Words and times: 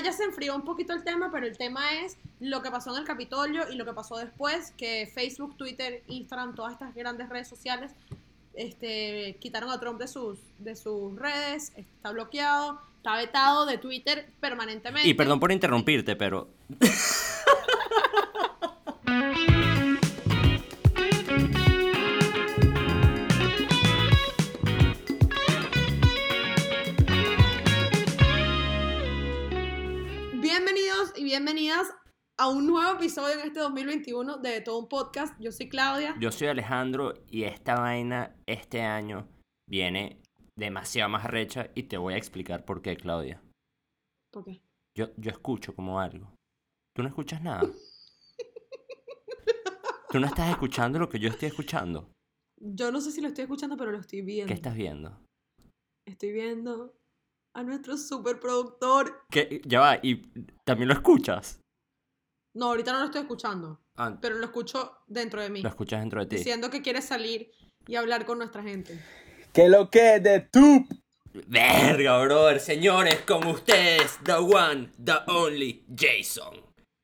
ya 0.00 0.12
se 0.12 0.24
enfrió 0.24 0.54
un 0.54 0.62
poquito 0.62 0.92
el 0.92 1.04
tema, 1.04 1.30
pero 1.32 1.46
el 1.46 1.56
tema 1.56 2.00
es 2.00 2.16
lo 2.40 2.62
que 2.62 2.70
pasó 2.70 2.92
en 2.94 3.00
el 3.00 3.06
Capitolio 3.06 3.70
y 3.70 3.76
lo 3.76 3.84
que 3.84 3.92
pasó 3.92 4.16
después, 4.16 4.72
que 4.76 5.10
Facebook, 5.12 5.56
Twitter, 5.56 6.02
Instagram, 6.08 6.54
todas 6.54 6.72
estas 6.72 6.94
grandes 6.94 7.28
redes 7.28 7.48
sociales 7.48 7.92
este, 8.54 9.36
quitaron 9.40 9.70
a 9.70 9.80
Trump 9.80 9.98
de 9.98 10.08
sus, 10.08 10.38
de 10.58 10.76
sus 10.76 11.16
redes, 11.16 11.72
está 11.76 12.10
bloqueado, 12.10 12.80
está 12.96 13.16
vetado 13.16 13.66
de 13.66 13.78
Twitter 13.78 14.28
permanentemente. 14.40 15.08
Y 15.08 15.14
perdón 15.14 15.40
por 15.40 15.52
interrumpirte, 15.52 16.16
pero... 16.16 16.48
bienvenidas 31.72 31.96
a 32.38 32.48
un 32.48 32.66
nuevo 32.66 32.96
episodio 32.96 33.40
en 33.40 33.46
este 33.46 33.60
2021 33.60 34.38
de 34.38 34.60
Todo 34.60 34.78
un 34.78 34.88
Podcast. 34.88 35.34
Yo 35.40 35.52
soy 35.52 35.68
Claudia. 35.68 36.14
Yo 36.20 36.30
soy 36.30 36.48
Alejandro 36.48 37.14
y 37.28 37.44
esta 37.44 37.80
vaina 37.80 38.36
este 38.46 38.82
año 38.82 39.28
viene 39.68 40.20
demasiado 40.58 41.08
más 41.08 41.24
recha 41.24 41.70
y 41.74 41.84
te 41.84 41.96
voy 41.96 42.14
a 42.14 42.18
explicar 42.18 42.64
por 42.64 42.82
qué, 42.82 42.96
Claudia. 42.96 43.42
¿Por 44.32 44.44
qué? 44.44 44.60
Yo, 44.96 45.14
yo 45.16 45.30
escucho 45.30 45.74
como 45.74 45.98
algo. 45.98 46.34
¿Tú 46.94 47.02
no 47.02 47.08
escuchas 47.08 47.42
nada? 47.42 47.62
¿Tú 50.10 50.20
no 50.20 50.26
estás 50.26 50.50
escuchando 50.50 50.98
lo 50.98 51.08
que 51.08 51.18
yo 51.18 51.30
estoy 51.30 51.48
escuchando? 51.48 52.12
Yo 52.60 52.92
no 52.92 53.00
sé 53.00 53.12
si 53.12 53.22
lo 53.22 53.28
estoy 53.28 53.44
escuchando, 53.44 53.78
pero 53.78 53.92
lo 53.92 53.98
estoy 53.98 54.20
viendo. 54.20 54.48
¿Qué 54.48 54.54
estás 54.54 54.74
viendo? 54.74 55.18
Estoy 56.06 56.32
viendo 56.32 56.94
a 57.54 57.62
nuestro 57.62 57.96
superproductor. 57.96 59.22
¿Qué? 59.30 59.62
Ya 59.64 59.80
va, 59.80 59.98
y 60.02 60.16
también 60.64 60.88
lo 60.88 60.94
escuchas. 60.94 61.61
No, 62.54 62.66
ahorita 62.66 62.92
no 62.92 62.98
lo 63.00 63.04
estoy 63.06 63.22
escuchando, 63.22 63.80
Ah, 63.96 64.16
pero 64.20 64.36
lo 64.36 64.44
escucho 64.44 64.98
dentro 65.06 65.40
de 65.40 65.48
mí. 65.50 65.62
lo 65.62 65.68
escuchas 65.68 66.00
dentro 66.00 66.20
de 66.20 66.26
ti. 66.26 66.36
Diciendo 66.36 66.70
que 66.70 66.82
quiere 66.82 67.00
salir 67.02 67.50
y 67.86 67.96
hablar 67.96 68.26
con 68.26 68.38
nuestra 68.38 68.62
gente. 68.62 68.98
¿Qué 69.52 69.68
lo 69.68 69.90
que 69.90 70.16
es 70.16 70.22
de 70.22 70.40
tú? 70.40 70.86
Verga, 71.46 72.18
brother, 72.22 72.60
señores, 72.60 73.20
con 73.26 73.46
ustedes, 73.46 74.18
the 74.24 74.34
one, 74.34 74.90
the 75.02 75.14
only, 75.28 75.84
Jason. 75.96 76.60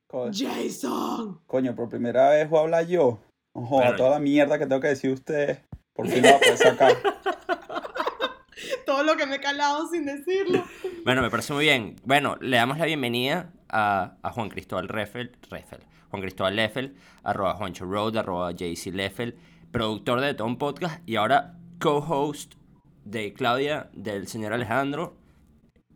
Co- 0.07 0.29
¡Jason! 0.31 1.41
Coño, 1.47 1.75
por 1.75 1.89
primera 1.89 2.29
vez 2.29 2.47
voy 2.49 2.59
a 2.59 2.61
hablar 2.63 2.87
yo. 2.87 3.19
Ojo, 3.53 3.77
Bueno, 3.77 3.95
toda 3.95 4.11
la 4.11 4.19
mierda 4.19 4.59
que 4.59 4.67
tengo 4.67 4.81
que 4.81 4.87
decir 4.89 5.11
ustedes. 5.11 5.59
Por 5.93 6.07
fin 6.07 6.21
lo 6.21 6.29
voy 6.29 6.37
a 6.37 6.39
poder 6.39 6.57
sacar. 6.57 6.95
Todo 8.85 9.03
lo 9.03 9.15
que 9.15 9.25
me 9.25 9.35
he 9.37 9.39
calado 9.39 9.87
sin 9.89 10.05
decirlo. 10.05 10.63
Bueno, 11.05 11.21
me 11.21 11.29
parece 11.29 11.53
muy 11.53 11.65
bien. 11.65 11.95
Bueno, 12.03 12.35
le 12.41 12.57
damos 12.57 12.77
la 12.77 12.85
bienvenida 12.85 13.51
a, 13.69 14.17
a 14.21 14.31
Juan 14.31 14.49
Cristóbal 14.49 14.87
Reffel, 14.87 15.31
Reffel, 15.49 15.79
Juan 16.09 16.21
Cristóbal 16.21 16.55
Leffel, 16.55 16.95
arroba 17.23 17.55
Juancho 17.55 17.85
Road, 17.85 18.17
arroba 18.17 18.51
JC 18.51 18.87
Leffel, 18.93 19.37
productor 19.71 20.21
de 20.21 20.33
Tom 20.33 20.57
Podcast 20.57 21.01
y 21.07 21.15
ahora 21.15 21.57
co-host 21.79 22.55
de 23.05 23.33
Claudia, 23.33 23.89
del 23.93 24.27
señor 24.27 24.53
Alejandro. 24.53 25.15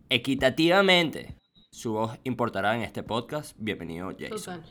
Equitativamente, 0.10 1.36
su 1.72 1.94
voz 1.94 2.18
importará 2.24 2.76
en 2.76 2.82
este 2.84 3.04
podcast. 3.04 3.56
Bienvenido, 3.60 4.12
Jason. 4.18 4.62
Total. 4.62 4.64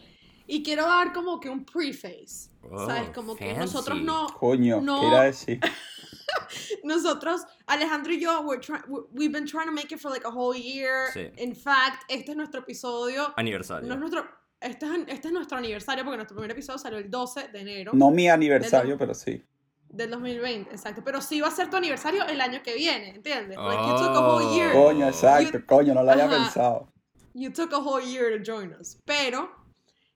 Y 0.46 0.62
quiero 0.62 0.82
dar 0.84 1.12
como 1.12 1.40
que 1.40 1.48
un 1.50 1.64
preface. 1.64 2.50
Oh, 2.62 2.86
¿Sabes? 2.86 3.10
Como 3.10 3.34
que 3.34 3.46
fancy. 3.54 3.60
nosotros 3.60 4.00
no. 4.02 4.26
Coño, 4.38 4.80
No. 4.80 5.00
¿qué 5.00 5.06
era 5.08 5.22
decir? 5.22 5.60
Nosotros, 6.84 7.42
Alejandro 7.66 8.12
y 8.12 8.20
yo, 8.20 8.42
we're 8.42 8.60
try- 8.60 8.82
we- 8.88 9.02
we've 9.12 9.32
been 9.32 9.46
trying 9.46 9.66
to 9.66 9.72
make 9.72 9.92
it 9.94 10.00
for 10.00 10.10
like 10.10 10.24
a 10.26 10.30
whole 10.30 10.54
year. 10.56 11.10
Sí. 11.12 11.30
In 11.38 11.54
fact, 11.54 12.02
este 12.08 12.30
es 12.32 12.36
nuestro 12.36 12.60
episodio. 12.60 13.32
Aniversario. 13.36 13.88
No 13.88 13.94
es 13.94 14.00
nuestro, 14.00 14.24
este, 14.60 14.86
es, 14.86 14.92
este 15.08 15.28
es 15.28 15.34
nuestro 15.34 15.58
aniversario 15.58 16.04
porque 16.04 16.16
nuestro 16.16 16.36
primer 16.36 16.50
episodio 16.52 16.78
salió 16.78 16.98
el 16.98 17.10
12 17.10 17.48
de 17.48 17.60
enero 17.60 17.92
No 17.94 18.10
mi 18.10 18.28
aniversario, 18.28 18.96
pero 18.98 19.14
sí. 19.14 19.42
del 19.88 20.10
2020. 20.10 20.70
Exacto. 20.70 21.02
Pero 21.04 21.20
sí 21.20 21.40
va 21.40 21.48
a 21.48 21.50
ser 21.50 21.68
tu 21.70 21.76
aniversario 21.76 22.24
el 22.26 22.40
año 22.40 22.62
que 22.62 22.74
viene, 22.74 23.10
¿entiendes? 23.10 23.56
Like 23.58 23.82
you 23.82 23.96
took 23.98 24.16
a 24.16 24.20
whole 24.20 24.44
Oh. 24.46 24.54
year. 24.56 24.72
Coño, 24.72 25.06
exacto, 25.08 25.58
coño, 25.66 25.94
no 25.94 26.02
lo 26.02 26.10
había 26.12 26.24
Ajá. 26.26 26.36
pensado. 26.36 26.92
You 27.34 27.50
took 27.50 27.72
a 27.72 27.78
whole 27.78 28.04
year 28.04 28.36
to 28.38 28.42
join 28.44 28.74
us. 28.78 28.98
Pero, 29.06 29.50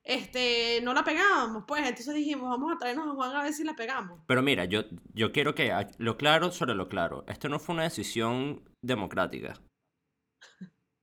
este, 0.07 0.81
no 0.83 0.95
la 0.95 1.03
pegábamos, 1.05 1.65
pues. 1.67 1.81
Entonces 1.87 2.15
dijimos, 2.15 2.49
vamos 2.49 2.73
a 2.73 2.79
traernos 2.79 3.09
a 3.09 3.15
Juan 3.15 3.35
a 3.37 3.43
ver 3.43 3.53
si 3.53 3.65
la 3.65 3.75
pegamos. 3.75 4.21
Pero 4.27 4.41
mira, 4.43 4.65
yo, 4.65 4.85
yo 5.15 5.33
quiero 5.33 5.55
que 5.55 5.73
lo 5.99 6.17
claro 6.17 6.53
sobre 6.53 6.75
lo 6.75 6.89
claro. 6.89 7.25
Esto 7.27 7.49
no 7.49 7.59
fue 7.59 7.75
una 7.75 7.83
decisión 7.85 8.63
democrática. 8.83 9.61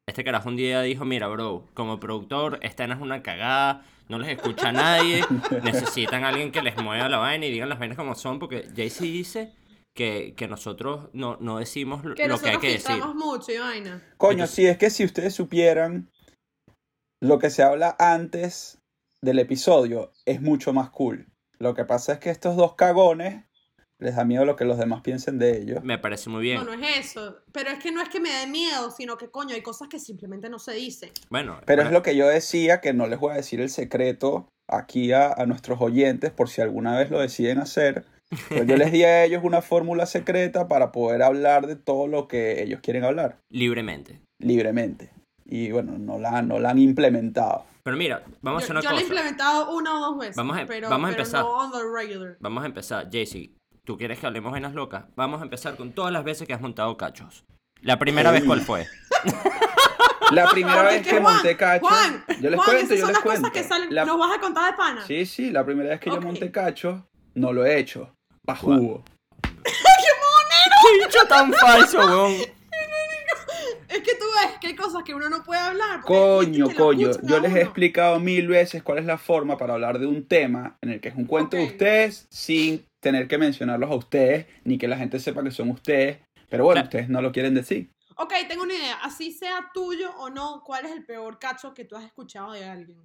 Este 0.07 0.23
carajo 0.23 0.49
un 0.49 0.55
día 0.57 0.81
dijo, 0.81 1.05
mira, 1.05 1.27
bro, 1.27 1.69
como 1.73 1.99
productor, 1.99 2.59
esta 2.61 2.87
no 2.87 2.93
es 2.93 2.99
una 3.01 3.23
cagada, 3.23 3.85
no 4.09 4.19
les 4.19 4.29
escucha 4.37 4.69
a 4.69 4.73
nadie, 4.73 5.21
necesitan 5.63 6.25
a 6.25 6.29
alguien 6.29 6.51
que 6.51 6.61
les 6.61 6.75
mueva 6.81 7.07
la 7.07 7.17
vaina 7.19 7.45
y 7.45 7.51
digan 7.51 7.69
las 7.69 7.79
vainas 7.79 7.97
como 7.97 8.13
son, 8.15 8.37
porque 8.39 8.67
Jay-Z 8.75 9.03
dice 9.05 9.53
que, 9.95 10.33
que 10.35 10.47
nosotros 10.49 11.09
no, 11.13 11.37
no 11.39 11.57
decimos 11.59 12.03
lo 12.03 12.15
Que 12.15 12.23
hay 12.23 12.57
que 12.59 12.71
decir. 12.73 13.03
mucho 13.15 13.51
y 13.53 13.57
vaina. 13.59 14.01
Coño, 14.17 14.31
Entonces- 14.33 14.55
sí, 14.55 14.65
es 14.65 14.77
que 14.77 14.89
si 14.89 15.05
ustedes 15.05 15.33
supieran 15.35 16.09
lo 17.21 17.39
que 17.39 17.49
se 17.49 17.63
habla 17.63 17.95
antes 17.99 18.81
del 19.23 19.39
episodio, 19.39 20.11
es 20.25 20.41
mucho 20.41 20.73
más 20.73 20.89
cool. 20.89 21.27
Lo 21.57 21.73
que 21.73 21.85
pasa 21.85 22.13
es 22.13 22.19
que 22.19 22.29
estos 22.29 22.55
dos 22.57 22.75
cagones 22.75 23.45
les 23.99 24.15
da 24.17 24.25
miedo 24.25 24.43
lo 24.43 24.57
que 24.57 24.65
los 24.65 24.77
demás 24.77 25.01
piensen 25.01 25.39
de 25.39 25.57
ellos. 25.61 25.81
Me 25.83 25.97
parece 25.97 26.29
muy 26.29 26.41
bien. 26.41 26.57
No, 26.57 26.65
no 26.65 26.73
es 26.73 26.97
eso. 26.97 27.37
Pero 27.53 27.69
es 27.69 27.79
que 27.79 27.91
no 27.91 28.01
es 28.01 28.09
que 28.09 28.19
me 28.19 28.29
dé 28.29 28.47
miedo, 28.47 28.91
sino 28.91 29.17
que, 29.17 29.29
coño, 29.29 29.55
hay 29.55 29.61
cosas 29.61 29.87
que 29.87 29.97
simplemente 29.97 30.49
no 30.49 30.59
se 30.59 30.73
dicen. 30.73 31.09
Bueno, 31.29 31.59
Pero 31.65 31.83
es 31.83 31.91
lo 31.91 32.03
que 32.03 32.17
yo 32.17 32.27
decía, 32.27 32.81
que 32.81 32.93
no 32.93 33.07
les 33.07 33.19
voy 33.19 33.31
a 33.31 33.35
decir 33.35 33.61
el 33.61 33.69
secreto 33.69 34.49
aquí 34.67 35.13
a, 35.13 35.31
a 35.31 35.45
nuestros 35.45 35.79
oyentes 35.79 36.31
por 36.31 36.49
si 36.49 36.61
alguna 36.61 36.97
vez 36.97 37.09
lo 37.09 37.21
deciden 37.21 37.59
hacer. 37.59 38.05
Pero 38.49 38.65
yo 38.65 38.75
les 38.75 38.91
di 38.91 39.03
a 39.03 39.23
ellos 39.25 39.43
una 39.45 39.61
fórmula 39.61 40.05
secreta 40.05 40.67
para 40.67 40.91
poder 40.91 41.23
hablar 41.23 41.67
de 41.67 41.77
todo 41.77 42.07
lo 42.07 42.27
que 42.27 42.61
ellos 42.61 42.81
quieren 42.81 43.05
hablar, 43.05 43.37
libremente. 43.49 44.19
libremente. 44.39 45.11
Y 45.45 45.71
bueno, 45.71 45.97
no 45.97 46.19
la, 46.19 46.41
no 46.41 46.59
la 46.59 46.71
han 46.71 46.79
implementado. 46.79 47.65
Pero 47.83 47.97
mira, 47.97 48.23
vamos 48.41 48.63
a 48.63 48.65
Yo, 48.65 48.65
hacer 48.65 48.75
una 48.77 48.81
yo 48.81 48.89
lo 48.91 48.95
he 48.95 49.01
cosa. 49.01 49.13
implementado 49.13 49.71
una 49.75 49.95
o 49.97 49.99
dos 49.99 50.17
veces. 50.17 50.35
Vamos 50.37 50.57
a- 50.57 50.65
pero, 50.65 50.89
vamos 50.89 51.07
a 51.09 51.11
pero 51.11 51.21
empezar. 51.23 51.41
no 51.43 51.49
on 51.51 51.71
the 51.71 51.79
regular. 51.93 52.37
Vamos 52.39 52.63
a 52.63 52.65
empezar, 52.67 53.09
Jaycee. 53.11 53.55
¿Tú 53.83 53.97
quieres 53.97 54.19
que 54.19 54.25
hablemos 54.25 54.51
vainas 54.53 54.73
locas? 54.73 55.05
Vamos 55.15 55.41
a 55.41 55.43
empezar 55.43 55.75
con 55.75 55.91
todas 55.91 56.13
las 56.13 56.23
veces 56.23 56.47
que 56.47 56.53
has 56.53 56.61
montado 56.61 56.95
cachos. 56.95 57.43
La 57.81 57.99
primera 57.99 58.29
Ey. 58.29 58.35
vez, 58.39 58.45
¿cuál 58.45 58.61
fue? 58.61 58.87
La 60.31 60.47
primera 60.49 60.77
Porque 60.83 60.95
vez 60.99 61.07
que 61.07 61.19
Juan, 61.19 61.33
monté 61.35 61.57
cacho, 61.57 61.85
Juan, 61.85 62.25
yo 62.39 62.49
les 62.49 62.55
Juan, 62.55 62.65
cuento, 62.71 62.93
esas 62.93 62.97
yo 62.97 63.05
son 63.05 63.07
les 63.07 63.13
las 63.13 63.19
cuento. 63.23 63.41
cosas 63.49 63.51
que 63.51 63.63
salen. 63.63 63.93
La- 63.93 64.05
¿Nos 64.05 64.17
vas 64.17 64.35
a 64.35 64.39
contar 64.39 64.71
de 64.71 64.77
pana? 64.77 65.05
Sí, 65.05 65.25
sí, 65.25 65.51
la 65.51 65.63
primera 65.65 65.89
vez 65.91 65.99
que 65.99 66.09
Ok. 66.09 66.15
yo 66.15 66.21
monté 66.21 66.49
cacho, 66.51 67.05
no 67.35 67.51
lo 67.53 67.65
he 67.65 67.77
hecho. 67.77 68.15
Pa' 68.45 68.55
jugo. 68.55 69.03
¡Qué 69.63 71.05
bicho 71.05 71.27
tan 71.27 71.53
falso, 71.53 71.97
weón! 71.99 72.33
Es 73.93 74.01
que 74.01 74.15
tú 74.15 74.25
ves 74.41 74.57
que 74.59 74.67
hay 74.67 74.75
cosas 74.75 75.03
que 75.03 75.13
uno 75.13 75.29
no 75.29 75.43
puede 75.43 75.61
hablar. 75.61 76.01
Coño, 76.01 76.65
coño, 76.75 77.11
yo 77.21 77.37
a 77.37 77.39
les 77.39 77.53
he 77.53 77.61
explicado 77.61 78.19
mil 78.19 78.47
veces 78.47 78.81
cuál 78.81 78.97
es 78.97 79.05
la 79.05 79.19
forma 79.19 79.55
para 79.55 79.73
hablar 79.75 79.99
de 79.99 80.07
un 80.07 80.27
tema 80.27 80.77
en 80.81 80.89
el 80.89 80.99
que 80.99 81.09
es 81.09 81.15
un 81.15 81.25
cuento 81.25 81.57
de 81.57 81.65
ustedes 81.65 82.25
sin 82.31 82.83
tener 82.99 83.27
que 83.27 83.37
mencionarlos 83.37 83.91
a 83.91 83.95
ustedes, 83.95 84.47
ni 84.63 84.79
que 84.79 84.87
la 84.87 84.97
gente 84.97 85.19
sepa 85.19 85.43
que 85.43 85.51
son 85.51 85.69
ustedes. 85.69 86.17
Pero 86.49 86.63
bueno, 86.63 86.81
Claro. 86.81 86.87
ustedes 86.87 87.09
no 87.09 87.21
lo 87.21 87.31
quieren 87.31 87.53
decir. 87.53 87.91
Ok, 88.15 88.33
tengo 88.47 88.63
una 88.63 88.73
idea. 88.73 88.95
Así 89.03 89.31
sea 89.31 89.69
tuyo 89.73 90.11
o 90.17 90.31
no, 90.31 90.63
¿cuál 90.65 90.85
es 90.85 90.91
el 90.91 91.05
peor 91.05 91.37
cacho 91.37 91.75
que 91.75 91.85
tú 91.85 91.95
has 91.95 92.03
escuchado 92.03 92.53
de 92.53 92.65
alguien? 92.65 93.01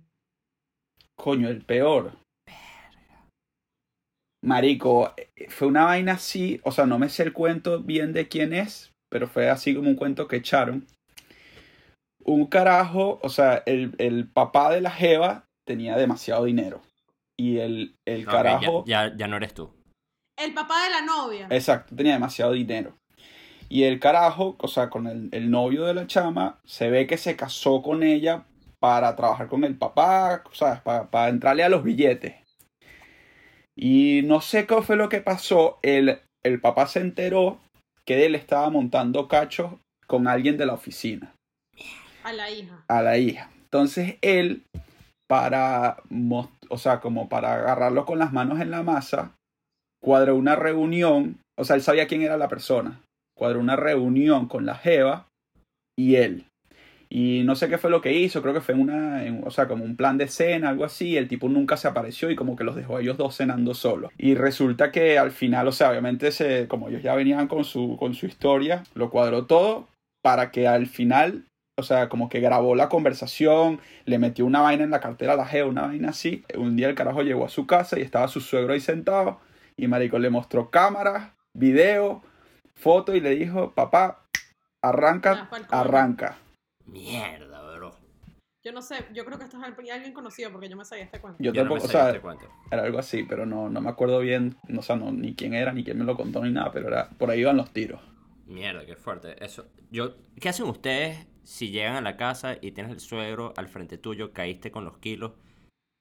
Coño, 1.17 1.49
el 1.49 1.63
peor. 1.65 2.13
Marico, 4.43 5.13
eh, 5.17 5.49
fue 5.51 5.69
una 5.69 5.85
vaina 5.85 6.13
así, 6.13 6.61
o 6.63 6.73
sea, 6.73 6.87
no 6.87 6.99
me 6.99 7.09
sé 7.09 7.25
el 7.25 7.33
cuento 7.33 7.83
bien 7.83 8.13
de 8.13 8.29
quién 8.29 8.53
es, 8.53 8.93
pero 9.11 9.29
fue 9.29 9.49
así 9.49 9.75
como 9.75 9.89
un 9.89 9.97
cuento 9.97 10.29
que 10.29 10.37
echaron. 10.37 10.87
Un 12.25 12.47
carajo, 12.47 13.19
o 13.23 13.29
sea, 13.29 13.63
el, 13.67 13.95
el 13.99 14.29
papá 14.29 14.71
de 14.73 14.81
la 14.81 14.91
Jeva 14.91 15.47
tenía 15.67 15.97
demasiado 15.97 16.45
dinero. 16.45 16.83
Y 17.39 17.59
el, 17.59 17.95
el 18.07 18.27
carajo... 18.27 18.85
ya, 18.87 19.09
ya, 19.09 19.17
ya 19.17 19.29
no 19.29 19.37
eres 19.37 19.55
tú. 19.55 19.71
El 20.37 20.55
papá 20.55 20.85
de 20.85 20.91
la 20.91 21.03
novia. 21.03 21.47
Exacto, 21.51 21.95
tenía 21.97 22.13
demasiado 22.13 22.53
dinero. 22.53 22.97
Y 23.69 23.85
el 23.85 24.01
carajo, 24.01 24.57
o 24.59 24.69
sea, 24.69 24.89
con 24.89 25.07
el, 25.07 25.29
el 25.33 25.51
novio 25.51 25.85
de 25.85 25.95
la 25.95 26.07
chama, 26.07 26.61
se 26.65 26.91
ve 26.91 27.07
que 27.07 27.19
se 27.19 27.37
casó 27.37 27.83
con 27.83 28.03
ella 28.03 28.45
para 28.81 29.15
trabajar 29.17 29.49
con 29.49 29.65
el 29.65 29.77
papá, 29.77 30.43
¿sabes? 30.53 30.81
Para, 30.81 31.11
para 31.11 31.29
entrarle 31.29 31.65
a 31.65 31.69
los 31.69 31.83
billetes. 31.83 32.37
Y 33.77 34.23
no 34.25 34.41
sé 34.41 34.67
qué 34.67 34.83
fue 34.83 34.97
lo 34.97 35.09
que 35.09 35.21
pasó. 35.21 35.79
El, 35.83 36.21
el 36.45 36.61
papá 36.61 36.87
se 36.87 37.01
enteró 37.01 37.61
que 38.09 38.25
él 38.25 38.35
estaba 38.35 38.71
montando 38.71 39.29
cachos 39.29 39.75
con 40.07 40.29
alguien 40.29 40.57
de 40.57 40.65
la 40.65 40.73
oficina, 40.73 41.35
A 42.25 42.33
la 42.33 42.51
hija. 42.51 42.83
a 42.89 43.03
la 43.03 43.19
hija. 43.19 43.51
Entonces 43.65 44.17
él, 44.23 44.65
para, 45.29 45.99
o 46.71 46.79
sea, 46.79 47.01
como 47.01 47.29
para 47.29 47.53
agarrarlo 47.53 48.07
con 48.07 48.19
las 48.19 48.33
manos 48.33 48.63
en 48.63 48.71
la 48.71 48.83
masa, 48.83 49.35
cuadró 50.03 50.37
una 50.37 50.57
reunión, 50.57 51.37
o 51.59 51.65
sea, 51.65 51.77
él 51.77 51.83
sabía 51.83 52.07
quién 52.07 52.23
era 52.23 52.39
la 52.39 52.49
persona, 52.49 52.99
cuadró 53.37 53.61
una 53.61 53.77
reunión 53.77 54.49
con 54.49 54.65
la 54.65 54.77
Jeva 54.77 55.27
y 55.95 56.15
él. 56.17 56.47
Y 57.11 57.43
no 57.45 57.55
sé 57.57 57.69
qué 57.69 57.79
fue 57.79 57.91
lo 57.91 58.03
que 58.03 58.13
hizo, 58.13 58.43
creo 58.43 58.53
que 58.53 58.61
fue 58.61 58.75
una, 58.75 59.23
o 59.45 59.51
sea, 59.51 59.67
como 59.67 59.83
un 59.85 59.97
plan 59.97 60.19
de 60.19 60.29
cena, 60.29 60.69
algo 60.69 60.85
así. 60.85 61.17
El 61.17 61.27
tipo 61.29 61.49
nunca 61.49 61.77
se 61.77 61.89
apareció 61.89 62.31
y 62.31 62.37
como 62.37 62.55
que 62.55 62.65
los 62.65 62.77
dejó 62.77 62.97
a 62.97 63.01
ellos 63.01 63.17
dos 63.17 63.37
cenando 63.37 63.73
solos. 63.75 64.11
Y 64.19 64.35
resulta 64.35 64.93
que 64.93 65.19
al 65.19 65.31
final, 65.31 65.67
o 65.69 65.73
sea, 65.73 65.91
obviamente, 65.91 66.33
se, 66.33 66.69
como 66.69 66.89
ellos 66.89 67.03
ya 67.03 67.15
venían 67.15 67.49
con 67.49 67.65
su, 67.65 67.97
con 67.99 68.15
su 68.15 68.27
historia, 68.27 68.85
lo 68.95 69.09
cuadró 69.11 69.47
todo 69.47 69.89
para 70.23 70.51
que 70.51 70.69
al 70.69 70.87
final, 70.87 71.45
o 71.79 71.83
sea, 71.83 72.11
como 72.11 72.29
que 72.29 72.41
grabó 72.41 72.75
la 72.75 72.91
conversación, 72.91 73.81
le 74.05 74.19
metió 74.19 74.45
una 74.45 74.61
vaina 74.61 74.85
en 74.85 74.91
la 74.91 75.01
cartera 75.01 75.33
a 75.33 75.37
la 75.37 75.47
Geo, 75.47 75.69
una 75.69 75.87
vaina 75.87 76.11
así. 76.11 76.45
Un 76.57 76.77
día 76.77 76.89
el 76.89 76.95
carajo 76.95 77.23
llegó 77.23 77.47
a 77.47 77.49
su 77.49 77.67
casa 77.67 77.99
y 77.99 78.03
estaba 78.03 78.29
su 78.29 78.41
suegro 78.41 78.75
ahí 78.75 78.81
sentado. 78.81 79.41
Y 79.79 79.87
Marico 79.87 80.19
le 80.19 80.29
mostró 80.29 80.69
cámaras, 80.71 81.31
video, 81.55 82.23
foto 82.75 83.15
y 83.15 83.21
le 83.21 83.31
dijo, 83.37 83.71
papá, 83.71 84.25
Ah, 84.81 84.91
arranca, 84.91 85.49
coño. 85.51 85.65
arranca. 85.71 86.37
Mierda, 86.89 87.77
bro. 87.77 87.95
Yo 88.65 88.73
no 88.73 88.83
sé, 88.83 89.07
yo 89.15 89.25
creo 89.25 89.39
que 89.39 89.45
esto 89.45 89.57
es 89.57 89.91
alguien 89.93 90.13
conocido 90.13 90.51
porque 90.51 90.69
yo 90.69 90.77
me 90.77 90.85
sabía 90.85 91.05
este 91.05 91.21
cuento. 91.21 91.43
Yo 91.43 91.53
Yo 91.53 91.65
no 91.65 91.75
me 91.75 91.81
tampoco, 91.81 91.85
o 91.85 91.93
sabía 91.93 92.03
sea, 92.03 92.11
este 92.11 92.21
cuento. 92.21 92.47
era 92.71 92.83
algo 92.83 92.99
así, 92.99 93.23
pero 93.23 93.47
no, 93.47 93.69
no 93.71 93.81
me 93.81 93.89
acuerdo 93.89 94.19
bien, 94.21 94.57
no, 94.69 94.81
o 94.81 94.83
sea, 94.83 94.97
no, 94.97 95.13
ni 95.13 95.35
quién 95.35 95.55
era, 95.55 95.73
ni 95.73 95.85
quién 95.85 95.99
me 95.99 96.05
lo 96.05 96.17
contó, 96.17 96.43
ni 96.45 96.51
nada, 96.51 96.73
pero 96.73 96.89
era, 96.89 97.09
por 97.11 97.31
ahí 97.31 97.41
iban 97.41 97.57
los 97.57 97.71
tiros. 97.71 98.01
Mierda, 98.47 98.85
qué 98.85 98.97
fuerte. 98.97 99.43
Eso. 99.45 99.67
Yo, 99.91 100.17
¿qué 100.41 100.49
hacen 100.49 100.67
ustedes 100.67 101.27
si 101.45 101.71
llegan 101.71 101.97
a 101.97 102.01
la 102.01 102.17
casa 102.17 102.57
y 102.61 102.73
tienes 102.73 102.93
el 102.93 103.01
suegro 103.01 103.53
al 103.57 103.69
frente 103.69 103.97
tuyo, 103.99 104.33
caíste 104.33 104.71
con 104.71 104.85
los 104.85 104.99
kilos? 104.99 105.33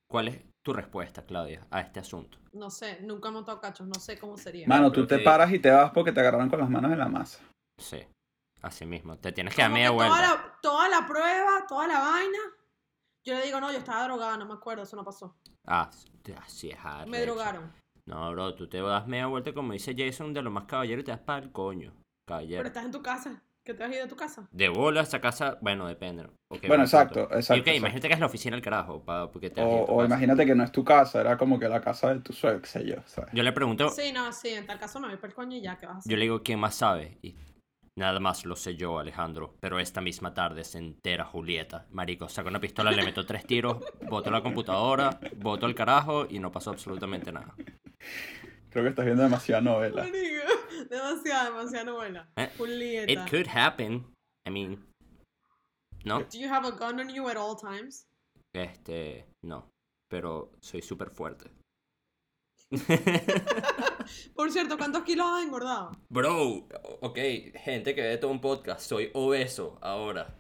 ¿Cuál 0.10 0.30
es 0.30 0.42
tu 0.66 0.74
respuesta, 0.74 1.25
Claudia, 1.25 1.68
a 1.69 1.81
este 1.81 2.00
asunto? 2.00 2.40
No 2.54 2.69
sé, 2.69 3.00
nunca 3.01 3.30
he 3.30 3.31
montado 3.31 3.60
cachos, 3.62 3.88
no 3.88 4.00
sé 4.00 4.18
cómo 4.18 4.38
sería. 4.38 4.68
Mano, 4.68 4.90
pero 4.92 5.04
tú 5.04 5.07
te 5.07 5.18
que- 5.19 5.24
paras 5.24 5.51
y 5.54 5.60
te 5.60 5.69
vas 5.69 5.92
porque 5.92 6.12
te 6.12 6.22
agarraron 6.22 6.50
con 6.50 6.60
las 6.60 6.69
manos 6.69 6.92
en 6.92 7.00
la 7.00 7.07
masa. 7.07 7.40
Sí, 7.78 8.00
así 8.62 8.86
mismo. 8.86 9.18
Te 9.18 9.31
tienes 9.31 9.56
que 9.56 9.62
dar 9.62 9.71
media 9.71 9.89
toda 9.89 10.07
vuelta. 10.09 10.21
la, 10.21 10.59
toda 10.62 10.89
la 10.89 11.06
prueba, 11.07 11.65
toda 11.68 11.88
la 11.88 12.00
vaina. 12.00 12.39
Yo 13.24 13.33
le 13.36 13.44
digo, 13.45 13.59
no, 13.59 13.71
yo 13.71 13.80
estaba 13.80 14.04
drogada, 14.06 14.38
no 14.38 14.45
me 14.45 14.54
acuerdo, 14.54 14.83
eso 14.83 14.95
no 14.95 15.04
pasó. 15.04 15.36
Ah, 15.65 15.89
así 16.45 16.69
es. 16.69 16.77
Me 16.83 17.18
arrecho. 17.18 17.25
drogaron. 17.25 17.74
No, 18.06 18.31
bro, 18.31 18.56
tú 18.56 18.69
te 18.69 18.81
das 18.81 19.06
media 19.06 19.27
vuelta 19.27 19.54
como 19.54 19.74
dice 19.74 19.94
Jason 19.98 20.33
de 20.33 20.42
lo 20.42 20.50
más 20.50 20.63
caballero 20.63 21.01
y 21.01 21.04
te 21.04 21.12
das 21.12 21.19
para 21.19 21.44
el 21.44 21.51
coño. 21.51 21.94
Caballero. 22.25 22.59
Pero 22.59 22.68
estás 22.68 22.86
en 22.86 22.92
tu 22.92 23.01
casa. 23.01 23.44
¿Que 23.65 23.74
te 23.74 23.83
has 23.83 23.94
ido 23.94 24.06
a 24.06 24.07
tu 24.07 24.15
casa? 24.15 24.48
De 24.51 24.69
bola 24.69 25.01
a 25.01 25.04
esa 25.04 25.19
casa, 25.19 25.57
bueno, 25.59 25.88
depende. 25.88 26.24
Bueno, 26.50 26.68
buen 26.68 26.81
exacto, 26.81 27.24
exacto, 27.24 27.56
Y 27.56 27.59
ok, 27.59 27.68
exacto. 27.68 27.71
imagínate 27.77 28.07
que 28.07 28.13
es 28.13 28.19
la 28.21 28.25
oficina 28.27 28.56
del 28.56 28.63
carajo, 28.63 29.04
pa, 29.04 29.30
porque 29.30 29.50
te 29.50 29.59
has 29.59 29.68
ido 29.68 29.80
a 29.80 29.81
O, 29.92 30.06
imagínate 30.06 30.45
que 30.45 30.56
no 30.56 30.63
es 30.63 30.71
tu 30.71 30.86
casa, 30.86 31.19
era 31.19 31.38
como 31.38 31.59
que 31.59 31.68
la 31.68 31.81
casa 31.81 32.13
de 32.13 32.21
tu 32.21 32.31
suegro, 32.31 32.62
qué 32.62 32.68
sé 32.68 32.86
yo, 32.86 32.95
¿sabes? 33.06 33.30
Yo 33.33 33.44
le 33.44 33.51
pregunto, 33.51 33.89
Sí, 33.89 34.13
no, 34.13 34.31
sí, 34.31 34.54
en 34.54 34.65
tal 34.65 34.80
caso 34.80 35.01
me 35.01 35.09
voy 35.09 35.18
para 35.18 35.27
el 35.27 35.33
coño 35.36 35.57
y 35.57 35.62
ya, 35.62 35.75
¿qué 35.77 35.86
vas 35.86 35.95
a 35.95 36.00
hacer? 36.00 36.09
yo 36.09 36.15
le 36.15 36.24
digo, 36.24 36.42
¿quién 36.44 36.62
más 36.62 36.75
sabe? 36.75 37.18
Y 37.21 37.36
nada 37.98 38.20
más 38.20 38.46
lo 38.46 38.56
sé 38.56 38.76
yo, 38.76 39.00
Alejandro. 39.00 39.56
Pero 39.60 39.80
esta 39.80 40.00
misma 40.00 40.34
tarde 40.34 40.64
se 40.64 40.78
entera 40.78 41.26
Julieta. 41.26 41.88
Marico, 41.92 42.30
saca 42.30 42.50
una 42.50 42.60
pistola, 42.60 42.92
le 42.92 43.04
meto 43.04 43.26
tres 43.26 43.46
tiros, 43.46 43.84
boto 44.10 44.32
la 44.32 44.42
computadora, 44.42 45.20
boto 45.36 45.66
el 45.66 45.76
carajo 45.76 46.26
y 46.30 46.40
no 46.40 46.52
pasó 46.52 46.72
absolutamente 46.72 47.32
nada. 47.32 47.54
Creo 48.70 48.84
que 48.84 48.90
estás 48.90 49.06
viendo 49.06 49.24
demasiada 49.24 49.62
novela. 49.62 50.04
Marico, 50.04 50.88
demasiada, 50.90 51.50
demasiada 51.50 51.84
novela. 51.86 52.30
Eh, 52.38 52.50
Julieta. 52.58 53.12
It 53.12 53.30
could 53.30 53.48
happen. 53.48 54.06
I 54.48 54.52
mean, 54.52 54.86
no, 56.06 56.20
Do 56.20 56.38
you 56.38 56.48
have 56.50 56.66
a 56.66 56.72
gun 56.72 57.00
on 57.00 57.10
you 57.10 57.28
at 57.30 57.36
all 57.36 57.56
times? 57.56 58.08
este, 58.54 59.26
no. 59.44 59.70
Pero 60.10 60.52
soy 60.62 60.82
súper 60.82 61.10
fuerte. 61.10 61.52
Por 64.36 64.52
cierto, 64.52 64.78
¿cuántos 64.78 65.04
kilos 65.04 65.25
has 65.30 65.44
engordado? 65.44 65.92
Bro, 66.10 66.68
ok, 67.02 67.18
gente 67.56 67.96
que 67.96 68.02
ve 68.02 68.18
todo 68.18 68.31
un 68.31 68.42
podcast, 68.42 68.81
soy 68.81 69.10
obeso 69.14 69.78
ahora. 69.81 70.36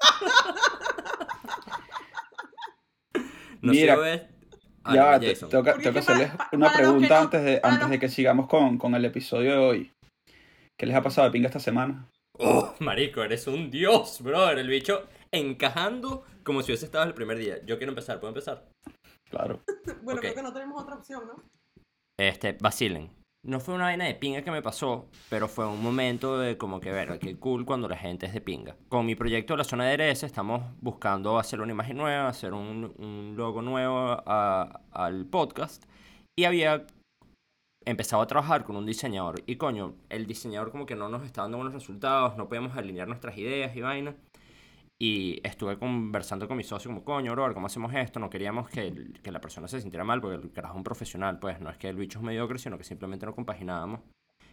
No 3.60 3.72
Mira, 3.72 3.96
soy 3.96 4.02
obeso. 4.04 4.26
Ah, 4.84 4.94
ya, 4.94 5.18
te- 5.20 5.34
para- 5.36 5.98
hacerles 5.98 6.30
una 6.52 6.66
para 6.66 6.78
pregunta 6.78 7.08
no- 7.08 7.20
antes, 7.24 7.44
de, 7.44 7.58
para 7.58 7.74
antes 7.74 7.88
los- 7.88 7.90
de 7.90 7.98
que 7.98 8.08
sigamos 8.08 8.46
con, 8.46 8.78
con 8.78 8.94
el 8.94 9.04
episodio 9.04 9.50
de 9.52 9.58
hoy. 9.58 9.92
¿Qué 10.78 10.86
les 10.86 10.94
ha 10.96 11.02
pasado 11.02 11.26
de 11.26 11.32
pinga 11.32 11.48
esta 11.48 11.58
semana? 11.58 12.08
Oh, 12.38 12.72
marico, 12.78 13.20
eres 13.22 13.48
un 13.48 13.70
dios, 13.70 14.20
brother. 14.22 14.58
El 14.60 14.68
bicho 14.68 15.08
encajando 15.32 16.24
como 16.44 16.62
si 16.62 16.70
hubiese 16.70 16.84
estado 16.86 17.04
el 17.04 17.14
primer 17.14 17.36
día. 17.38 17.58
Yo 17.66 17.78
quiero 17.78 17.90
empezar, 17.90 18.20
¿puedo 18.20 18.28
empezar? 18.30 18.64
Claro. 19.30 19.60
Bueno, 20.02 20.18
Ok. 20.18 20.20
creo 20.20 20.34
que 20.34 20.42
no 20.42 20.52
tenemos 20.52 20.82
otra 20.82 20.96
opción, 20.96 21.22
¿no? 21.26 21.42
Este, 22.18 22.56
vacilen. 22.60 23.10
No 23.46 23.60
fue 23.60 23.74
una 23.74 23.84
vaina 23.84 24.04
de 24.04 24.14
pinga 24.14 24.42
que 24.42 24.50
me 24.50 24.62
pasó, 24.62 25.06
pero 25.30 25.48
fue 25.48 25.66
un 25.66 25.82
momento 25.82 26.38
de 26.38 26.58
como 26.58 26.80
que, 26.80 26.90
verga, 26.90 27.18
qué 27.18 27.38
cool 27.38 27.64
cuando 27.64 27.88
la 27.88 27.96
gente 27.96 28.26
es 28.26 28.32
de 28.34 28.40
pinga. 28.40 28.76
Con 28.88 29.06
mi 29.06 29.14
proyecto 29.14 29.52
de 29.54 29.58
la 29.58 29.64
zona 29.64 29.84
de 29.86 29.96
DRS 29.96 30.24
estamos 30.24 30.62
buscando 30.80 31.38
hacer 31.38 31.60
una 31.60 31.72
imagen 31.72 31.96
nueva, 31.96 32.28
hacer 32.28 32.52
un, 32.52 32.92
un 32.98 33.34
logo 33.36 33.62
nuevo 33.62 33.96
a- 34.26 34.80
al 34.92 35.24
podcast. 35.26 35.84
Y 36.38 36.44
había 36.44 36.86
empezado 37.86 38.22
a 38.22 38.26
trabajar 38.26 38.64
con 38.64 38.76
un 38.76 38.84
diseñador. 38.86 39.42
Y 39.46 39.56
coño, 39.56 39.94
el 40.08 40.26
diseñador 40.26 40.70
como 40.70 40.84
que 40.84 40.96
no 40.96 41.08
nos 41.08 41.22
está 41.22 41.42
dando 41.42 41.56
buenos 41.58 41.74
resultados, 41.74 42.36
no 42.36 42.48
podemos 42.48 42.76
alinear 42.76 43.08
nuestras 43.08 43.38
ideas 43.38 43.74
y 43.76 43.80
vaina. 43.80 44.14
Y 45.00 45.40
estuve 45.46 45.78
conversando 45.78 46.48
con 46.48 46.56
mi 46.56 46.64
socio 46.64 46.90
como, 46.90 47.04
coño, 47.04 47.30
bro, 47.32 47.54
¿cómo 47.54 47.66
hacemos 47.68 47.94
esto? 47.94 48.18
No 48.18 48.28
queríamos 48.28 48.68
que, 48.68 49.12
que 49.22 49.30
la 49.30 49.40
persona 49.40 49.68
se 49.68 49.80
sintiera 49.80 50.02
mal, 50.02 50.20
porque 50.20 50.44
el 50.44 50.52
carajo 50.52 50.74
es 50.74 50.78
un 50.78 50.84
profesional, 50.84 51.38
pues 51.38 51.60
no 51.60 51.70
es 51.70 51.76
que 51.78 51.88
el 51.88 51.96
bicho 51.96 52.18
es 52.18 52.24
mediocre, 52.24 52.58
sino 52.58 52.76
que 52.76 52.84
simplemente 52.84 53.24
no 53.24 53.34
compaginábamos. 53.34 54.00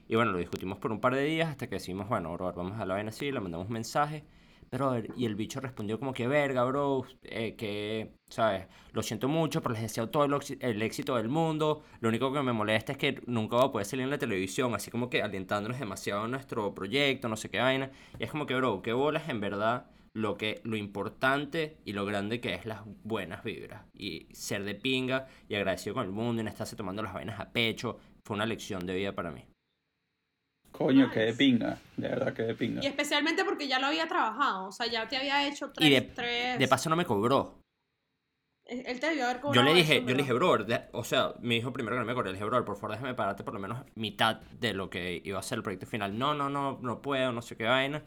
Y 0.08 0.16
bueno, 0.16 0.32
lo 0.32 0.38
discutimos 0.38 0.78
por 0.78 0.92
un 0.92 1.02
par 1.02 1.16
de 1.16 1.24
días 1.24 1.50
hasta 1.50 1.68
que 1.68 1.76
decimos, 1.76 2.08
bueno, 2.08 2.32
bro, 2.34 2.54
vamos 2.54 2.80
a 2.80 2.86
la 2.86 2.94
vaina 2.94 3.10
así, 3.10 3.32
le 3.32 3.40
mandamos 3.40 3.68
un 3.68 3.74
mensaje. 3.74 4.24
Pero, 4.70 4.96
y 5.16 5.26
el 5.26 5.36
bicho 5.36 5.60
respondió 5.60 6.00
como 6.00 6.14
que, 6.14 6.28
verga, 6.28 6.64
bro, 6.64 7.06
eh, 7.24 7.56
que, 7.56 8.14
¿sabes? 8.30 8.68
Lo 8.94 9.02
siento 9.04 9.28
mucho, 9.28 9.62
pero 9.62 9.74
les 9.74 9.84
deseo 9.84 10.10
todo 10.10 10.26
el, 10.26 10.36
el 10.60 10.82
éxito 10.82 11.16
del 11.16 11.30
mundo. 11.30 11.84
Lo 12.02 12.10
único 12.10 12.32
que 12.34 12.42
me 12.42 12.54
molesta 12.54 12.92
es 12.92 12.98
que 12.98 13.22
nunca 13.26 13.58
va 13.58 13.66
a 13.66 13.72
poder 13.72 13.86
salir 13.86 14.04
en 14.04 14.10
la 14.12 14.18
televisión, 14.18 14.76
así 14.76 14.92
como 14.92 15.10
que 15.10 15.24
alentándonos 15.24 15.80
demasiado 15.80 16.26
en 16.26 16.32
nuestro 16.32 16.76
proyecto, 16.76 17.30
no 17.30 17.38
sé 17.38 17.50
qué 17.50 17.60
vaina. 17.60 17.92
Y 18.20 18.24
es 18.26 18.32
como 18.32 18.46
que, 18.46 18.56
bro, 18.56 18.82
qué 18.82 18.94
bolas 18.94 19.30
en 19.30 19.40
verdad 19.40 19.88
lo 20.16 20.38
que 20.38 20.62
lo 20.64 20.78
importante 20.78 21.78
y 21.84 21.92
lo 21.92 22.06
grande 22.06 22.40
que 22.40 22.54
es 22.54 22.66
las 22.66 22.82
buenas 23.04 23.44
vibras 23.44 23.84
y 23.94 24.28
ser 24.34 24.64
de 24.64 24.74
pinga 24.74 25.28
y 25.50 25.56
agradecido 25.56 25.94
con 25.94 26.06
el 26.06 26.12
mundo 26.12 26.42
y 26.42 26.46
no 26.46 26.50
estarse 26.50 26.78
tomando 26.78 27.04
las 27.04 27.14
vainas 27.14 27.38
a 27.40 27.52
pecho 27.52 28.00
fue 28.24 28.36
una 28.36 28.46
lección 28.46 28.86
de 28.86 28.96
vida 28.96 29.12
para 29.14 29.32
mí. 29.32 29.46
Coño, 30.72 31.04
Nice. 31.08 31.14
qué 31.14 31.20
de 31.22 31.34
pinga. 31.34 31.78
De 31.98 32.08
verdad 32.08 32.34
que 32.34 32.44
de 32.44 32.56
pinga. 32.56 32.82
Y 32.84 32.88
especialmente 32.88 33.44
porque 33.46 33.68
ya 33.68 33.80
lo 33.80 33.88
había 33.88 34.08
trabajado, 34.08 34.68
o 34.68 34.72
sea, 34.72 34.88
ya 34.88 35.08
te 35.08 35.18
había 35.18 35.48
hecho 35.48 35.72
tres... 35.74 35.90
Y 35.90 35.94
de, 35.94 36.02
tres... 36.02 36.60
de 36.60 36.68
paso 36.68 36.90
no 36.90 36.96
me 36.96 37.06
cobró. 37.06 37.60
Él 38.66 39.00
te 39.00 39.10
debió 39.10 39.26
haber 39.26 39.38
Yo 39.38 39.42
cobrado 39.44 39.66
le 39.66 39.80
eso, 39.80 39.92
dije, 39.94 40.02
yo 40.02 40.16
le 40.16 40.24
dije, 40.24 40.34
bro, 40.34 40.58
de- 40.64 40.86
o 40.94 41.04
sea, 41.04 41.36
me 41.42 41.54
dijo 41.56 41.72
primero 41.72 41.96
que 41.98 42.00
no 42.00 42.06
me 42.06 42.14
cobré, 42.16 42.30
le 42.32 42.34
dije, 42.34 42.46
bro, 42.46 42.66
por 42.66 42.76
favor 42.78 42.92
déjame 42.92 43.14
pagarte 43.14 43.44
por 43.44 43.54
lo 43.54 43.60
menos 43.60 43.86
mitad 43.96 44.38
de 44.60 44.74
lo 44.74 44.90
que 44.90 45.22
iba 45.24 45.38
a 45.40 45.44
ser 45.44 45.58
el 45.58 45.64
proyecto 45.64 45.86
final. 45.86 46.18
No, 46.18 46.34
no, 46.34 46.50
no, 46.50 46.80
no 46.82 47.02
puedo, 47.02 47.32
no 47.32 47.42
sé 47.44 47.56
qué 47.58 47.66
vaina. 47.66 48.02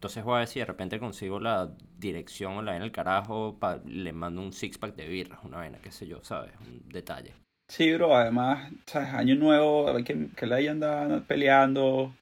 Entonces 0.00 0.24
voy 0.24 0.36
a 0.36 0.38
ver 0.38 0.48
si 0.48 0.60
de 0.60 0.64
repente 0.64 0.98
consigo 0.98 1.40
la 1.40 1.72
dirección 1.98 2.54
o 2.54 2.62
la 2.62 2.70
vaina 2.72 2.84
del 2.86 2.90
carajo, 2.92 3.58
pa- 3.60 3.82
le 3.84 4.14
mando 4.14 4.40
un 4.40 4.54
six 4.54 4.78
pack 4.78 4.96
de 4.96 5.06
birras, 5.06 5.40
una 5.44 5.58
vaina, 5.58 5.76
qué 5.82 5.90
sé 5.90 6.06
yo, 6.06 6.24
¿sabes? 6.24 6.52
Un 6.66 6.88
detalle. 6.88 7.34
Sí, 7.70 7.92
bro, 7.92 8.16
además, 8.16 8.72
¿sabes? 8.86 9.10
Año 9.10 9.34
nuevo, 9.34 9.88
a 9.88 9.92
ver 9.92 10.04
que, 10.04 10.28
que 10.34 10.46
la 10.46 10.56
anda 10.56 11.22
peleando, 11.28 12.14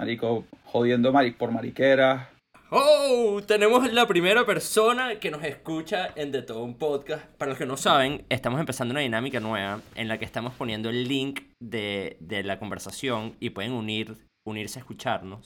marico, 0.00 0.46
jodiendo 0.64 1.12
mari 1.12 1.32
por 1.32 1.50
mariqueras. 1.52 2.26
¡Oh! 2.70 3.42
Tenemos 3.46 3.92
la 3.92 4.08
primera 4.08 4.46
persona 4.46 5.20
que 5.20 5.30
nos 5.30 5.44
escucha 5.44 6.08
en 6.16 6.32
De 6.32 6.40
Todo 6.40 6.64
Un 6.64 6.78
Podcast. 6.78 7.26
Para 7.36 7.50
los 7.50 7.58
que 7.58 7.66
no 7.66 7.76
saben, 7.76 8.24
estamos 8.30 8.58
empezando 8.58 8.92
una 8.92 9.00
dinámica 9.02 9.40
nueva 9.40 9.82
en 9.94 10.08
la 10.08 10.16
que 10.16 10.24
estamos 10.24 10.54
poniendo 10.54 10.88
el 10.88 11.06
link 11.06 11.42
de, 11.62 12.16
de 12.20 12.42
la 12.42 12.58
conversación 12.58 13.36
y 13.40 13.50
pueden 13.50 13.72
unir, 13.72 14.16
unirse 14.48 14.78
a 14.78 14.80
escucharnos. 14.80 15.40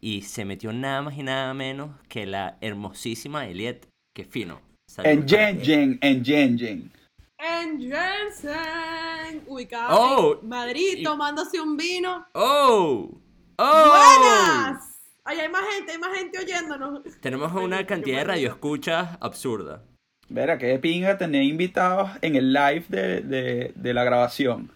Y 0.00 0.22
se 0.22 0.44
metió 0.44 0.72
nada 0.72 1.02
más 1.02 1.16
y 1.16 1.22
nada 1.22 1.52
menos 1.54 1.90
que 2.08 2.26
la 2.26 2.56
hermosísima 2.60 3.46
Eliet. 3.46 3.86
¡Qué 4.14 4.24
fino! 4.24 4.60
En 5.04 5.28
Jen 5.28 5.60
Jen, 5.60 5.98
en 6.00 6.24
Jen 6.24 6.58
Jen. 6.58 6.92
En 7.38 7.78
Jensen, 7.80 9.44
ubicado 9.46 9.96
Oh, 9.96 10.38
en 10.42 10.48
Madrid, 10.48 10.98
y- 10.98 11.02
tomándose 11.02 11.60
un 11.60 11.76
vino. 11.76 12.26
¡Oh! 12.34 13.10
¡Oh! 13.58 13.88
¡Buenas! 13.88 14.94
Ay, 15.24 15.40
hay 15.40 15.48
más 15.48 15.62
gente, 15.74 15.92
hay 15.92 15.98
más 15.98 16.16
gente 16.18 16.38
oyéndonos. 16.38 17.02
Tenemos 17.20 17.52
una 17.52 17.86
cantidad 17.86 18.18
de 18.18 18.24
radioescuchas 18.24 19.18
absurda. 19.20 19.82
Verá, 20.30 20.58
que 20.58 20.66
de 20.66 20.78
pinga 20.78 21.18
tener 21.18 21.42
invitados 21.42 22.10
en 22.22 22.36
el 22.36 22.52
live 22.52 22.84
de, 22.88 23.20
de, 23.20 23.72
de 23.74 23.94
la 23.94 24.04
grabación. 24.04 24.70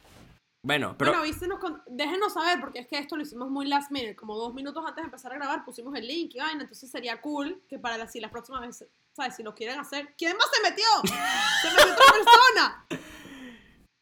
Bueno, 0.64 0.94
pero 0.96 1.10
Bueno, 1.10 1.24
avísenos 1.24 1.58
con- 1.58 1.82
déjenos 1.88 2.34
saber, 2.34 2.60
porque 2.60 2.78
es 2.78 2.86
que 2.86 2.96
esto 2.96 3.16
lo 3.16 3.22
hicimos 3.22 3.50
muy 3.50 3.66
last 3.66 3.90
minute, 3.90 4.14
como 4.14 4.36
dos 4.36 4.54
minutos 4.54 4.84
antes 4.86 5.02
de 5.02 5.06
empezar 5.06 5.32
a 5.32 5.34
grabar, 5.34 5.64
pusimos 5.64 5.92
el 5.96 6.06
link 6.06 6.32
y 6.34 6.38
vaina, 6.38 6.62
entonces 6.62 6.88
sería 6.88 7.20
cool 7.20 7.60
que 7.68 7.80
para 7.80 7.98
las, 7.98 8.12
si 8.12 8.20
las 8.20 8.30
próximas 8.30 8.60
veces, 8.60 8.88
¿sabes? 9.12 9.34
Si 9.34 9.42
lo 9.42 9.54
quieren 9.56 9.80
hacer. 9.80 10.14
¿Quién 10.16 10.36
más 10.36 10.46
se 10.54 10.62
metió? 10.62 10.84
¡Se 11.62 11.68
metió 11.70 11.92
otra 11.92 12.04
persona! 12.14 12.86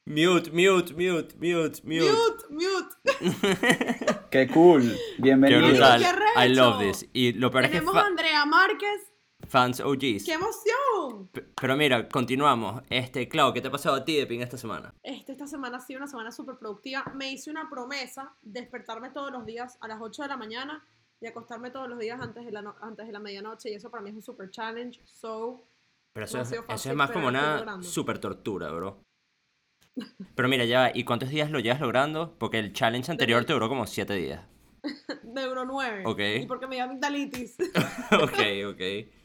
mute, 0.05 0.50
mute, 0.50 0.93
mute, 0.93 1.35
mute, 1.37 1.83
mute. 1.83 2.12
Mute, 2.12 2.45
mute. 2.50 4.26
Qué 4.31 4.49
cool. 4.49 4.83
Qué 4.83 5.23
Bienvenido. 5.23 5.67
brutal. 5.67 6.00
qué 6.00 6.07
arrecho. 6.07 6.45
I 6.45 6.49
love 6.55 6.79
this. 6.81 7.09
Y 7.14 7.33
lo 7.33 7.50
peor 7.50 7.64
es 7.64 7.71
que 7.71 7.79
Tenemos 7.79 7.97
a 7.97 8.00
Andrea 8.07 8.43
Andrea 8.43 8.45
Márquez. 8.45 9.10
Fans 9.50 9.80
OGs. 9.80 10.25
¡Qué 10.25 10.33
emoción! 10.35 11.28
P- 11.33 11.42
Pero 11.61 11.76
mira, 11.76 12.09
continuamos. 12.09 12.83
Este, 12.88 13.28
Clau, 13.28 13.52
¿qué 13.52 13.61
te 13.61 13.69
ha 13.69 13.71
pasado 13.71 13.97
a 13.97 14.04
ti 14.04 14.16
de 14.16 14.26
pin 14.26 14.40
esta 14.42 14.57
semana? 14.57 14.95
Este, 15.02 15.33
esta 15.33 15.47
semana 15.49 15.78
ha 15.78 15.80
sido 15.80 15.99
una 15.99 16.07
semana 16.07 16.30
súper 16.30 16.57
productiva. 16.57 17.04
Me 17.16 17.33
hice 17.33 17.50
una 17.50 17.69
promesa 17.69 18.33
de 18.42 18.61
despertarme 18.61 19.11
todos 19.11 19.33
los 19.33 19.45
días 19.45 19.76
a 19.80 19.88
las 19.88 19.99
8 20.00 20.23
de 20.23 20.28
la 20.28 20.37
mañana 20.37 20.87
y 21.21 21.26
acostarme 21.26 21.71
todos 21.73 21.88
los 21.88 21.99
días 21.99 22.21
antes 22.21 22.45
de 22.47 22.52
la, 22.52 22.62
no- 22.62 22.76
antes 22.80 23.07
de 23.07 23.12
la 23.12 23.19
medianoche. 23.19 23.71
Y 23.71 23.75
eso 23.75 23.90
para 23.90 24.02
mí 24.04 24.11
es 24.11 24.16
un 24.16 24.23
super 24.23 24.49
challenge. 24.50 25.00
So, 25.04 25.69
Pero 26.14 26.26
eso, 26.26 26.37
No 26.37 26.42
es, 26.45 26.49
sido 26.49 26.61
eso 26.62 26.69
fácil, 26.71 26.90
es 26.92 26.97
más 26.97 27.11
como 27.11 27.26
una 27.28 27.83
super 27.83 28.19
tortura, 28.21 28.71
bro. 28.71 29.02
Pero 30.37 30.49
mira, 30.49 30.64
ya. 30.64 30.92
¿Y 30.95 31.04
cuántos 31.04 31.28
días 31.28 31.50
lo 31.50 31.59
llevas 31.59 31.80
logrando? 31.80 32.37
Porque 32.38 32.61
el 32.61 32.73
challenge 32.73 33.11
anterior 33.11 33.45
te 33.45 33.52
duró 33.52 33.69
como 33.69 33.87
7 33.87 34.14
días. 34.14 34.47
de 35.25 35.42
Euro 35.42 35.64
9. 35.64 36.04
Ok. 36.07 36.21
Y 36.42 36.47
porque 36.47 36.66
me 36.69 36.76
dio 36.76 36.85
amigdalitis. 36.85 37.57
ok, 38.12 38.73
ok. 38.73 39.20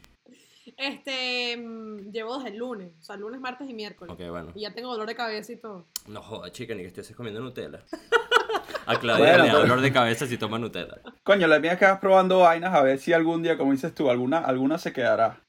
Este, 0.77 1.57
mm, 1.57 2.11
llevo 2.11 2.35
desde 2.37 2.49
el 2.49 2.57
lunes. 2.57 2.91
O 2.99 3.03
sea, 3.03 3.15
lunes, 3.15 3.39
martes 3.39 3.69
y 3.69 3.73
miércoles. 3.73 4.13
Ok, 4.13 4.29
bueno. 4.29 4.51
Y 4.55 4.61
ya 4.61 4.73
tengo 4.73 4.91
dolor 4.91 5.07
de 5.07 5.15
cabeza 5.15 5.51
y 5.53 5.57
todo. 5.57 5.85
No 6.07 6.21
jodas, 6.21 6.51
chica, 6.51 6.73
ni 6.75 6.81
que 6.81 6.87
estés 6.87 7.15
comiendo 7.15 7.39
Nutella. 7.41 7.81
A 8.87 8.99
Claudia 8.99 9.25
Bueno, 9.25 9.43
le 9.43 9.47
da 9.49 9.53
pero- 9.55 9.59
dolor 9.67 9.81
de 9.81 9.91
cabeza 9.91 10.27
si 10.27 10.37
toma 10.37 10.59
Nutella. 10.59 10.99
Coño, 11.23 11.47
la 11.47 11.59
mía 11.59 11.73
es 11.73 11.79
que 11.79 11.85
vas 11.85 11.99
probando 11.99 12.39
vainas 12.39 12.73
a 12.73 12.83
ver 12.83 12.99
si 12.99 13.13
algún 13.13 13.41
día, 13.41 13.57
como 13.57 13.71
dices 13.71 13.95
tú, 13.95 14.09
alguna, 14.11 14.39
alguna 14.39 14.77
se 14.77 14.93
quedará. 14.93 15.41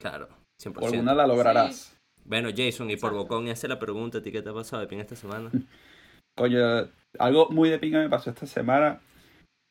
Claro, 0.00 0.28
100%. 0.62 0.78
O 0.80 0.86
alguna 0.86 1.14
la 1.14 1.26
lograrás. 1.26 1.96
Bueno, 2.24 2.50
Jason, 2.50 2.88
y 2.90 2.96
por 2.96 3.10
Exacto. 3.12 3.16
bocón, 3.16 3.48
hace 3.48 3.66
la 3.68 3.78
pregunta, 3.80 4.18
¿a 4.18 4.22
ti 4.22 4.30
qué 4.30 4.42
te 4.42 4.50
ha 4.50 4.54
pasado 4.54 4.80
de 4.82 4.86
pin 4.86 5.00
esta 5.00 5.16
semana? 5.16 5.50
Coño, 6.36 6.88
algo 7.18 7.48
muy 7.50 7.68
de 7.68 7.78
pinga 7.80 7.98
me 7.98 8.08
pasó 8.08 8.30
esta 8.30 8.46
semana. 8.46 9.00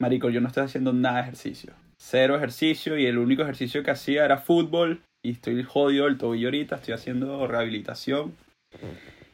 Marico, 0.01 0.29
yo 0.29 0.41
no 0.41 0.47
estoy 0.47 0.63
haciendo 0.63 0.91
nada 0.91 1.17
de 1.17 1.21
ejercicio. 1.23 1.73
Cero 1.99 2.35
ejercicio 2.35 2.97
y 2.97 3.05
el 3.05 3.17
único 3.17 3.41
ejercicio 3.43 3.83
que 3.83 3.91
hacía 3.91 4.25
era 4.25 4.37
fútbol. 4.37 5.01
Y 5.25 5.31
estoy 5.31 5.61
jodido 5.63 6.05
del 6.05 6.17
tobillo 6.17 6.47
ahorita, 6.47 6.75
estoy 6.77 6.93
haciendo 6.93 7.45
rehabilitación. 7.47 8.35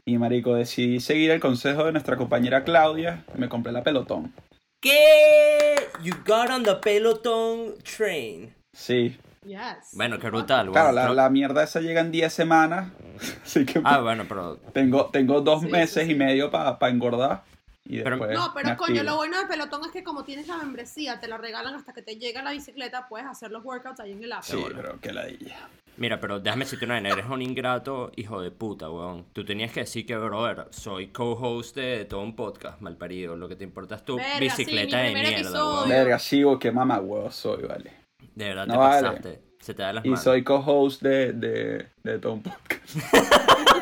Y 0.06 0.18
marico, 0.18 0.56
decidí 0.56 1.00
seguir 1.00 1.32
el 1.32 1.40
consejo 1.40 1.86
de 1.86 1.92
nuestra 1.92 2.18
compañera 2.18 2.64
Claudia. 2.64 3.24
Me 3.36 3.50
compré 3.50 3.72
la 3.72 3.84
pelotón. 3.84 4.34
¿Qué? 4.82 5.76
You 6.04 6.14
got 6.26 6.50
on 6.50 6.64
the 6.64 6.76
Peloton 6.76 7.76
train. 7.84 8.54
Sí. 8.76 9.18
Yes. 9.46 9.92
Bueno, 9.94 10.20
qué 10.20 10.30
brutal, 10.30 10.72
Claro, 10.72 10.86
weón. 10.88 10.96
la, 10.96 11.02
Pero- 11.04 11.14
la 11.16 11.30
mierda 11.30 11.64
esa 11.64 11.80
llega 11.82 12.02
en 12.02 12.12
10 12.12 12.32
semanas. 12.34 12.92
Así 13.44 13.66
que 13.66 13.82
Ah, 13.84 14.00
bueno, 14.00 14.26
pero... 14.28 14.58
tengo, 14.74 15.10
tengo 15.12 15.42
dos 15.42 15.62
Sí, 15.62 15.68
meses 15.68 16.06
sí. 16.06 16.12
y 16.14 16.16
medio 16.16 16.50
para 16.50 16.78
engordar. 16.90 17.44
Y 17.86 18.02
Pero- 18.02 18.16
después 18.18 18.38
No, 18.38 18.54
pero 18.54 18.78
coño, 18.78 18.94
activo. 19.02 19.04
lo 19.04 19.16
bueno 19.18 19.40
de 19.40 19.46
pelotón 19.46 19.82
es 19.86 19.92
que 19.92 20.04
como 20.04 20.24
tienes 20.24 20.48
la 20.48 20.58
membresía, 20.58 21.20
te 21.20 21.28
la 21.28 21.38
regalan 21.38 21.76
hasta 21.76 21.92
que 21.94 22.02
te 22.02 22.16
llega 22.16 22.42
la 22.42 22.52
bicicleta, 22.52 23.08
puedes 23.10 23.28
hacer 23.28 23.52
los 23.52 23.64
workouts 23.66 24.00
ahí 24.00 24.14
en 24.14 24.24
el 24.24 24.32
app. 24.32 24.44
Sí, 24.44 24.64
pero 24.74 25.00
qué 25.02 25.12
ladilla. 25.12 25.68
Mira, 25.98 26.20
pero 26.20 26.40
déjame 26.40 26.64
decirte 26.66 26.86
una 26.86 26.98
eres 26.98 27.26
un 27.30 27.42
ingrato 27.42 28.12
hijo 28.16 28.42
de 28.42 28.50
puta, 28.52 28.90
weón. 28.90 29.26
Tú 29.34 29.44
tenías 29.46 29.72
que 29.72 29.82
decir 29.82 30.06
que, 30.06 30.16
brother, 30.16 30.66
soy 30.72 31.08
co-host 31.10 31.76
de 31.76 32.06
todo 32.06 32.22
un 32.22 32.36
podcast, 32.36 32.80
malparido. 32.82 33.36
Lo 33.36 33.48
que 33.50 33.56
te 33.58 33.64
importa 33.64 33.96
es 33.96 34.06
tu 34.06 34.16
Verga, 34.16 34.40
bicicleta 34.40 34.98
sí, 35.02 35.08
mi 35.10 35.14
de 35.14 35.20
mierda, 35.20 35.38
episodio. 35.40 35.74
weón. 35.76 35.90
Verga, 35.90 36.18
chivo, 36.18 36.58
qué 36.58 36.72
mamá 36.72 37.00
huevo 37.00 37.30
soy, 37.32 37.64
vale. 37.64 37.92
De 38.34 38.46
verdad 38.46 38.66
No 38.66 38.74
te 38.74 38.80
vale. 38.80 39.08
pasaste. 39.08 39.42
Se 39.60 39.74
te 39.74 39.82
da 39.84 39.94
las 39.94 40.04
Y 40.06 40.10
manos. 40.10 40.24
soy 40.24 40.44
co-host 40.44 41.02
de, 41.04 41.34
de, 41.34 41.88
de 42.02 42.20
todo 42.20 42.34
un 42.34 42.42
podcast. 42.44 42.96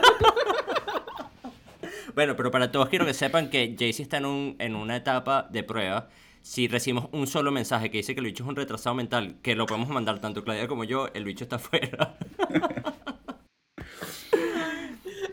Bueno, 2.16 2.36
pero 2.36 2.52
para 2.52 2.72
todos 2.72 2.90
quiero 2.90 3.06
que 3.06 3.14
sepan 3.14 3.50
que 3.50 3.76
Jaycee 3.78 4.04
está 4.04 4.18
en, 4.18 4.26
un, 4.26 4.56
en 4.60 4.76
una 4.76 4.96
etapa 4.96 5.48
de 5.50 5.64
prueba. 5.64 6.10
Si 6.42 6.68
recibimos 6.68 7.08
un 7.12 7.28
solo 7.28 7.52
mensaje 7.52 7.92
que 7.92 7.98
dice 7.98 8.14
que 8.16 8.20
el 8.20 8.26
bicho 8.26 8.44
es 8.44 8.50
un 8.50 8.56
retrasado 8.56 8.96
mental, 8.96 9.36
que 9.44 9.56
lo 9.56 9.66
podemos 9.66 9.90
mandar 9.90 10.20
tanto 10.20 10.44
Claudia 10.44 10.68
como 10.68 10.84
yo, 10.84 11.08
el 11.14 11.24
bicho 11.24 11.44
está 11.44 11.56
afuera. 11.58 12.18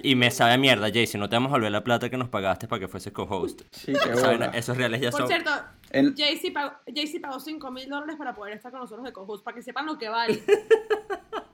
y 0.02 0.14
me 0.14 0.30
sabe 0.30 0.52
a 0.52 0.58
mierda, 0.58 0.90
Jaycee, 0.92 1.18
no 1.18 1.28
te 1.28 1.36
vamos 1.36 1.50
a 1.50 1.54
volver 1.54 1.72
la 1.72 1.82
plata 1.82 2.08
que 2.10 2.16
nos 2.18 2.28
pagaste 2.28 2.68
para 2.68 2.80
que 2.80 2.88
fueses 2.88 3.12
co-host. 3.12 3.62
Sí, 3.72 3.92
qué 3.92 4.10
bola. 4.20 4.46
Esos 4.54 4.76
reales 4.76 5.00
ya 5.00 5.10
Por 5.10 5.20
son... 5.20 5.28
cierto, 5.28 5.50
El- 5.90 6.14
Jaycee 6.14 6.50
pagó, 6.52 6.72
Jaycee 6.94 7.20
pagó 7.20 7.40
5 7.40 7.70
mil 7.70 7.88
dólares 7.88 8.16
para 8.16 8.34
poder 8.34 8.54
estar 8.54 8.70
con 8.70 8.80
nosotros 8.80 9.04
de 9.06 9.12
cojos, 9.12 9.42
para 9.42 9.54
que 9.54 9.62
sepan 9.62 9.86
lo 9.86 9.98
que 9.98 10.08
vale. 10.08 10.42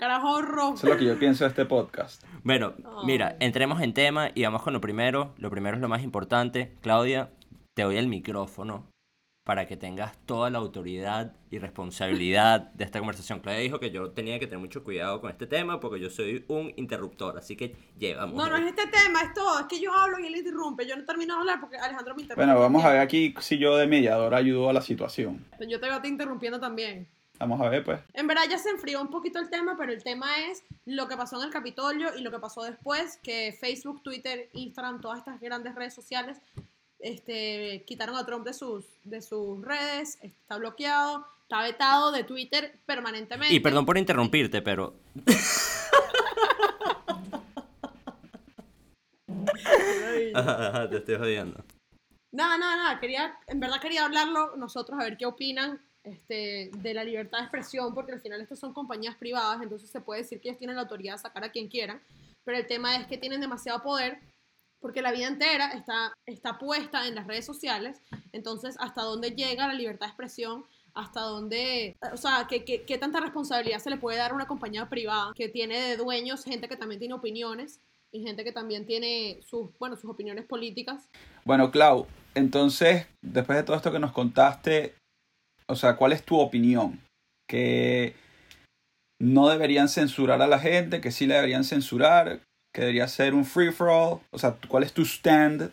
Carajo 0.00 0.40
rojo. 0.40 0.74
Eso 0.76 0.86
es 0.86 0.92
lo 0.94 0.98
que 0.98 1.04
yo 1.04 1.18
pienso 1.18 1.44
de 1.44 1.48
este 1.50 1.66
podcast. 1.66 2.24
Bueno, 2.42 2.72
Ay. 2.78 3.04
mira, 3.04 3.36
entremos 3.38 3.82
en 3.82 3.92
tema 3.92 4.30
y 4.34 4.44
vamos 4.44 4.62
con 4.62 4.72
lo 4.72 4.80
primero. 4.80 5.34
Lo 5.36 5.50
primero 5.50 5.76
es 5.76 5.82
lo 5.82 5.90
más 5.90 6.02
importante. 6.02 6.72
Claudia, 6.80 7.28
te 7.74 7.82
doy 7.82 7.98
el 7.98 8.08
micrófono 8.08 8.86
para 9.44 9.66
que 9.66 9.76
tengas 9.76 10.16
toda 10.24 10.48
la 10.48 10.56
autoridad 10.56 11.36
y 11.50 11.58
responsabilidad 11.58 12.72
de 12.72 12.84
esta 12.84 12.98
conversación. 12.98 13.40
Claudia 13.40 13.60
dijo 13.60 13.78
que 13.78 13.90
yo 13.90 14.12
tenía 14.12 14.38
que 14.38 14.46
tener 14.46 14.60
mucho 14.60 14.84
cuidado 14.84 15.20
con 15.20 15.30
este 15.30 15.46
tema 15.46 15.80
porque 15.80 16.00
yo 16.00 16.08
soy 16.08 16.46
un 16.48 16.72
interruptor, 16.76 17.36
así 17.36 17.54
que 17.54 17.76
llevamos. 17.98 18.36
No, 18.36 18.48
no 18.48 18.56
es 18.56 18.68
este 18.74 18.86
tema, 18.86 19.20
es 19.20 19.34
todo. 19.34 19.60
Es 19.60 19.66
que 19.66 19.82
yo 19.82 19.92
hablo 19.92 20.18
y 20.18 20.28
él 20.28 20.34
interrumpe. 20.34 20.86
Yo 20.86 20.96
no 20.96 21.04
termino 21.04 21.34
de 21.34 21.40
hablar 21.40 21.60
porque 21.60 21.76
Alejandro 21.76 22.14
me 22.14 22.22
interrumpe. 22.22 22.46
Bueno, 22.46 22.58
vamos 22.58 22.82
a 22.86 22.92
ver 22.92 23.00
aquí 23.00 23.34
si 23.40 23.58
yo 23.58 23.76
de 23.76 23.86
mediador 23.86 24.34
ayudo 24.34 24.70
a 24.70 24.72
la 24.72 24.80
situación. 24.80 25.44
Yo 25.68 25.78
te 25.78 25.88
veo 25.88 25.96
a 25.96 26.00
ti 26.00 26.08
interrumpiendo 26.08 26.58
también. 26.58 27.06
Vamos 27.40 27.58
a 27.62 27.70
ver, 27.70 27.82
pues. 27.82 27.98
En 28.12 28.26
verdad 28.26 28.42
ya 28.50 28.58
se 28.58 28.68
enfrió 28.68 29.00
un 29.00 29.08
poquito 29.08 29.38
el 29.38 29.48
tema, 29.48 29.74
pero 29.78 29.92
el 29.92 30.02
tema 30.02 30.28
es 30.50 30.62
lo 30.84 31.08
que 31.08 31.16
pasó 31.16 31.40
en 31.40 31.46
el 31.46 31.50
Capitolio 31.50 32.14
y 32.14 32.20
lo 32.20 32.30
que 32.30 32.38
pasó 32.38 32.62
después, 32.62 33.18
que 33.22 33.56
Facebook, 33.58 34.02
Twitter, 34.02 34.50
Instagram, 34.52 35.00
todas 35.00 35.20
estas 35.20 35.40
grandes 35.40 35.74
redes 35.74 35.94
sociales 35.94 36.36
este, 36.98 37.82
quitaron 37.86 38.16
a 38.16 38.26
Trump 38.26 38.44
de 38.44 38.52
sus, 38.52 38.84
de 39.04 39.22
sus 39.22 39.64
redes, 39.64 40.18
está 40.20 40.58
bloqueado, 40.58 41.26
está 41.44 41.62
vetado 41.62 42.12
de 42.12 42.24
Twitter 42.24 42.78
permanentemente. 42.84 43.54
Y 43.54 43.60
perdón 43.60 43.86
por 43.86 43.96
interrumpirte, 43.96 44.60
pero 44.60 45.00
Ajá, 50.34 50.68
ajá, 50.68 50.90
te 50.90 50.98
estoy 50.98 51.16
jodiendo. 51.16 51.64
Nada, 52.32 52.58
nada, 52.58 52.76
nada, 52.76 53.00
quería, 53.00 53.34
en 53.46 53.60
verdad 53.60 53.80
quería 53.80 54.04
hablarlo 54.04 54.56
nosotros 54.56 55.00
a 55.00 55.04
ver 55.04 55.16
qué 55.16 55.24
opinan 55.26 55.80
este, 56.02 56.70
de 56.78 56.94
la 56.94 57.04
libertad 57.04 57.38
de 57.38 57.44
expresión, 57.44 57.94
porque 57.94 58.12
al 58.12 58.20
final 58.20 58.40
estas 58.40 58.58
son 58.58 58.72
compañías 58.72 59.16
privadas, 59.16 59.62
entonces 59.62 59.90
se 59.90 60.00
puede 60.00 60.22
decir 60.22 60.40
que 60.40 60.48
ellos 60.48 60.58
tienen 60.58 60.76
la 60.76 60.82
autoridad 60.82 61.14
de 61.14 61.18
sacar 61.18 61.44
a 61.44 61.52
quien 61.52 61.68
quieran, 61.68 62.00
pero 62.44 62.58
el 62.58 62.66
tema 62.66 62.96
es 62.96 63.06
que 63.06 63.18
tienen 63.18 63.40
demasiado 63.40 63.82
poder, 63.82 64.18
porque 64.80 65.02
la 65.02 65.12
vida 65.12 65.28
entera 65.28 65.72
está, 65.72 66.12
está 66.26 66.58
puesta 66.58 67.06
en 67.06 67.14
las 67.14 67.26
redes 67.26 67.44
sociales, 67.44 68.00
entonces 68.32 68.76
hasta 68.80 69.02
dónde 69.02 69.32
llega 69.32 69.66
la 69.66 69.74
libertad 69.74 70.06
de 70.06 70.10
expresión, 70.10 70.64
hasta 70.94 71.20
dónde, 71.20 71.96
o 72.12 72.16
sea, 72.16 72.46
qué, 72.48 72.64
qué, 72.64 72.82
qué 72.82 72.98
tanta 72.98 73.20
responsabilidad 73.20 73.78
se 73.78 73.90
le 73.90 73.98
puede 73.98 74.18
dar 74.18 74.32
a 74.32 74.34
una 74.34 74.46
compañía 74.46 74.88
privada 74.88 75.32
que 75.34 75.48
tiene 75.48 75.80
de 75.80 75.96
dueños 75.96 76.44
gente 76.44 76.68
que 76.68 76.76
también 76.76 76.98
tiene 76.98 77.14
opiniones 77.14 77.80
y 78.12 78.22
gente 78.22 78.42
que 78.42 78.52
también 78.52 78.86
tiene 78.86 79.40
sus, 79.46 79.70
bueno, 79.78 79.96
sus 79.96 80.10
opiniones 80.10 80.44
políticas. 80.44 81.08
Bueno, 81.44 81.70
Clau, 81.70 82.06
entonces, 82.34 83.06
después 83.20 83.58
de 83.58 83.64
todo 83.64 83.76
esto 83.76 83.92
que 83.92 83.98
nos 83.98 84.12
contaste, 84.12 84.94
o 85.70 85.76
sea, 85.76 85.96
¿cuál 85.96 86.12
es 86.12 86.24
tu 86.24 86.38
opinión? 86.38 87.00
Que 87.48 88.14
no 89.20 89.48
deberían 89.48 89.88
censurar 89.88 90.42
a 90.42 90.48
la 90.48 90.58
gente, 90.58 91.00
que 91.00 91.12
sí 91.12 91.26
la 91.26 91.36
deberían 91.36 91.64
censurar, 91.64 92.40
que 92.74 92.82
debería 92.82 93.06
ser 93.06 93.34
un 93.34 93.44
free 93.44 93.70
for 93.70 93.88
all. 93.88 94.20
O 94.30 94.38
sea, 94.38 94.56
¿cuál 94.68 94.82
es 94.82 94.92
tu 94.92 95.02
stand 95.02 95.70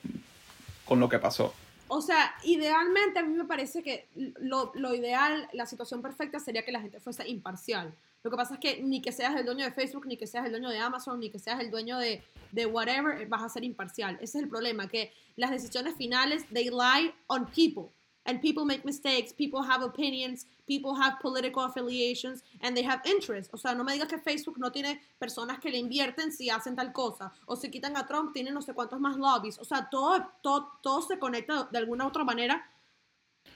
con 0.86 1.00
lo 1.00 1.10
que 1.10 1.18
pasó? 1.18 1.54
O 1.88 2.02
sea, 2.02 2.36
idealmente 2.44 3.20
a 3.20 3.24
mí 3.24 3.34
me 3.34 3.46
parece 3.46 3.82
que 3.82 4.08
lo, 4.40 4.72
lo 4.76 4.94
ideal, 4.94 5.48
la 5.54 5.66
situación 5.66 6.02
perfecta 6.02 6.40
sería 6.40 6.64
que 6.64 6.72
la 6.72 6.82
gente 6.82 7.00
fuese 7.00 7.28
imparcial. 7.28 7.94
Lo 8.24 8.30
que 8.30 8.38
pasa 8.38 8.56
es 8.56 8.60
que 8.60 8.84
ni 8.84 9.02
que 9.02 9.12
seas 9.12 9.36
el 9.36 9.46
dueño 9.46 9.64
de 9.64 9.72
Facebook, 9.72 10.06
ni 10.06 10.18
que 10.18 10.28
seas 10.28 10.46
el 10.46 10.52
dueño 10.52 10.70
de 10.70 10.80
Amazon, 10.80 11.20
ni 11.20 11.30
que 11.30 11.40
seas 11.40 11.62
el 11.62 11.72
dueño 11.72 11.98
de, 11.98 12.22
de 12.52 12.66
whatever, 12.66 13.26
vas 13.28 13.42
a 13.42 13.50
ser 13.50 13.64
imparcial. 13.64 14.16
Ese 14.16 14.38
es 14.38 14.44
el 14.44 14.50
problema, 14.50 14.90
que 14.90 15.14
las 15.38 15.50
decisiones 15.50 15.96
finales, 15.96 16.46
they 16.54 16.66
lie 16.66 17.14
on 17.28 17.46
people. 17.46 17.90
And 18.28 18.42
people 18.42 18.66
make 18.66 18.84
mistakes, 18.84 19.32
people 19.32 19.62
have 19.64 19.82
opinions, 19.82 20.46
people 20.68 20.94
have 21.02 21.18
political 21.22 21.64
affiliations, 21.64 22.44
and 22.62 22.76
they 22.76 22.84
have 22.86 23.02
interests. 23.06 23.54
O 23.54 23.58
sea, 23.58 23.74
no 23.74 23.84
me 23.86 23.94
digas 23.94 24.10
que 24.10 24.18
Facebook 24.20 24.58
no 24.60 24.70
tiene 24.70 25.02
personas 25.18 25.60
que 25.60 25.70
le 25.72 25.78
invierten 25.78 26.32
si 26.34 26.50
hacen 26.50 26.76
tal 26.76 26.92
cosa. 26.92 27.32
O 27.46 27.56
si 27.56 27.72
quitan 27.72 27.96
a 27.96 28.06
Trump, 28.06 28.34
tienen 28.34 28.54
no 28.54 28.62
sé 28.62 28.74
cuántos 28.74 29.00
más 29.00 29.16
lobbies. 29.16 29.58
O 29.60 29.64
sea, 29.64 29.88
todo, 29.90 30.24
todo, 30.42 30.74
todo 30.82 31.02
se 31.02 31.18
conecta 31.18 31.70
de 31.72 31.78
alguna 31.78 32.06
otra 32.06 32.26
manera 32.26 32.70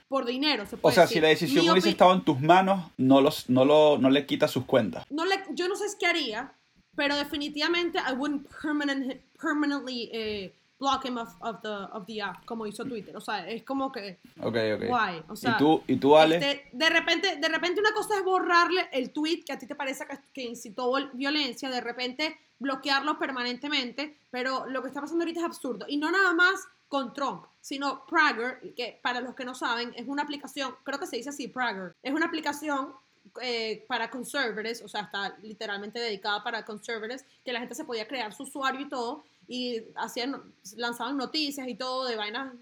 por 0.08 0.26
dinero. 0.26 0.66
Se 0.66 0.78
O 0.82 0.90
sea, 0.92 1.04
decir. 1.04 1.18
si 1.18 1.22
la 1.22 1.28
decisión 1.28 1.66
Mi 1.66 1.72
hubiese 1.72 1.90
estado 1.90 2.14
en 2.14 2.24
tus 2.24 2.40
manos, 2.40 2.92
no, 2.98 3.20
los, 3.20 3.50
no, 3.50 3.66
lo, 3.66 3.98
no 3.98 4.10
le 4.10 4.26
quitas 4.26 4.52
sus 4.52 4.64
cuentas. 4.66 5.06
no 5.10 5.26
le, 5.26 5.36
yo 5.52 5.68
no 5.68 5.76
sé 5.76 5.86
qué 6.00 6.06
haría, 6.06 6.54
pero 6.96 7.16
definitivamente 7.18 8.00
I 8.00 8.14
wouldn't 8.14 8.48
permanent, 8.62 9.22
permanently 9.42 10.10
eh, 10.14 10.54
block 10.82 11.06
him 11.06 11.18
of, 11.18 11.30
of, 11.42 11.62
the, 11.62 11.70
of 11.94 12.06
the 12.08 12.22
app, 12.22 12.44
como 12.46 12.66
hizo 12.66 12.84
Twitter. 12.84 13.16
O 13.16 13.22
sea, 13.22 13.48
es 13.48 13.64
como 13.64 13.92
que, 13.92 14.20
Ok, 14.42 14.58
ok. 14.76 14.88
guay. 14.88 15.24
O 15.30 15.36
sea, 15.36 15.52
¿Y 15.52 15.58
tú, 15.58 15.84
y 15.88 15.96
tú 15.98 16.18
Ale? 16.18 16.38
este, 16.38 16.70
de, 16.74 16.90
repente, 16.90 17.36
de 17.38 17.48
repente 17.48 17.80
una 17.80 17.94
cosa 17.94 18.18
es 18.18 18.24
borrarle 18.24 18.90
el 18.92 19.12
tweet 19.12 19.44
que 19.46 19.54
a 19.54 19.60
ti 19.60 19.68
te 19.68 19.76
parece 19.76 20.06
que, 20.08 20.18
que 20.34 20.42
incitó 20.42 20.92
violencia, 21.14 21.70
de 21.70 21.82
repente 21.82 22.36
bloquearlo 22.58 23.18
permanentemente, 23.20 24.18
pero 24.32 24.66
lo 24.66 24.82
que 24.82 24.88
está 24.88 25.02
pasando 25.02 25.24
ahorita 25.24 25.40
es 25.42 25.46
absurdo. 25.46 25.86
Y 25.88 25.98
no 25.98 26.12
nada 26.12 26.34
más 26.34 26.68
con 26.88 27.14
Trump, 27.14 27.46
sino 27.62 28.06
Prager, 28.06 28.60
que 28.76 29.00
para 29.02 29.22
los 29.22 29.34
que 29.36 29.46
no 29.46 29.56
saben, 29.56 29.94
es 29.96 30.08
una 30.08 30.24
aplicación, 30.24 30.76
creo 30.84 31.00
que 31.00 31.08
se 31.08 31.16
dice 31.18 31.30
así, 31.30 31.48
Prager, 31.48 31.96
es 32.04 32.14
una 32.14 32.26
aplicación 32.26 32.94
eh, 33.42 33.86
para 33.88 34.10
conservadores, 34.10 34.82
o 34.82 34.88
sea, 34.88 35.02
está 35.02 35.38
literalmente 35.42 36.00
dedicada 36.00 36.44
para 36.44 36.66
conservadores, 36.66 37.26
que 37.46 37.54
la 37.54 37.60
gente 37.60 37.76
se 37.76 37.86
podía 37.86 38.08
crear 38.08 38.34
su 38.34 38.44
usuario 38.44 38.82
y 38.82 38.90
todo, 38.90 39.24
y 39.48 39.84
hacían, 39.96 40.42
lanzaban 40.78 41.18
noticias 41.18 41.68
y 41.68 41.76
todo 41.76 42.06
de 42.06 42.16
vainas 42.16 42.54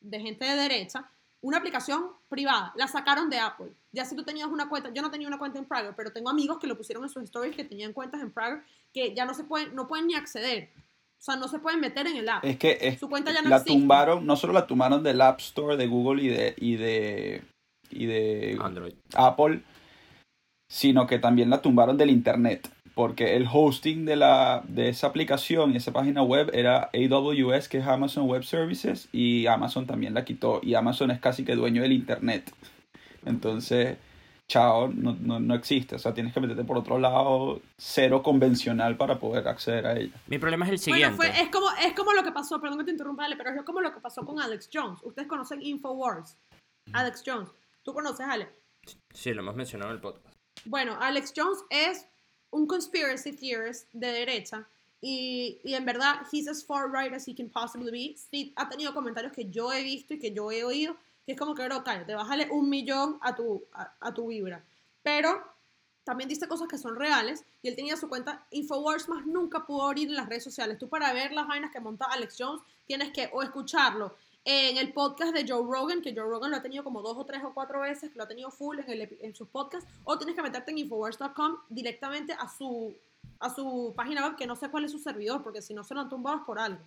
de 0.00 0.20
gente 0.20 0.44
de 0.44 0.54
derecha, 0.56 1.08
una 1.42 1.58
aplicación 1.58 2.06
privada, 2.28 2.72
la 2.76 2.88
sacaron 2.88 3.30
de 3.30 3.38
Apple. 3.38 3.72
Ya 3.92 4.04
si 4.04 4.16
tú 4.16 4.24
tenías 4.24 4.48
una 4.48 4.68
cuenta, 4.68 4.90
yo 4.92 5.02
no 5.02 5.10
tenía 5.10 5.28
una 5.28 5.38
cuenta 5.38 5.58
en 5.58 5.64
Prager, 5.64 5.94
pero 5.96 6.12
tengo 6.12 6.28
amigos 6.30 6.58
que 6.58 6.66
lo 6.66 6.76
pusieron 6.76 7.04
en 7.04 7.10
sus 7.10 7.22
stories 7.24 7.54
que 7.54 7.64
tenían 7.64 7.92
cuentas 7.92 8.20
en 8.20 8.30
Prager 8.32 8.62
que 8.92 9.14
ya 9.14 9.24
no 9.24 9.34
se 9.34 9.44
pueden, 9.44 9.74
no 9.74 9.86
pueden 9.86 10.06
ni 10.06 10.14
acceder. 10.14 10.70
O 11.18 11.22
sea, 11.22 11.36
no 11.36 11.48
se 11.48 11.58
pueden 11.58 11.80
meter 11.80 12.06
en 12.06 12.16
el 12.16 12.28
app. 12.28 12.44
Es 12.44 12.58
que 12.58 12.78
es- 12.80 12.98
Su 12.98 13.08
cuenta 13.08 13.32
ya 13.32 13.42
no 13.42 13.48
la 13.50 13.56
existe. 13.56 13.78
tumbaron, 13.78 14.26
no 14.26 14.36
solo 14.36 14.52
la 14.52 14.66
tumbaron 14.66 15.02
del 15.02 15.20
App 15.20 15.40
Store 15.40 15.76
de 15.76 15.86
Google 15.86 16.22
y 16.22 16.28
de, 16.28 16.54
y 16.58 16.76
de, 16.76 17.42
y 17.90 18.06
de 18.06 18.58
Android. 18.60 18.94
Apple, 19.14 19.62
sino 20.68 21.06
que 21.06 21.18
también 21.18 21.50
la 21.50 21.62
tumbaron 21.62 21.96
del 21.96 22.10
Internet. 22.10 22.68
Porque 22.94 23.36
el 23.36 23.46
hosting 23.52 24.06
de, 24.06 24.16
la, 24.16 24.62
de 24.68 24.88
esa 24.88 25.08
aplicación 25.08 25.72
y 25.72 25.76
esa 25.76 25.92
página 25.92 26.22
web 26.22 26.50
era 26.54 26.90
AWS, 26.94 27.68
que 27.68 27.78
es 27.78 27.86
Amazon 27.86 28.26
Web 28.26 28.42
Services, 28.44 29.08
y 29.12 29.46
Amazon 29.46 29.86
también 29.86 30.14
la 30.14 30.24
quitó. 30.24 30.60
Y 30.62 30.74
Amazon 30.74 31.10
es 31.10 31.20
casi 31.20 31.44
que 31.44 31.54
dueño 31.56 31.82
del 31.82 31.92
Internet. 31.92 32.50
Entonces, 33.26 33.98
chao, 34.48 34.88
no, 34.88 35.14
no, 35.20 35.40
no 35.40 35.54
existe. 35.54 35.96
O 35.96 35.98
sea, 35.98 36.14
tienes 36.14 36.32
que 36.32 36.40
meterte 36.40 36.64
por 36.64 36.78
otro 36.78 36.98
lado, 36.98 37.60
cero 37.76 38.22
convencional 38.22 38.96
para 38.96 39.18
poder 39.18 39.46
acceder 39.46 39.86
a 39.86 39.98
ella. 39.98 40.14
Mi 40.28 40.38
problema 40.38 40.64
es 40.66 40.86
el 40.86 40.92
Bueno, 40.92 41.08
siguiente. 41.08 41.16
fue, 41.36 41.42
es, 41.42 41.50
como, 41.50 41.66
es 41.84 41.92
como 41.92 42.12
lo 42.14 42.22
que 42.22 42.32
pasó, 42.32 42.60
perdón 42.62 42.78
que 42.78 42.84
te 42.84 42.92
interrumpa, 42.92 43.26
Ale, 43.26 43.36
pero 43.36 43.50
es 43.50 43.62
como 43.62 43.82
lo 43.82 43.92
que 43.92 44.00
pasó 44.00 44.24
con 44.24 44.40
Alex 44.40 44.70
Jones. 44.72 45.00
Ustedes 45.02 45.28
conocen 45.28 45.60
Infowars. 45.60 46.38
Alex 46.94 47.22
Jones. 47.26 47.50
¿Tú 47.82 47.92
conoces, 47.92 48.26
Ale? 48.26 48.48
Sí, 49.12 49.34
lo 49.34 49.42
hemos 49.42 49.56
mencionado 49.56 49.90
en 49.90 49.96
el 49.96 50.00
podcast. 50.00 50.35
Bueno, 50.66 50.96
Alex 51.00 51.32
Jones 51.36 51.58
es 51.70 52.06
un 52.50 52.66
conspiracy 52.66 53.32
theorist 53.32 53.86
de 53.92 54.08
derecha 54.08 54.66
y, 55.00 55.60
y 55.62 55.74
en 55.74 55.84
verdad, 55.84 56.22
he's 56.32 56.48
as 56.48 56.64
far 56.64 56.90
right 56.90 57.12
as 57.12 57.26
he 57.28 57.34
can 57.34 57.48
possibly 57.48 57.90
be. 57.90 58.16
Sí, 58.30 58.52
ha 58.56 58.68
tenido 58.68 58.92
comentarios 58.92 59.32
que 59.32 59.48
yo 59.48 59.72
he 59.72 59.82
visto 59.82 60.14
y 60.14 60.18
que 60.18 60.32
yo 60.32 60.50
he 60.50 60.64
oído, 60.64 60.96
que 61.24 61.32
es 61.32 61.38
como 61.38 61.54
que, 61.54 61.64
bro, 61.66 61.84
cállate, 61.84 62.14
bájale 62.14 62.48
un 62.50 62.68
millón 62.68 63.18
a 63.22 63.34
tu, 63.34 63.62
a, 63.72 63.92
a 64.00 64.12
tu 64.12 64.28
vibra. 64.28 64.64
Pero 65.02 65.44
también 66.04 66.28
dice 66.28 66.48
cosas 66.48 66.68
que 66.68 66.78
son 66.78 66.96
reales 66.96 67.44
y 67.62 67.68
él 67.68 67.76
tenía 67.76 67.96
su 67.96 68.08
cuenta 68.08 68.46
Infowars, 68.50 69.08
más 69.08 69.26
nunca 69.26 69.66
pudo 69.66 69.86
abrir 69.86 70.08
en 70.08 70.14
las 70.14 70.28
redes 70.28 70.44
sociales. 70.44 70.78
Tú 70.78 70.88
para 70.88 71.12
ver 71.12 71.32
las 71.32 71.46
vainas 71.46 71.70
que 71.70 71.80
monta 71.80 72.06
Alex 72.06 72.36
Jones 72.38 72.62
tienes 72.86 73.10
que 73.12 73.28
o 73.32 73.42
escucharlo 73.42 74.16
en 74.48 74.76
el 74.78 74.92
podcast 74.92 75.34
de 75.34 75.44
Joe 75.46 75.66
Rogan, 75.68 76.00
que 76.00 76.14
Joe 76.14 76.24
Rogan 76.24 76.52
lo 76.52 76.56
ha 76.56 76.62
tenido 76.62 76.84
como 76.84 77.02
dos 77.02 77.18
o 77.18 77.26
tres 77.26 77.42
o 77.42 77.52
cuatro 77.52 77.80
veces, 77.80 78.10
que 78.10 78.16
lo 78.16 78.22
ha 78.22 78.28
tenido 78.28 78.48
full 78.50 78.78
en, 78.78 78.88
el 78.88 79.18
en 79.20 79.34
sus 79.34 79.48
podcasts, 79.48 79.90
o 80.04 80.16
tienes 80.16 80.36
que 80.36 80.42
meterte 80.42 80.70
en 80.70 80.78
Infowars.com 80.78 81.56
directamente 81.68 82.32
a 82.32 82.48
su, 82.48 82.94
a 83.40 83.52
su 83.52 83.92
página 83.96 84.24
web, 84.24 84.36
que 84.36 84.46
no 84.46 84.54
sé 84.54 84.68
cuál 84.68 84.84
es 84.84 84.92
su 84.92 85.00
servidor, 85.00 85.42
porque 85.42 85.60
si 85.60 85.74
no 85.74 85.82
se 85.82 85.94
lo 85.94 86.00
han 86.00 86.08
tumbado 86.08 86.46
por 86.46 86.60
algo. 86.60 86.78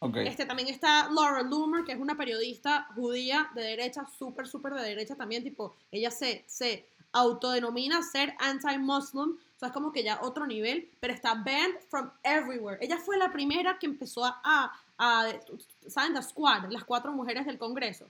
Ok. 0.00 0.16
Este, 0.16 0.46
también 0.46 0.68
está 0.68 1.08
Laura 1.08 1.42
Loomer, 1.42 1.84
que 1.84 1.92
es 1.92 1.98
una 2.00 2.16
periodista 2.16 2.88
judía 2.96 3.50
de 3.54 3.62
derecha, 3.62 4.04
súper, 4.18 4.48
súper 4.48 4.74
de 4.74 4.82
derecha 4.82 5.14
también, 5.14 5.44
tipo, 5.44 5.76
ella 5.92 6.10
se, 6.10 6.44
se 6.48 6.88
autodenomina 7.12 8.02
ser 8.02 8.34
anti-Muslim, 8.40 9.30
o 9.30 9.58
sea, 9.58 9.68
es 9.68 9.72
como 9.72 9.92
que 9.92 10.02
ya 10.02 10.18
otro 10.22 10.46
nivel, 10.46 10.90
pero 11.00 11.14
está 11.14 11.34
banned 11.34 11.78
from 11.88 12.10
everywhere. 12.24 12.78
Ella 12.80 12.98
fue 12.98 13.16
la 13.16 13.32
primera 13.32 13.78
que 13.78 13.86
empezó 13.86 14.24
a, 14.24 14.40
a, 14.44 14.72
a- 14.98 15.32
¿saben? 15.86 16.14
The 16.14 16.22
Squad, 16.22 16.70
las 16.70 16.84
cuatro 16.84 17.12
mujeres 17.12 17.46
del 17.46 17.58
Congreso, 17.58 18.08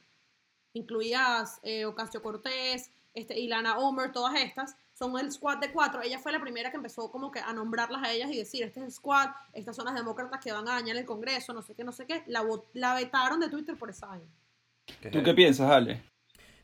incluidas 0.73 1.59
eh, 1.63 1.85
Ocasio 1.85 2.23
Cortés, 2.23 2.91
este, 3.15 3.39
Ilana 3.39 3.79
Omer, 3.79 4.13
todas 4.13 4.35
estas, 4.41 4.77
son 4.93 5.19
el 5.19 5.33
squad 5.33 5.59
de 5.59 5.73
cuatro. 5.73 6.03
Ella 6.03 6.19
fue 6.19 6.33
la 6.33 6.41
primera 6.41 6.71
que 6.71 6.77
empezó 6.77 7.11
como 7.11 7.31
que 7.31 7.41
a 7.41 7.53
nombrarlas 7.53 8.03
a 8.03 8.13
ellas 8.13 8.31
y 8.31 8.37
decir, 8.37 8.63
este 8.63 8.81
es 8.81 8.87
el 8.87 8.93
squad, 8.93 9.29
estas 9.55 9.75
son 9.75 9.87
las 9.87 9.95
demócratas 9.95 10.43
que 10.43 10.53
van 10.53 10.69
a 10.69 10.73
dañar 10.73 10.97
el 10.97 11.07
Congreso, 11.07 11.55
no 11.55 11.63
sé 11.63 11.75
qué, 11.75 11.83
no 11.85 11.93
sé 11.93 12.07
qué. 12.07 12.23
La, 12.27 12.45
la 12.75 12.95
vetaron 12.95 13.41
de 13.41 13.49
Twitter 13.49 13.77
por 13.77 13.89
esa 13.91 14.07
vaina. 14.07 14.27
¿Tú 15.13 15.23
qué 15.23 15.35
piensas, 15.35 15.71
Ale? 15.71 16.03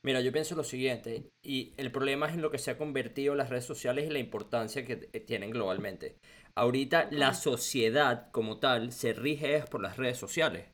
Mira, 0.04 0.20
yo 0.20 0.32
pienso 0.32 0.56
lo 0.56 0.64
siguiente, 0.64 1.30
y 1.42 1.72
el 1.76 1.92
problema 1.92 2.26
es 2.26 2.34
en 2.34 2.42
lo 2.42 2.50
que 2.50 2.58
se 2.58 2.72
ha 2.72 2.76
convertido 2.76 3.36
las 3.36 3.50
redes 3.50 3.64
sociales 3.64 4.04
y 4.06 4.10
la 4.12 4.18
importancia 4.18 4.84
que 4.84 5.08
eh, 5.12 5.20
tienen 5.20 5.50
globalmente. 5.50 6.16
Ahorita 6.54 7.08
la 7.10 7.34
sociedad 7.34 8.30
como 8.30 8.58
tal 8.58 8.92
se 8.92 9.12
rige 9.14 9.60
por 9.70 9.80
las 9.82 9.96
redes 9.96 10.18
sociales. 10.18 10.66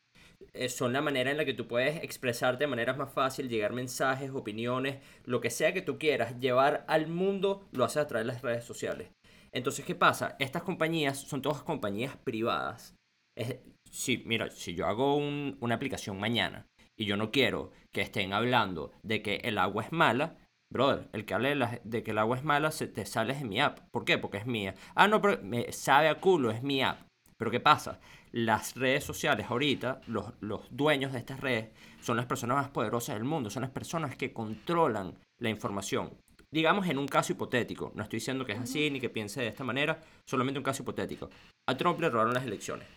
Eh, 0.53 0.69
Son 0.69 0.93
la 0.93 1.01
manera 1.03 1.31
en 1.31 1.37
la 1.37 1.45
que 1.45 1.55
tú 1.55 1.67
puedes 1.69 2.03
expresarte 2.03 2.65
de 2.65 2.69
maneras 2.69 2.97
más 2.97 3.13
fácil, 3.13 3.49
llegar 3.49 3.73
mensajes, 3.73 4.31
opiniones, 4.31 4.99
lo 5.25 5.41
que 5.41 5.51
sea 5.51 5.73
que 5.73 5.83
tú 5.83 5.99
quieras 5.99 6.39
llevar 6.41 6.85
al 6.89 7.07
mundo, 7.09 7.69
lo 7.73 7.85
haces 7.85 7.99
a 7.99 8.07
través 8.07 8.27
de 8.27 8.33
las 8.33 8.43
redes 8.43 8.65
sociales. 8.65 9.11
Entonces, 9.53 9.85
¿qué 9.85 9.95
pasa? 9.95 10.37
Estas 10.39 10.63
compañías 10.63 11.19
son 11.19 11.43
todas 11.43 11.63
compañías 11.63 12.17
privadas. 12.17 12.95
Es, 13.37 13.57
si, 13.91 14.19
mira, 14.27 14.51
si 14.51 14.75
yo 14.75 14.87
hago 14.87 15.17
un- 15.17 15.57
una 15.61 15.77
aplicación 15.77 16.19
mañana 16.19 16.67
y 16.97 17.05
yo 17.07 17.17
no 17.17 17.31
quiero 17.31 17.71
que 17.93 18.01
estén 18.03 18.33
hablando 18.33 18.93
de 19.03 19.23
que 19.23 19.37
el 19.45 19.59
agua 19.59 19.85
es 19.85 19.93
mala, 19.93 20.37
brother, 20.71 21.09
el 21.13 21.25
que 21.25 21.35
hable 21.35 21.51
de, 21.51 21.55
la- 21.57 21.81
de 21.85 22.03
que 22.03 22.11
el 22.13 22.19
agua 22.19 22.37
es 22.37 22.45
mala 22.45 22.71
se 22.71 22.87
te 22.87 23.07
sale 23.07 23.35
de 23.35 23.45
mi 23.45 23.61
app. 23.61 23.81
¿Por 23.91 24.05
qué? 24.05 24.19
Porque 24.19 24.39
es 24.39 24.47
mía. 24.47 24.75
Ah, 24.95 25.09
no, 25.09 25.21
pero 25.21 25.43
me 25.43 25.73
sabe 25.73 26.09
a 26.09 26.21
culo, 26.21 26.51
es 26.51 26.63
mi 26.63 26.83
app. 26.83 27.01
Pero 27.37 27.51
¿qué 27.51 27.61
pasa? 27.61 28.01
Las 28.33 28.75
redes 28.75 29.05
sociales 29.05 29.47
ahorita, 29.49 30.01
los, 30.09 30.33
los 30.41 30.67
dueños 30.71 31.13
de 31.13 31.19
estas 31.19 31.41
redes, 31.41 31.71
son 32.01 32.17
las 32.17 32.27
personas 32.27 32.57
más 32.57 32.69
poderosas 32.69 33.15
del 33.15 33.25
mundo, 33.25 33.49
son 33.49 33.63
las 33.63 33.71
personas 33.71 34.17
que 34.17 34.33
controlan 34.33 35.15
la 35.41 35.49
información. 35.49 36.11
Digamos 36.53 36.87
en 36.89 36.99
un 36.99 37.07
caso 37.07 37.33
hipotético, 37.33 37.93
no 37.95 38.03
estoy 38.03 38.19
diciendo 38.19 38.45
que 38.45 38.53
es 38.53 38.59
así 38.59 38.91
ni 38.91 39.01
que 39.01 39.11
piense 39.11 39.41
de 39.41 39.49
esta 39.49 39.65
manera, 39.65 40.01
solamente 40.29 40.59
un 40.59 40.65
caso 40.65 40.83
hipotético. 40.83 41.29
A 41.69 41.77
Trump 41.77 42.01
le 42.01 42.11
robaron 42.11 42.35
las 42.35 42.45
elecciones, 42.45 42.89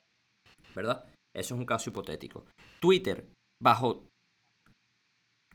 ¿verdad? 0.76 1.06
Eso 1.36 1.56
es 1.56 1.60
un 1.60 1.66
caso 1.66 1.90
hipotético. 1.90 2.46
Twitter, 2.80 3.26
bajo 3.62 4.06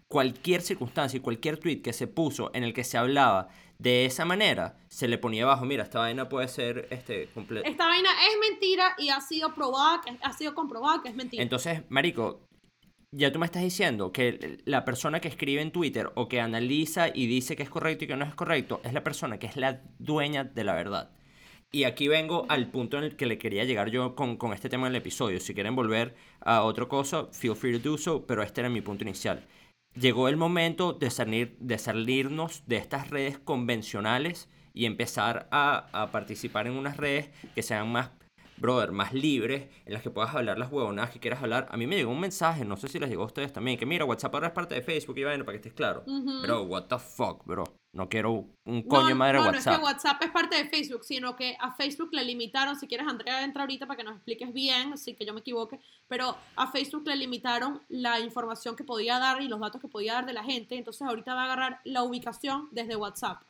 cualquier 0.09 0.63
circunstancia 0.63 1.17
y 1.17 1.21
cualquier 1.21 1.59
tweet 1.59 1.83
que 1.83 1.93
se 1.93 2.07
puso 2.07 2.51
en 2.55 2.65
el 2.65 2.73
que 2.73 2.85
se 2.85 2.99
hablaba 2.99 3.49
de 3.79 4.07
esa 4.07 4.25
manera, 4.25 4.79
se 4.89 5.07
le 5.09 5.19
ponía 5.19 5.45
abajo, 5.45 5.65
mira, 5.65 5.83
esta 5.83 5.99
vaina 5.99 6.29
puede 6.29 6.49
ser 6.49 6.89
este 6.91 7.29
completa. 7.35 7.69
Esta 7.69 7.87
vaina 7.87 8.09
es 8.31 8.51
mentira 8.51 8.95
y 8.99 9.11
ha 9.11 9.21
sido 9.21 9.55
probada, 9.55 10.01
que, 10.01 10.17
ha 10.23 10.33
sido 10.33 10.55
comprobada 10.55 11.03
que 11.03 11.11
es 11.11 11.15
mentira. 11.15 11.43
Entonces, 11.43 11.83
marico, 11.91 12.47
ya 13.13 13.31
tú 13.33 13.39
me 13.39 13.47
estás 13.47 13.63
diciendo 13.63 14.13
que 14.13 14.59
la 14.65 14.85
persona 14.85 15.21
que 15.21 15.29
escribe 15.29 15.61
en 15.61 15.73
Twitter 15.73 16.11
o 16.15 16.29
que 16.29 16.41
analiza 16.41 17.09
y 17.09 17.27
dice 17.27 17.55
que 17.55 17.63
es 17.63 17.71
correcto 17.71 18.05
y 18.05 18.09
que 18.09 18.17
no 18.17 18.25
es 18.25 18.35
correcto 18.35 18.81
es 18.85 18.93
la 18.93 19.05
persona 19.05 19.39
que 19.39 19.47
es 19.47 19.57
la 19.57 19.83
dueña 19.99 20.45
de 20.45 20.65
la 20.65 20.75
verdad. 20.75 21.11
Y 21.73 21.85
aquí 21.85 22.09
vengo 22.09 22.47
al 22.49 22.71
punto 22.71 22.97
en 22.97 23.05
el 23.05 23.17
que 23.17 23.27
le 23.27 23.39
quería 23.39 23.65
llegar 23.65 23.91
yo 23.91 24.15
con, 24.15 24.37
con 24.37 24.53
este 24.53 24.69
tema 24.69 24.87
del 24.87 24.97
episodio. 24.97 25.41
Si 25.41 25.53
quieren 25.53 25.77
volver 25.77 26.15
a 26.41 26.63
otra 26.63 26.87
cosa, 26.87 27.27
feel 27.33 27.57
free 27.57 27.79
to 27.79 27.91
do 27.91 27.99
so, 27.99 28.25
pero 28.25 28.43
este 28.43 28.61
era 28.61 28.71
mi 28.71 28.81
punto 28.81 29.05
inicial. 29.05 29.45
Llegó 29.99 30.29
el 30.29 30.37
momento 30.37 30.93
de, 30.93 31.11
salir, 31.11 31.57
de 31.59 31.79
salirnos 31.79 32.63
de 32.67 32.77
estas 32.77 33.11
redes 33.11 33.39
convencionales 33.39 34.49
y 34.75 34.85
empezar 34.85 35.49
a, 35.51 35.87
a 35.93 36.11
participar 36.11 36.67
en 36.67 36.75
unas 36.75 36.99
redes 36.99 37.31
que 37.55 37.63
sean 37.63 37.91
más, 37.91 38.11
brother, 38.57 38.93
más 38.93 39.13
libres, 39.13 39.69
en 39.85 39.93
las 39.93 40.03
que 40.03 40.11
puedas 40.11 40.35
hablar 40.35 40.59
las 40.59 40.71
huevonadas 40.71 41.11
que 41.11 41.21
quieras 41.21 41.43
hablar. 41.43 41.67
A 41.71 41.77
mí 41.77 41.87
me 41.87 41.97
llegó 41.97 42.13
un 42.13 42.21
mensaje, 42.21 42.65
no 42.65 42.77
sé 42.77 42.89
si 42.89 42.99
les 42.99 43.09
llegó 43.09 43.23
a 43.23 43.27
ustedes 43.27 43.53
también, 43.53 43.79
que 43.79 43.87
mira, 43.87 44.05
WhatsApp 44.05 44.35
ahora 44.35 44.49
es 44.49 44.53
parte 44.53 44.75
de 44.75 44.83
Facebook 44.83 45.19
y 45.19 45.25
vaina, 45.25 45.45
para 45.45 45.55
que 45.55 45.69
estés 45.69 45.75
claro. 45.75 46.03
Ujú. 46.07 46.43
Bro, 46.43 46.63
what 46.63 46.85
the 46.85 46.99
fuck, 46.99 47.45
bro. 47.45 47.65
No 47.93 48.11
quiero 48.11 48.45
un 48.67 48.83
coño 48.83 49.11
no, 49.11 49.17
madre 49.17 49.39
no, 49.39 49.45
no 49.45 49.51
WhatsApp. 49.51 49.73
es 49.73 49.79
que 49.79 49.85
WhatsApp 49.85 50.23
es 50.23 50.31
parte 50.31 50.57
de 50.57 50.69
Facebook, 50.69 51.05
sino 51.05 51.35
que 51.35 51.57
a 51.59 51.73
Facebook 51.73 52.11
le 52.13 52.25
limitaron, 52.25 52.77
si 52.77 52.87
quieres 52.87 53.07
Andrea 53.09 53.43
entra 53.43 53.63
ahorita 53.63 53.87
para 53.87 53.97
que 53.97 54.05
nos 54.05 54.17
expliques 54.17 54.53
bien, 54.53 54.93
así 54.93 55.15
que 55.15 55.25
yo 55.25 55.33
me 55.33 55.41
equivoque, 55.41 55.81
pero 56.07 56.37
a 56.57 56.71
Facebook 56.71 57.07
le 57.07 57.17
limitaron 57.17 57.81
la 57.89 58.21
información 58.21 58.77
que 58.77 58.85
podía 58.85 59.19
dar 59.19 59.41
y 59.41 59.49
los 59.49 59.61
datos 59.61 59.81
que 59.81 59.89
podía 59.89 60.13
dar 60.13 60.27
de 60.27 60.35
la 60.35 60.45
gente, 60.45 60.77
entonces 60.77 61.09
ahorita 61.09 61.35
va 61.35 61.43
a 61.43 61.45
agarrar 61.45 61.81
la 61.85 62.03
ubicación 62.03 62.69
desde 62.71 62.97
WhatsApp 62.97 63.43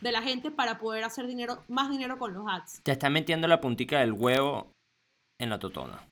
de 0.00 0.12
la 0.12 0.22
gente 0.22 0.50
para 0.50 0.78
poder 0.78 1.04
hacer 1.04 1.26
dinero, 1.26 1.62
más 1.68 1.90
dinero 1.90 2.18
con 2.18 2.32
los 2.34 2.44
ads. 2.48 2.82
Te 2.82 2.92
están 2.92 3.12
metiendo 3.12 3.48
la 3.48 3.60
puntica 3.60 4.00
del 4.00 4.12
huevo 4.12 4.72
en 5.38 5.50
la 5.50 5.58
totona. 5.58 6.06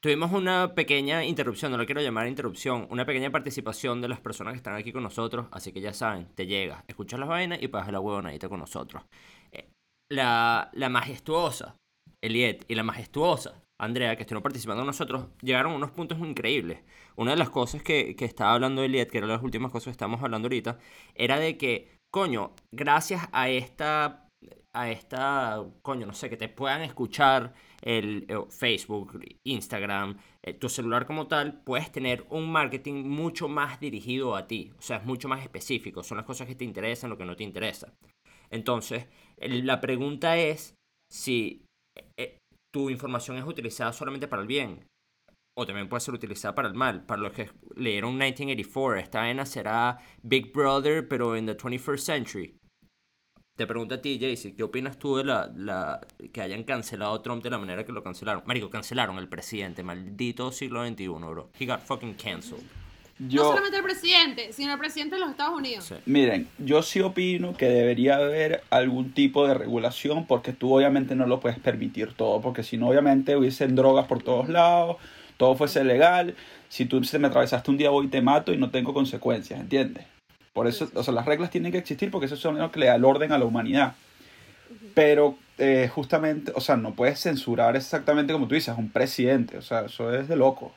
Tuvimos 0.00 0.32
una 0.32 0.74
pequeña 0.74 1.24
interrupción, 1.24 1.72
no 1.72 1.78
lo 1.78 1.86
quiero 1.86 2.02
llamar 2.02 2.28
interrupción, 2.28 2.86
una 2.90 3.06
pequeña 3.06 3.30
participación 3.30 4.02
de 4.02 4.08
las 4.08 4.20
personas 4.20 4.52
que 4.52 4.58
están 4.58 4.74
aquí 4.74 4.92
con 4.92 5.02
nosotros, 5.02 5.46
así 5.50 5.72
que 5.72 5.80
ya 5.80 5.94
saben, 5.94 6.26
te 6.34 6.46
llega, 6.46 6.84
escuchas 6.88 7.18
las 7.18 7.28
vainas 7.28 7.62
y 7.62 7.68
pasas 7.68 7.90
la 7.92 8.00
huevonadita 8.00 8.48
con 8.50 8.60
nosotros. 8.60 9.02
Eh, 9.50 9.70
La, 10.10 10.68
la 10.74 10.88
majestuosa 10.90 11.76
Eliet 12.20 12.66
y 12.68 12.74
la 12.74 12.82
majestuosa 12.82 13.62
Andrea, 13.80 14.14
que 14.16 14.22
estuvieron 14.22 14.42
participando 14.42 14.80
con 14.80 14.86
nosotros, 14.86 15.26
llegaron 15.40 15.72
a 15.72 15.76
unos 15.76 15.90
puntos 15.90 16.18
increíbles. 16.18 16.80
Una 17.16 17.32
de 17.32 17.36
las 17.38 17.50
cosas 17.50 17.82
que, 17.82 18.14
que 18.14 18.24
estaba 18.24 18.52
hablando 18.52 18.82
Eliet, 18.82 19.10
que 19.10 19.18
era 19.18 19.26
las 19.26 19.42
últimas 19.42 19.72
cosas 19.72 19.86
que 19.86 19.90
estamos 19.92 20.22
hablando 20.22 20.46
ahorita, 20.46 20.78
era 21.14 21.38
de 21.38 21.56
que, 21.56 21.93
coño, 22.14 22.52
gracias 22.70 23.28
a 23.32 23.48
esta 23.48 24.20
a 24.72 24.90
esta, 24.90 25.64
coño, 25.82 26.06
no 26.06 26.12
sé, 26.12 26.30
que 26.30 26.36
te 26.36 26.48
puedan 26.48 26.82
escuchar 26.82 27.54
el, 27.80 28.24
eh, 28.28 28.36
Facebook, 28.50 29.20
Instagram, 29.44 30.16
eh, 30.42 30.54
tu 30.54 30.68
celular 30.68 31.06
como 31.06 31.26
tal, 31.26 31.62
puedes 31.62 31.90
tener 31.90 32.24
un 32.30 32.50
marketing 32.50 33.04
mucho 33.04 33.48
más 33.48 33.80
dirigido 33.80 34.36
a 34.36 34.46
ti. 34.48 34.72
O 34.78 34.82
sea, 34.82 34.98
es 34.98 35.04
mucho 35.04 35.28
más 35.28 35.42
específico. 35.42 36.02
Son 36.02 36.16
las 36.16 36.26
cosas 36.26 36.48
que 36.48 36.56
te 36.56 36.64
interesan, 36.64 37.10
lo 37.10 37.16
que 37.16 37.24
no 37.24 37.36
te 37.36 37.44
interesa. 37.44 37.92
Entonces, 38.50 39.06
la 39.38 39.80
pregunta 39.80 40.36
es 40.36 40.74
si 41.08 41.64
eh, 42.16 42.38
tu 42.72 42.90
información 42.90 43.36
es 43.38 43.44
utilizada 43.44 43.92
solamente 43.92 44.26
para 44.26 44.42
el 44.42 44.48
bien. 44.48 44.84
O 45.56 45.66
también 45.66 45.88
puede 45.88 46.00
ser 46.00 46.14
utilizada 46.14 46.54
para 46.54 46.68
el 46.68 46.74
mal. 46.74 47.04
Para 47.04 47.22
los 47.22 47.32
que 47.32 47.50
leyeron 47.76 48.12
1984, 48.12 48.96
esta 48.98 49.20
vaina 49.20 49.46
será 49.46 49.98
Big 50.22 50.52
Brother, 50.52 51.06
pero 51.06 51.36
en 51.36 51.46
the 51.46 51.56
21st 51.56 51.98
century. 51.98 52.58
Te 53.56 53.68
pregunto 53.68 53.94
a 53.94 54.02
ti, 54.02 54.18
Jaycee, 54.20 54.56
¿qué 54.56 54.64
opinas 54.64 54.98
tú 54.98 55.16
de 55.16 55.22
la, 55.22 55.48
la 55.54 56.00
que 56.32 56.40
hayan 56.40 56.64
cancelado 56.64 57.14
a 57.14 57.22
Trump 57.22 57.44
de 57.44 57.50
la 57.50 57.58
manera 57.58 57.84
que 57.84 57.92
lo 57.92 58.02
cancelaron? 58.02 58.42
Marico, 58.46 58.68
cancelaron 58.68 59.16
al 59.16 59.28
presidente, 59.28 59.84
maldito 59.84 60.50
siglo 60.50 60.84
XXI, 60.84 61.06
bro. 61.06 61.50
He 61.56 61.66
got 61.66 61.80
fucking 61.80 62.14
canceled. 62.14 62.64
No 63.20 63.44
solamente 63.44 63.76
el 63.76 63.84
presidente, 63.84 64.52
sino 64.52 64.72
el 64.72 64.78
presidente 64.80 65.14
de 65.14 65.20
los 65.20 65.30
Estados 65.30 65.56
Unidos. 65.56 65.84
Sí. 65.84 65.94
miren, 66.06 66.48
yo 66.58 66.82
sí 66.82 67.00
opino 67.00 67.56
que 67.56 67.66
debería 67.66 68.16
haber 68.16 68.64
algún 68.70 69.12
tipo 69.12 69.46
de 69.46 69.54
regulación 69.54 70.26
porque 70.26 70.52
tú 70.52 70.74
obviamente 70.74 71.14
no 71.14 71.26
lo 71.26 71.38
puedes 71.38 71.60
permitir 71.60 72.12
todo, 72.14 72.40
porque 72.40 72.64
si 72.64 72.76
no 72.76 72.88
obviamente 72.88 73.36
hubiesen 73.36 73.76
drogas 73.76 74.06
por 74.08 74.20
todos 74.20 74.48
lados, 74.48 74.96
todo 75.36 75.54
fuese 75.56 75.84
legal, 75.84 76.34
si 76.68 76.84
tú 76.86 77.02
se 77.04 77.18
me 77.18 77.28
atravesaste 77.28 77.70
un 77.70 77.76
día 77.76 77.90
voy 77.90 78.06
y 78.06 78.10
te 78.10 78.22
mato 78.22 78.52
y 78.52 78.56
no 78.56 78.70
tengo 78.70 78.94
consecuencias, 78.94 79.60
¿entiendes? 79.60 80.06
Por 80.52 80.68
eso, 80.68 80.88
o 80.94 81.02
sea, 81.02 81.12
las 81.12 81.26
reglas 81.26 81.50
tienen 81.50 81.72
que 81.72 81.78
existir 81.78 82.10
porque 82.10 82.26
eso 82.26 82.34
es 82.34 82.44
lo 82.44 82.70
que 82.70 82.80
le 82.80 82.86
da 82.86 82.94
el 82.94 83.04
orden 83.04 83.32
a 83.32 83.38
la 83.38 83.44
humanidad. 83.44 83.94
Pero 84.94 85.36
eh, 85.58 85.90
justamente, 85.92 86.52
o 86.54 86.60
sea, 86.60 86.76
no 86.76 86.94
puedes 86.94 87.20
censurar 87.20 87.76
exactamente 87.76 88.32
como 88.32 88.46
tú 88.46 88.54
dices, 88.54 88.70
a 88.70 88.74
un 88.74 88.90
presidente, 88.90 89.58
o 89.58 89.62
sea, 89.62 89.86
eso 89.86 90.14
es 90.14 90.28
de 90.28 90.36
loco. 90.36 90.72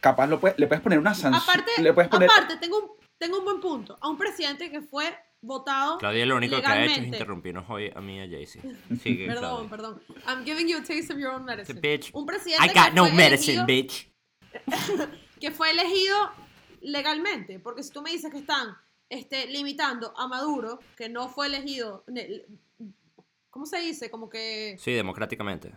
Capaz 0.00 0.26
lo 0.26 0.40
le 0.56 0.66
puedes 0.66 0.82
poner 0.82 0.98
una 0.98 1.14
sanción. 1.14 1.42
Aparte, 1.42 1.82
le 1.82 1.92
puedes 1.92 2.10
poner, 2.10 2.30
aparte 2.30 2.56
tengo, 2.58 2.78
un, 2.78 2.90
tengo 3.18 3.38
un 3.38 3.44
buen 3.44 3.60
punto. 3.60 3.98
A 4.00 4.08
un 4.08 4.18
presidente 4.18 4.70
que 4.70 4.82
fue 4.82 5.16
votado. 5.44 5.98
Claudia 5.98 6.26
lo 6.26 6.36
único 6.36 6.60
que 6.60 6.66
ha 6.66 6.74
hecho 6.76 6.82
es 6.82 6.88
Legalmente. 6.88 7.16
interrumpirnos 7.16 7.64
hoy 7.70 7.90
a 7.94 8.00
mí 8.00 8.16
y 8.18 8.20
a 8.20 8.28
Jaycee. 8.28 8.60
Perdón, 9.26 9.68
Claudia. 9.68 9.70
perdón. 9.70 10.02
I'm 10.26 10.44
giving 10.44 10.66
you 10.68 10.78
a 10.78 10.82
taste 10.82 11.12
of 11.12 11.18
your 11.18 11.30
own 11.32 11.44
medicine. 11.44 11.80
bitch. 11.80 12.10
Un 12.12 12.26
presidente 12.26 12.64
I 12.64 12.68
got 12.74 12.88
que 12.88 12.94
no 12.94 13.04
fue 13.06 13.14
medicine, 13.14 13.62
elegido- 13.62 13.66
bitch. 13.66 14.10
que 15.40 15.50
fue 15.50 15.70
elegido 15.70 16.16
legalmente. 16.80 17.58
Porque 17.60 17.82
si 17.82 17.90
tú 17.90 18.02
me 18.02 18.10
dices 18.10 18.30
que 18.30 18.38
están 18.38 18.76
este, 19.08 19.46
limitando 19.46 20.12
a 20.16 20.26
Maduro, 20.28 20.78
que 20.96 21.08
no 21.08 21.28
fue 21.28 21.46
elegido, 21.46 22.04
¿cómo 23.50 23.66
se 23.66 23.80
dice? 23.80 24.10
Como 24.10 24.28
que 24.28 24.76
Sí, 24.78 24.92
democráticamente. 24.92 25.72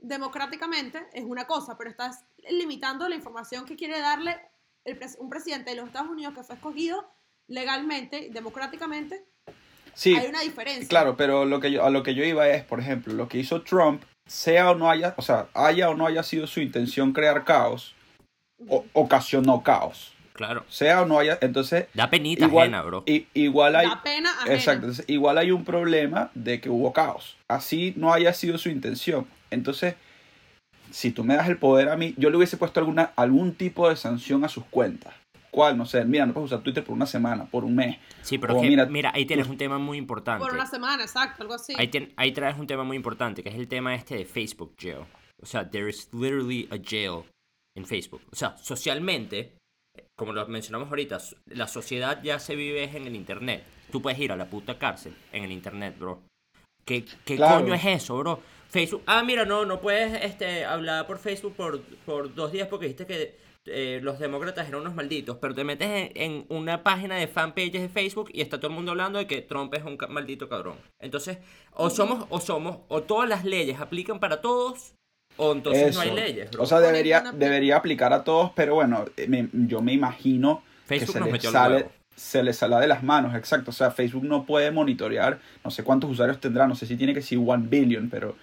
democráticamente 0.00 1.06
es 1.12 1.24
una 1.24 1.46
cosa, 1.46 1.76
pero 1.78 1.90
estás 1.90 2.24
limitando 2.50 3.08
la 3.08 3.14
información 3.14 3.64
que 3.64 3.76
quiere 3.76 4.00
darle 4.00 4.36
el 4.84 4.98
un 5.18 5.30
presidente 5.30 5.70
de 5.70 5.76
los 5.76 5.86
Estados 5.86 6.10
Unidos 6.10 6.34
que 6.34 6.42
fue 6.42 6.56
escogido 6.56 7.08
legalmente, 7.52 8.30
democráticamente. 8.32 9.24
sí, 9.94 10.14
Hay 10.16 10.26
una 10.26 10.40
diferencia. 10.40 10.88
Claro, 10.88 11.16
pero 11.16 11.44
lo 11.44 11.60
que 11.60 11.70
yo, 11.70 11.84
a 11.84 11.90
lo 11.90 12.02
que 12.02 12.14
yo 12.14 12.24
iba 12.24 12.48
es, 12.48 12.64
por 12.64 12.80
ejemplo, 12.80 13.12
lo 13.12 13.28
que 13.28 13.38
hizo 13.38 13.62
Trump, 13.62 14.02
sea 14.26 14.70
o 14.70 14.74
no 14.74 14.90
haya, 14.90 15.14
o 15.18 15.22
sea, 15.22 15.48
haya 15.54 15.90
o 15.90 15.94
no 15.94 16.06
haya 16.06 16.22
sido 16.22 16.46
su 16.46 16.60
intención 16.60 17.12
crear 17.12 17.44
caos, 17.44 17.94
o- 18.68 18.84
ocasionó 18.94 19.62
caos. 19.62 20.14
Claro. 20.32 20.64
Sea 20.70 21.02
o 21.02 21.06
no 21.06 21.18
haya, 21.18 21.36
entonces, 21.42 21.86
Da 21.92 22.08
penita 22.08 22.46
igual, 22.46 22.68
ajena, 22.68 22.82
bro. 22.82 23.02
i- 23.06 23.26
igual 23.34 23.76
hay, 23.76 23.86
La 23.86 24.02
pena 24.02 24.30
ajena. 24.32 24.54
exacto, 24.54 24.86
entonces, 24.86 25.04
igual 25.08 25.36
hay 25.36 25.50
un 25.50 25.64
problema 25.64 26.30
de 26.34 26.60
que 26.60 26.70
hubo 26.70 26.92
caos. 26.94 27.36
Así 27.48 27.92
no 27.96 28.14
haya 28.14 28.32
sido 28.32 28.56
su 28.56 28.70
intención. 28.70 29.26
Entonces, 29.50 29.94
si 30.90 31.10
tú 31.10 31.22
me 31.22 31.36
das 31.36 31.48
el 31.48 31.58
poder 31.58 31.90
a 31.90 31.96
mí, 31.96 32.14
yo 32.16 32.30
le 32.30 32.38
hubiese 32.38 32.56
puesto 32.56 32.80
alguna, 32.80 33.12
algún 33.16 33.54
tipo 33.54 33.88
de 33.90 33.96
sanción 33.96 34.42
a 34.44 34.48
sus 34.48 34.64
cuentas. 34.64 35.12
¿Cuál? 35.52 35.76
No 35.76 35.84
sé, 35.84 36.04
mira, 36.06 36.24
no 36.24 36.32
puedes 36.32 36.50
usar 36.50 36.62
Twitter 36.62 36.82
por 36.82 36.94
una 36.94 37.04
semana, 37.06 37.44
por 37.44 37.62
un 37.64 37.74
mes. 37.76 37.98
Sí, 38.22 38.38
pero 38.38 38.54
o 38.54 38.56
es 38.56 38.62
que, 38.62 38.68
mira, 38.70 38.86
mira, 38.86 39.12
ahí 39.14 39.26
tienes 39.26 39.46
un 39.48 39.58
tema 39.58 39.78
muy 39.78 39.98
importante. 39.98 40.42
Por 40.42 40.54
una 40.54 40.66
semana, 40.66 41.02
exacto, 41.02 41.42
algo 41.42 41.54
así. 41.54 41.74
Ahí, 41.76 41.88
tien- 41.88 42.12
ahí 42.16 42.32
traes 42.32 42.58
un 42.58 42.66
tema 42.66 42.84
muy 42.84 42.96
importante, 42.96 43.42
que 43.42 43.50
es 43.50 43.54
el 43.56 43.68
tema 43.68 43.94
este 43.94 44.16
de 44.16 44.24
Facebook 44.24 44.74
jail. 44.80 45.04
O 45.42 45.46
sea, 45.46 45.68
there 45.68 45.90
is 45.90 46.08
literally 46.14 46.66
a 46.70 46.76
jail 46.82 47.24
en 47.76 47.84
Facebook. 47.84 48.22
O 48.32 48.36
sea, 48.36 48.56
socialmente, 48.56 49.52
como 50.16 50.32
lo 50.32 50.46
mencionamos 50.48 50.88
ahorita, 50.88 51.18
la 51.46 51.66
sociedad 51.68 52.22
ya 52.22 52.38
se 52.38 52.56
vive 52.56 52.84
en 52.84 53.06
el 53.06 53.14
Internet. 53.14 53.62
Tú 53.90 54.00
puedes 54.00 54.18
ir 54.20 54.32
a 54.32 54.36
la 54.36 54.46
puta 54.46 54.78
cárcel 54.78 55.14
en 55.32 55.44
el 55.44 55.52
Internet, 55.52 55.98
bro. 55.98 56.22
¿Qué, 56.86 57.04
qué 57.26 57.36
Claro. 57.36 57.60
coño 57.60 57.74
es 57.74 57.84
eso, 57.84 58.16
bro? 58.16 58.40
Facebook. 58.70 59.02
Ah, 59.06 59.22
mira, 59.22 59.44
no, 59.44 59.66
no 59.66 59.80
puedes 59.82 60.24
este, 60.24 60.64
hablar 60.64 61.06
por 61.06 61.18
Facebook 61.18 61.54
por, 61.56 61.82
por 62.06 62.34
dos 62.34 62.52
días 62.52 62.68
porque 62.68 62.86
dijiste 62.86 63.06
que 63.06 63.36
eh, 63.66 64.00
los 64.02 64.18
demócratas 64.18 64.68
eran 64.68 64.80
unos 64.80 64.94
malditos, 64.94 65.38
pero 65.40 65.54
te 65.54 65.62
metes 65.64 65.88
en, 65.88 66.10
en 66.16 66.46
una 66.48 66.82
página 66.82 67.16
de 67.16 67.28
fanpages 67.28 67.72
de 67.82 67.88
Facebook 67.88 68.30
y 68.32 68.40
está 68.40 68.58
todo 68.58 68.68
el 68.70 68.74
mundo 68.74 68.90
hablando 68.92 69.18
de 69.18 69.26
que 69.26 69.40
Trump 69.42 69.72
es 69.74 69.84
un 69.84 69.96
ca- 69.96 70.08
maldito 70.08 70.48
cabrón. 70.48 70.76
Entonces, 71.00 71.38
o 71.72 71.88
somos, 71.90 72.26
o 72.30 72.40
somos, 72.40 72.78
o 72.88 73.02
todas 73.02 73.28
las 73.28 73.44
leyes 73.44 73.78
aplican 73.80 74.18
para 74.18 74.40
todos, 74.40 74.94
o 75.36 75.52
entonces 75.52 75.94
no 75.94 76.00
hay 76.00 76.10
leyes, 76.16 76.50
bro. 76.50 76.62
O 76.64 76.66
sea, 76.66 76.80
debería, 76.80 77.20
debería 77.38 77.76
aplicar 77.76 78.12
a 78.12 78.24
todos, 78.24 78.50
pero 78.54 78.74
bueno, 78.74 79.04
eh, 79.16 79.26
me- 79.28 79.48
yo 79.52 79.80
me 79.80 79.92
imagino 79.92 80.62
Facebook 80.86 81.06
que 81.06 81.12
se 81.12 81.18
nos 81.20 81.28
les 81.32 81.42
sale, 81.52 81.78
se 82.16 82.42
les 82.42 82.56
sale 82.56 82.76
de 82.76 82.86
las 82.88 83.02
manos, 83.02 83.34
exacto. 83.36 83.70
O 83.70 83.74
sea, 83.74 83.90
Facebook 83.92 84.24
no 84.24 84.44
puede 84.44 84.70
monitorear, 84.72 85.38
no 85.64 85.70
sé 85.70 85.84
cuántos 85.84 86.10
usuarios 86.10 86.40
tendrá, 86.40 86.66
no 86.66 86.74
sé 86.74 86.84
si 86.86 86.96
tiene 86.96 87.14
que 87.14 87.22
ser 87.22 87.38
1 87.38 87.68
billion, 87.70 88.10
pero 88.10 88.34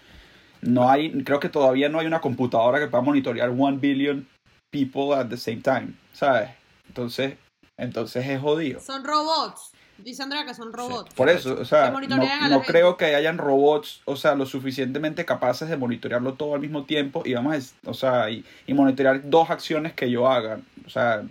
no 0.62 0.90
hay, 0.90 1.12
creo 1.24 1.40
que 1.40 1.50
todavía 1.50 1.90
no 1.90 2.00
hay 2.00 2.08
una 2.08 2.20
computadora 2.22 2.80
que 2.80 2.88
pueda 2.88 3.04
monitorear 3.04 3.50
1 3.50 3.78
billion 3.80 4.28
people 4.72 5.14
at 5.14 5.28
the 5.28 5.38
same 5.38 5.62
time, 5.62 5.94
¿sabes? 6.14 6.50
Entonces, 6.88 7.36
entonces 7.78 8.26
es 8.28 8.40
jodido. 8.40 8.80
Son 8.80 9.04
robots. 9.04 9.72
Dice 10.04 10.24
Andrea 10.24 10.46
que 10.46 10.54
son 10.54 10.72
robots. 10.72 11.14
Por 11.14 11.30
eso, 11.30 11.58
o 11.60 11.66
sea, 11.66 11.92
no, 11.92 12.62
creo 12.62 12.96
que 12.96 13.16
hayan 13.16 13.38
robots, 13.38 14.02
o 14.06 14.16
sea, 14.16 14.34
lo 14.36 14.46
suficientemente 14.46 15.26
capaces 15.26 15.68
de 15.68 15.76
monitorearlo 15.76 16.36
todo 16.36 16.56
al 16.56 16.62
mismo 16.62 16.86
tiempo 16.86 17.24
y 17.26 17.34
vamos 17.34 17.74
a, 17.86 17.90
o 17.90 17.94
sea, 17.94 18.30
y, 18.30 18.46
y 18.66 18.74
monitorear 18.74 19.30
dos 19.30 19.50
acciones 19.50 19.94
que 19.94 20.10
yo 20.10 20.30
haga. 20.30 20.62
O 20.86 20.90
sea, 20.90 21.24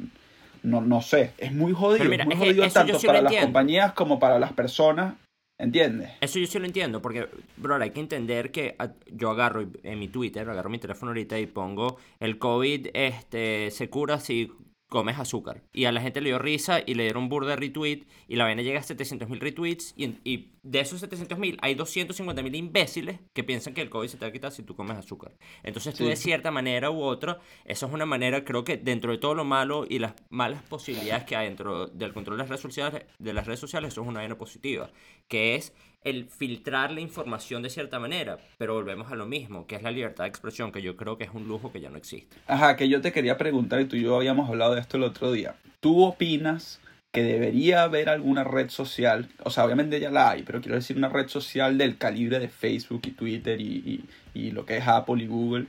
no, 0.63 0.81
no 0.81 1.01
sé, 1.01 1.33
es 1.39 1.53
muy 1.53 1.73
jodido, 1.73 2.05
mira, 2.07 2.25
es 2.25 2.29
muy 2.29 2.37
jodido 2.37 2.69
tanto 2.69 2.99
sí 2.99 3.07
para 3.07 3.23
las 3.23 3.35
compañías 3.35 3.93
como 3.93 4.19
para 4.19 4.39
las 4.39 4.53
personas, 4.53 5.15
¿entiendes? 5.59 6.11
Eso 6.21 6.39
yo 6.39 6.47
sí 6.47 6.59
lo 6.59 6.67
entiendo, 6.67 7.03
porque, 7.03 7.29
bro, 7.57 7.77
hay 7.77 7.91
que 7.91 8.01
entender 8.01 8.51
que 8.53 8.77
a- 8.79 8.93
yo 9.13 9.31
agarro 9.31 9.67
en 9.83 9.99
mi 9.99 10.09
Twitter, 10.09 10.49
agarro 10.49 10.71
mi 10.71 10.79
teléfono 10.79 11.11
ahorita 11.11 11.39
y 11.39 11.47
pongo 11.47 11.99
el 12.21 12.39
COVID 12.39 12.89
este, 12.95 13.71
se 13.71 13.91
cura 13.91 14.21
si 14.21 14.53
comes 14.89 15.19
azúcar. 15.19 15.63
Y 15.73 15.85
a 15.85 15.93
la 15.93 16.01
gente 16.01 16.21
le 16.21 16.31
dio 16.31 16.39
risa 16.39 16.81
y 16.85 16.95
le 16.95 17.05
dieron 17.05 17.29
burda 17.29 17.51
de 17.51 17.57
retweet 17.57 18.07
y 18.27 18.37
la 18.37 18.45
vaina 18.45 18.63
llega 18.63 18.81
a 18.81 18.83
700.000 18.83 19.39
retweets 19.39 19.95
y, 19.97 20.49
de 20.63 20.81
esos 20.81 21.03
700.000 21.03 21.59
hay 21.63 21.75
250.000 21.75 22.57
imbéciles 22.57 23.21
que 23.33 23.45
piensan 23.45 23.75
que 23.75 23.81
el 23.81 23.91
COVID 23.91 24.09
se 24.09 24.17
te 24.17 24.25
va 24.25 24.31
a 24.31 24.33
quitar 24.33 24.51
si 24.51 24.63
tú 24.63 24.75
comes 24.75 24.97
azúcar. 24.97 25.37
Entonces 25.63 25.95
tú 25.95 26.05
Sí. 26.05 26.11
de 26.11 26.17
cierta 26.17 26.51
manera 26.51 26.91
u 26.91 27.03
otra, 27.03 27.41
eso 27.65 27.87
es 27.87 27.93
una 27.93 28.07
manera, 28.07 28.45
creo 28.45 28.65
que 28.65 28.77
dentro 28.77 29.13
de 29.13 29.19
todo 29.19 29.35
lo 29.35 29.45
malo 29.45 29.85
y 29.89 29.99
las 29.99 30.15
malas 30.31 30.63
posibilidades 30.63 31.25
que 31.25 31.37
hay 31.37 31.49
dentro 31.49 31.87
del 31.87 32.13
control 32.13 32.37
de 32.39 32.43
las 32.43 32.49
redes 32.49 32.63
sociales, 32.63 33.05
de 33.19 33.33
las 33.33 33.47
redes 33.47 33.61
sociales 33.61 33.93
eso 33.93 34.03
es 34.03 34.09
una 34.09 34.21
vaina 34.21 34.37
positiva, 34.37 34.91
que 35.29 35.55
es 35.55 35.75
el 36.11 36.27
filtrar 36.27 36.91
la 36.93 37.01
información 37.01 37.63
de 37.63 37.71
cierta 37.71 37.99
manera, 37.99 38.39
pero 38.59 38.75
volvemos 38.75 39.11
a 39.13 39.17
lo 39.17 39.27
mismo, 39.27 39.67
que 39.67 39.77
es 39.77 39.83
la 39.83 39.91
libertad 39.91 40.25
de 40.25 40.29
expresión, 40.31 40.73
que 40.73 40.83
yo 40.83 40.97
creo 40.97 41.19
que 41.19 41.25
es 41.25 41.31
un 41.33 41.47
lujo 41.49 41.73
que 41.73 41.81
ya 41.81 41.91
no 41.91 41.97
existe. 41.97 42.37
Ajá, 42.47 42.77
que 42.77 42.89
yo 42.89 43.01
te 43.01 43.13
quería 43.13 43.37
preguntar 43.37 43.81
y 43.81 43.85
tú 43.87 43.97
y 43.97 44.03
yo 44.03 44.17
habíamos 44.17 44.49
hablado 44.49 44.75
de 44.75 44.81
esto 44.81 44.97
el 44.97 45.03
otro 45.05 45.33
día. 45.33 45.55
¿Tú 45.81 46.03
opinas 46.05 46.81
que 47.13 47.23
debería 47.23 47.83
haber 47.85 48.09
alguna 48.09 48.45
red 48.45 48.69
social? 48.69 49.29
O 49.45 49.51
sea, 49.51 49.65
obviamente 49.65 49.99
ya 50.01 50.11
la 50.11 50.31
hay, 50.31 50.43
pero 50.43 50.61
quiero 50.61 50.77
decir 50.77 50.97
una 50.97 51.09
red 51.09 51.29
social 51.29 51.79
del 51.79 51.97
calibre 51.97 52.39
de 52.39 52.49
Facebook 52.49 53.03
y 53.07 53.11
Twitter 53.13 53.61
y, 53.61 53.65
y- 53.65 54.05
y 54.35 54.51
lo 54.51 54.65
que 54.67 54.77
es 54.77 54.87
Apple 54.87 55.23
y 55.23 55.27
Google 55.27 55.67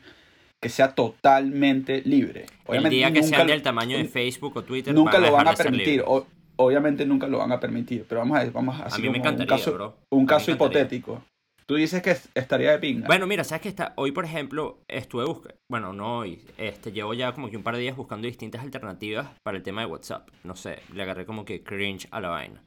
que 0.62 0.67
sea 0.67 0.93
totalmente 0.93 2.02
libre. 2.06 2.45
el 2.67 2.89
día 2.89 3.08
que 3.13 3.21
nunca 3.21 3.38
sean 3.38 3.47
del 3.47 3.62
tamaño 3.62 3.97
de 3.97 4.06
Facebook 4.06 4.58
o 4.58 4.63
Twitter, 4.63 4.93
nunca 4.93 5.17
lo 5.19 5.32
van 5.32 5.47
a 5.47 5.54
permitir. 5.56 6.04
O- 6.06 6.28
obviamente 6.60 7.06
nunca 7.06 7.28
lo 7.28 7.38
van 7.39 7.52
a 7.52 7.60
permitir, 7.60 8.06
pero 8.08 8.19
vamos 8.22 8.38
a 8.39 8.50
vamos 8.52 8.80
a, 8.80 8.98
mí 9.00 9.10
me 9.10 9.17
encantaría, 9.17 9.54
un 9.54 9.60
caso, 9.60 9.74
bro. 9.74 9.98
un 10.12 10.26
caso 10.26 10.52
hipotético. 10.52 11.24
Tú 11.65 11.76
dices 11.76 12.02
que 12.02 12.12
es- 12.12 12.30
estaría 12.34 12.72
de 12.72 12.80
pinga. 12.80 13.06
Bueno, 13.06 13.28
mira, 13.28 13.43
sabes 13.43 13.62
que 13.62 13.69
está 13.69 13.93
hoy, 13.95 14.12
por 14.12 14.26
ejemplo, 14.26 14.80
estuve 14.88 15.26
buscando, 15.26 15.56
bueno, 15.69 15.93
no 15.93 16.17
hoy, 16.19 16.41
este, 16.58 16.91
llevo 16.91 17.13
ya 17.13 17.32
como 17.34 17.50
que 17.50 17.58
un 17.58 17.63
par 17.63 17.76
de 17.76 17.82
días 17.82 17.95
buscando 17.95 18.26
distintas 18.26 18.62
alternativas 18.63 19.30
para 19.45 19.56
el 19.58 19.62
tema 19.63 19.82
de 19.82 19.88
WhatsApp. 19.88 20.28
No 20.43 20.56
sé, 20.56 20.80
le 20.93 21.04
agarré 21.04 21.26
como 21.28 21.45
que 21.45 21.63
cringe 21.63 22.08
a 22.10 22.19
la 22.22 22.30
vaina. 22.30 22.63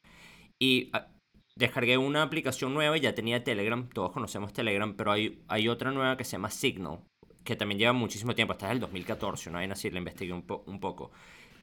Y 0.63 0.89
ah, 0.93 1.09
descargué 1.57 1.99
una 1.99 2.23
aplicación 2.23 2.73
nueva, 2.75 2.97
y 2.97 3.01
ya 3.01 3.13
tenía 3.15 3.43
Telegram, 3.43 3.89
todos 3.89 4.13
conocemos 4.13 4.53
Telegram, 4.53 4.95
pero 4.95 5.11
hay, 5.11 5.43
hay 5.49 5.69
otra 5.69 5.91
nueva 5.91 6.17
que 6.17 6.23
se 6.25 6.33
llama 6.33 6.51
Signal, 6.51 7.01
que 7.43 7.57
también 7.57 7.81
lleva 7.81 7.93
muchísimo 7.93 8.37
tiempo, 8.37 8.53
hasta 8.53 8.71
el 8.71 8.79
2014, 8.79 9.51
una 9.51 9.59
vaina 9.59 9.73
así, 9.73 9.91
la 9.91 9.99
investigué 9.99 10.33
un, 10.33 10.43
po- 10.43 10.63
un 10.69 10.79
poco. 10.79 11.11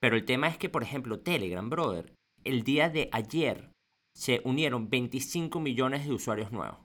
Pero 0.02 0.18
el 0.18 0.26
tema 0.26 0.50
es 0.50 0.58
que, 0.58 0.68
por 0.68 0.84
ejemplo, 0.84 1.20
Telegram, 1.22 1.70
brother, 1.70 2.12
el 2.43 2.63
día 2.63 2.89
de 2.89 3.10
ayer 3.12 3.69
se 4.15 4.41
unieron 4.43 4.89
25 4.89 5.60
millones 5.60 6.06
de 6.06 6.13
usuarios 6.13 6.52
nuevos. 6.52 6.78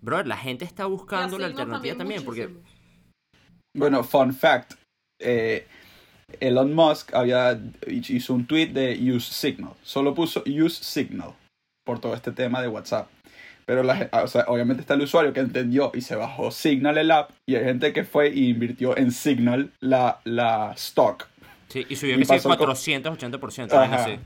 Bro, 0.00 0.24
la 0.24 0.36
gente 0.36 0.64
está 0.64 0.86
buscando 0.86 1.38
la 1.38 1.46
alternativa 1.46 1.96
también, 1.96 2.24
porque. 2.24 2.50
Bueno, 3.76 4.02
fun 4.02 4.34
fact. 4.34 4.74
eh, 5.20 5.66
Elon 6.40 6.74
Musk 6.74 7.14
había 7.14 7.60
hizo 7.86 8.34
un 8.34 8.46
tweet 8.46 8.68
de 8.68 8.98
use 9.12 9.32
signal. 9.32 9.74
Solo 9.82 10.14
puso 10.14 10.42
use 10.46 10.82
signal 10.82 11.34
por 11.84 12.00
todo 12.00 12.14
este 12.14 12.32
tema 12.32 12.60
de 12.62 12.68
WhatsApp. 12.68 13.08
Pero 13.64 13.82
la, 13.82 14.08
o 14.12 14.26
sea, 14.26 14.44
obviamente 14.48 14.80
está 14.80 14.94
el 14.94 15.02
usuario 15.02 15.32
que 15.32 15.40
entendió 15.40 15.92
y 15.94 16.00
se 16.00 16.16
bajó 16.16 16.50
Signal 16.50 16.98
el 16.98 17.10
app 17.10 17.30
y 17.46 17.54
hay 17.54 17.64
gente 17.64 17.92
que 17.92 18.04
fue 18.04 18.30
y 18.30 18.48
invirtió 18.48 18.96
en 18.96 19.12
Signal 19.12 19.70
la, 19.80 20.20
la 20.24 20.72
stock. 20.76 21.28
Sí, 21.72 21.86
y 21.88 21.96
subió 21.96 22.16
que 22.18 22.24
sí 22.24 22.28
pasó 22.28 22.48
con- 22.48 22.58
480%, 22.58 23.68
vaina 23.76 23.94
Ajá. 23.96 24.04
así. 24.04 24.18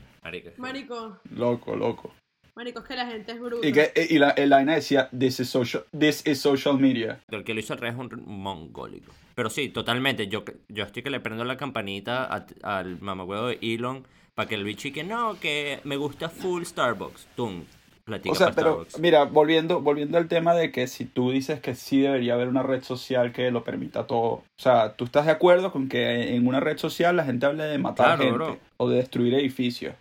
Marico, 0.57 1.19
Loco, 1.35 1.75
loco. 1.75 2.13
marico, 2.55 2.79
es 2.79 2.85
que 2.85 2.95
la 2.95 3.05
gente 3.07 3.31
es 3.31 3.39
bruta. 3.39 3.65
Y, 3.67 3.71
que, 3.71 3.91
y 4.09 4.17
la, 4.19 4.33
la 4.37 4.57
vaina 4.57 4.75
decía, 4.75 5.09
this 5.17 5.39
is, 5.39 5.49
social, 5.49 5.83
this 5.97 6.25
is 6.27 6.39
social 6.41 6.77
media. 6.77 7.19
El 7.29 7.43
que 7.43 7.53
lo 7.53 7.59
hizo 7.59 7.73
al 7.73 7.79
revés 7.79 7.95
es 7.95 7.99
un 7.99 8.23
mongólico. 8.25 9.11
Pero 9.35 9.49
sí, 9.49 9.69
totalmente. 9.69 10.27
Yo, 10.27 10.43
yo 10.67 10.83
estoy 10.83 11.03
que 11.03 11.09
le 11.09 11.19
prendo 11.19 11.43
la 11.45 11.57
campanita 11.57 12.25
a- 12.25 12.45
al 12.79 12.99
mamagüevo 12.99 13.47
de 13.47 13.59
Elon 13.61 14.05
para 14.33 14.49
que 14.49 14.55
el 14.55 14.63
bicho 14.63 14.87
y 14.87 14.91
que 14.91 15.03
no, 15.03 15.39
que 15.39 15.79
me 15.83 15.95
gusta 15.97 16.29
full 16.29 16.63
Starbucks. 16.63 17.27
Tum, 17.35 17.63
platica 18.07 18.31
O 18.31 18.35
sea, 18.35 18.51
pero 18.53 18.69
Starbucks. 18.85 18.99
mira, 18.99 19.25
volviendo, 19.25 19.81
volviendo 19.81 20.17
al 20.17 20.27
tema 20.27 20.55
de 20.55 20.71
que 20.71 20.87
si 20.87 21.05
tú 21.05 21.29
dices 21.31 21.59
que 21.59 21.75
sí 21.75 21.99
debería 22.01 22.33
haber 22.33 22.47
una 22.47 22.63
red 22.63 22.81
social 22.81 23.31
que 23.33 23.51
lo 23.51 23.63
permita 23.63 24.07
todo. 24.07 24.21
O 24.31 24.43
sea, 24.57 24.93
¿tú 24.93 25.03
estás 25.05 25.25
de 25.25 25.33
acuerdo 25.33 25.71
con 25.71 25.89
que 25.89 26.35
en 26.35 26.47
una 26.47 26.59
red 26.61 26.77
social 26.77 27.15
la 27.17 27.25
gente 27.25 27.45
hable 27.45 27.65
de 27.65 27.77
matar 27.77 28.17
Claro, 28.17 28.23
gente 28.23 28.33
bro. 28.33 28.57
o 28.77 28.89
de 28.89 28.97
destruir 28.97 29.33
edificios? 29.35 29.93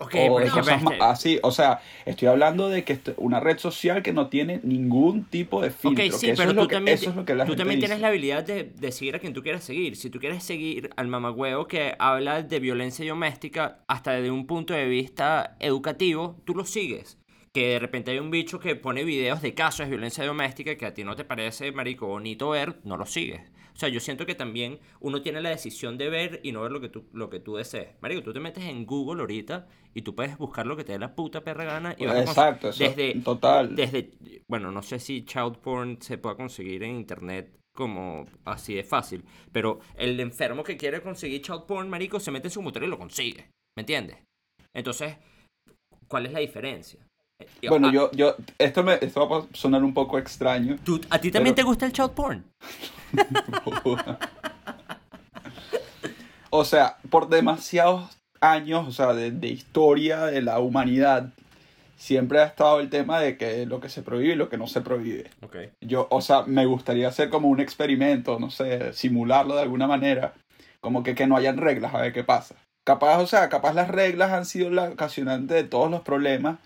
Ok, 0.00 0.14
o 0.14 0.36
pero 0.36 0.38
de 0.38 0.48
cosas 0.50 0.80
este- 0.80 0.98
así, 1.00 1.40
o 1.42 1.50
sea, 1.50 1.80
estoy 2.06 2.28
hablando 2.28 2.68
de 2.68 2.84
que 2.84 2.92
esto- 2.92 3.14
una 3.16 3.40
red 3.40 3.58
social 3.58 4.00
que 4.04 4.12
no 4.12 4.28
tiene 4.28 4.60
ningún 4.62 5.24
tipo 5.24 5.60
de 5.60 5.70
filtro. 5.70 6.04
Ok, 6.04 6.12
sí, 6.12 6.26
que 6.26 6.32
eso 6.34 6.40
pero 6.40 6.50
es 6.50 6.56
lo 6.56 6.62
tú 6.62 6.68
que, 6.68 6.74
también, 6.76 6.94
eso 6.94 7.10
es 7.10 7.16
lo 7.16 7.24
que 7.24 7.34
la 7.34 7.44
tú 7.44 7.50
gente 7.52 7.62
también 7.62 7.80
tienes 7.80 7.96
dice. 7.96 8.02
la 8.02 8.08
habilidad 8.08 8.44
de, 8.44 8.62
de 8.62 8.92
seguir 8.92 9.16
a 9.16 9.18
quien 9.18 9.32
tú 9.32 9.42
quieras 9.42 9.64
seguir. 9.64 9.96
Si 9.96 10.08
tú 10.08 10.20
quieres 10.20 10.44
seguir 10.44 10.90
al 10.94 11.08
mamagüevo 11.08 11.66
que 11.66 11.96
habla 11.98 12.44
de 12.44 12.60
violencia 12.60 13.04
doméstica 13.08 13.80
hasta 13.88 14.12
desde 14.12 14.30
un 14.30 14.46
punto 14.46 14.72
de 14.72 14.86
vista 14.86 15.56
educativo, 15.58 16.36
tú 16.44 16.54
lo 16.54 16.64
sigues. 16.64 17.17
Que 17.52 17.68
de 17.68 17.78
repente 17.78 18.10
hay 18.10 18.18
un 18.18 18.30
bicho 18.30 18.60
que 18.60 18.76
pone 18.76 19.04
videos 19.04 19.42
de 19.42 19.54
casos 19.54 19.86
de 19.86 19.90
violencia 19.90 20.24
doméstica 20.24 20.76
que 20.76 20.86
a 20.86 20.94
ti 20.94 21.04
no 21.04 21.16
te 21.16 21.24
parece, 21.24 21.72
marico, 21.72 22.06
bonito 22.06 22.50
ver, 22.50 22.80
no 22.84 22.96
lo 22.96 23.06
sigues. 23.06 23.40
O 23.78 23.80
sea, 23.80 23.88
yo 23.88 24.00
siento 24.00 24.26
que 24.26 24.34
también 24.34 24.80
uno 24.98 25.22
tiene 25.22 25.40
la 25.40 25.50
decisión 25.50 25.98
de 25.98 26.08
ver 26.08 26.40
y 26.42 26.50
no 26.50 26.62
ver 26.62 26.72
lo 26.72 26.80
que 26.80 26.88
tú, 26.88 27.04
lo 27.12 27.30
que 27.30 27.38
tú 27.38 27.54
desees. 27.54 27.90
Marico, 28.00 28.24
tú 28.24 28.32
te 28.32 28.40
metes 28.40 28.64
en 28.64 28.84
Google 28.84 29.20
ahorita 29.20 29.68
y 29.94 30.02
tú 30.02 30.16
puedes 30.16 30.36
buscar 30.36 30.66
lo 30.66 30.76
que 30.76 30.82
te 30.82 30.92
dé 30.92 30.98
la 30.98 31.14
puta 31.14 31.44
perra 31.44 31.64
gana 31.64 31.94
y 31.96 32.04
vas 32.04 32.36
a 32.36 32.50
eso, 32.50 32.72
desde, 32.76 33.14
total. 33.20 33.76
desde, 33.76 34.10
bueno, 34.48 34.72
no 34.72 34.82
sé 34.82 34.98
si 34.98 35.24
child 35.24 35.58
porn 35.58 36.02
se 36.02 36.18
pueda 36.18 36.34
conseguir 36.34 36.82
en 36.82 36.96
internet 36.96 37.56
como 37.72 38.26
así 38.44 38.74
de 38.74 38.82
fácil, 38.82 39.24
pero 39.52 39.78
el 39.94 40.18
enfermo 40.18 40.64
que 40.64 40.76
quiere 40.76 41.00
conseguir 41.00 41.42
child 41.42 41.64
porn, 41.66 41.88
marico, 41.88 42.18
se 42.18 42.32
mete 42.32 42.48
en 42.48 42.52
su 42.52 42.62
motor 42.62 42.82
y 42.82 42.88
lo 42.88 42.98
consigue, 42.98 43.50
¿me 43.76 43.82
entiendes? 43.82 44.18
Entonces, 44.74 45.16
¿cuál 46.08 46.26
es 46.26 46.32
la 46.32 46.40
diferencia? 46.40 47.06
Eh, 47.40 47.68
Bueno, 47.68 47.88
ah, 47.88 47.92
yo, 47.92 48.10
yo, 48.12 48.34
esto, 48.58 48.82
me, 48.82 48.94
esto 49.00 49.28
va 49.28 49.38
a 49.38 49.42
sonar 49.52 49.84
un 49.84 49.94
poco 49.94 50.18
extraño. 50.18 50.76
¿tú- 50.84 51.00
¿A 51.10 51.18
ti 51.20 51.30
también 51.30 51.54
pero- 51.54 51.64
te 51.64 51.68
gusta 51.68 51.86
el 51.86 51.92
child 51.92 52.10
porn? 52.10 52.44
o 56.50 56.64
sea, 56.64 56.96
por 57.10 57.28
demasiados 57.28 58.18
años, 58.40 58.86
o 58.88 58.92
sea, 58.92 59.12
de, 59.14 59.30
de 59.30 59.48
historia 59.48 60.26
de 60.26 60.42
la 60.42 60.58
humanidad, 60.58 61.30
siempre 61.96 62.40
ha 62.40 62.44
estado 62.44 62.80
el 62.80 62.90
tema 62.90 63.20
de 63.20 63.36
que 63.36 63.66
lo 63.66 63.80
que 63.80 63.88
se 63.88 64.02
prohíbe 64.02 64.32
y 64.32 64.36
lo 64.36 64.48
que 64.48 64.58
no 64.58 64.66
se 64.66 64.80
prohíbe. 64.80 65.30
Ok. 65.42 65.56
Yo, 65.80 66.06
o 66.10 66.20
sea, 66.20 66.42
me 66.42 66.66
gustaría 66.66 67.08
hacer 67.08 67.30
como 67.30 67.48
un 67.48 67.60
experimento, 67.60 68.38
no 68.40 68.50
sé, 68.50 68.92
simularlo 68.92 69.54
de 69.56 69.62
alguna 69.62 69.86
manera, 69.86 70.34
como 70.80 71.02
que, 71.02 71.14
que 71.14 71.26
no 71.26 71.36
hayan 71.36 71.56
reglas, 71.56 71.94
a 71.94 72.00
ver 72.00 72.12
qué 72.12 72.24
pasa. 72.24 72.54
Capaz, 72.84 73.18
o 73.18 73.26
sea, 73.26 73.48
capaz 73.48 73.74
las 73.74 73.88
reglas 73.88 74.32
han 74.32 74.44
sido 74.46 74.70
la 74.70 74.84
ocasionante 74.90 75.54
de 75.54 75.64
todos 75.64 75.90
los 75.90 76.00
problemas 76.02 76.58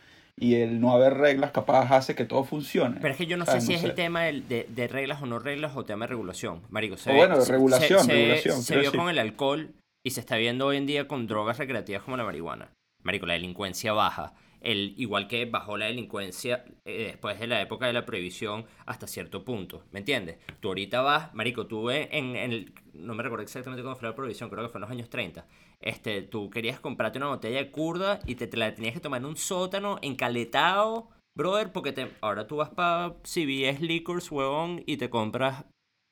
y 0.42 0.56
el 0.56 0.80
no 0.80 0.90
haber 0.92 1.14
reglas 1.14 1.52
capaz 1.52 1.90
hace 1.94 2.14
que 2.14 2.24
todo 2.24 2.42
funcione. 2.44 2.98
Pero 3.00 3.12
es 3.12 3.18
que 3.18 3.26
yo 3.26 3.36
no 3.36 3.46
sé 3.46 3.60
si 3.60 3.68
No 3.68 3.74
es 3.76 3.80
sé. 3.82 3.86
el 3.88 3.94
tema 3.94 4.22
del- 4.24 4.48
de, 4.48 4.66
de 4.68 4.88
reglas 4.88 5.22
o 5.22 5.26
no 5.26 5.38
reglas 5.38 5.76
o 5.76 5.84
tema 5.84 6.04
de 6.06 6.08
regulación. 6.10 6.62
Marico, 6.70 6.96
se 6.96 7.10
O 7.10 7.12
ve- 7.12 7.18
bueno, 7.20 7.38
de 7.38 7.44
se- 7.44 7.52
regulación, 7.52 8.00
se, 8.04 8.12
regulación, 8.12 8.62
Se 8.62 8.76
vio 8.78 8.92
con 8.92 9.08
el 9.08 9.18
alcohol 9.18 9.70
y 10.04 10.10
se 10.10 10.20
está 10.20 10.36
viendo 10.36 10.66
hoy 10.66 10.76
en 10.78 10.86
día 10.86 11.06
con 11.06 11.26
drogas 11.26 11.58
recreativas 11.58 12.02
como 12.02 12.16
la 12.16 12.24
marihuana. 12.24 12.70
Marico, 13.04 13.26
la 13.26 13.34
delincuencia 13.34 13.92
baja. 13.92 14.34
El, 14.60 14.94
igual 14.96 15.26
que 15.26 15.44
bajó 15.46 15.76
la 15.76 15.86
delincuencia 15.86 16.64
eh, 16.84 17.06
después 17.08 17.38
de 17.40 17.48
la 17.48 17.60
época 17.60 17.86
de 17.88 17.92
la 17.92 18.06
prohibición 18.06 18.64
hasta 18.86 19.08
cierto 19.08 19.44
punto. 19.44 19.84
¿Me 19.90 19.98
entiendes? 19.98 20.38
Tú 20.60 20.68
ahorita 20.68 21.02
vas, 21.02 21.34
Marico, 21.34 21.66
tú 21.66 21.90
en, 21.90 22.08
en 22.12 22.36
el. 22.36 22.72
No 22.94 23.14
me 23.14 23.22
recuerdo 23.24 23.42
exactamente 23.42 23.82
cuándo 23.82 23.98
fue 23.98 24.08
la 24.08 24.14
prohibición, 24.14 24.50
creo 24.50 24.62
que 24.62 24.68
fue 24.68 24.78
en 24.78 24.82
los 24.82 24.90
años 24.90 25.10
30. 25.10 25.46
Este, 25.82 26.22
tú 26.22 26.48
querías 26.50 26.80
comprarte 26.80 27.18
una 27.18 27.28
botella 27.28 27.58
de 27.58 27.70
curda 27.70 28.20
y 28.26 28.36
te, 28.36 28.46
te 28.46 28.56
la 28.56 28.74
tenías 28.74 28.94
que 28.94 29.00
tomar 29.00 29.20
en 29.20 29.26
un 29.26 29.36
sótano, 29.36 29.98
encaletado, 30.02 31.08
brother, 31.36 31.72
porque 31.72 31.92
te, 31.92 32.08
ahora 32.20 32.46
tú 32.46 32.56
vas 32.56 32.70
para 32.70 33.14
CVS 33.24 33.80
Liquors, 33.80 34.30
huevón, 34.30 34.82
y 34.86 34.96
te 34.96 35.10
compras 35.10 35.64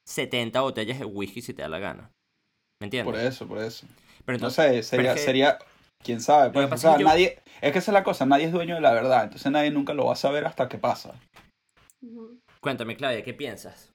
70 0.09 0.61
botellas 0.63 0.99
de 0.99 1.05
whisky 1.05 1.41
si 1.43 1.55
te 1.55 1.63
da 1.63 1.69
la 1.69 1.79
gana. 1.79 2.11
¿Me 2.81 2.87
entiendes? 2.87 3.15
Por 3.15 3.21
eso, 3.23 3.47
por 3.47 3.59
eso. 3.59 3.87
Pero 4.25 4.39
No 4.39 4.49
entonces, 4.49 4.87
sé, 4.87 4.97
sería, 4.97 5.15
que- 5.15 5.21
sería, 5.21 5.59
quién 6.03 6.21
sabe, 6.21 6.51
pues, 6.51 6.71
o 6.73 6.77
sea, 6.77 6.91
es 6.93 6.97
que 6.97 7.03
yo- 7.03 7.09
nadie, 7.09 7.39
es 7.61 7.73
que 7.73 7.79
esa 7.79 7.91
es 7.91 7.95
la 7.95 8.03
cosa, 8.05 8.27
nadie 8.27 8.47
es 8.47 8.53
dueño 8.53 8.75
de 8.75 8.81
la 8.81 8.93
verdad, 8.93 9.25
entonces 9.25 9.51
nadie 9.53 9.71
nunca 9.71 9.93
lo 9.95 10.07
va 10.07 10.15
a 10.15 10.17
saber 10.17 10.47
hasta 10.47 10.69
que 10.69 10.79
pasa. 10.79 11.15
Cuéntame, 12.61 12.97
Claudia, 12.97 13.23
¿qué 13.23 13.35
piensas? 13.35 13.93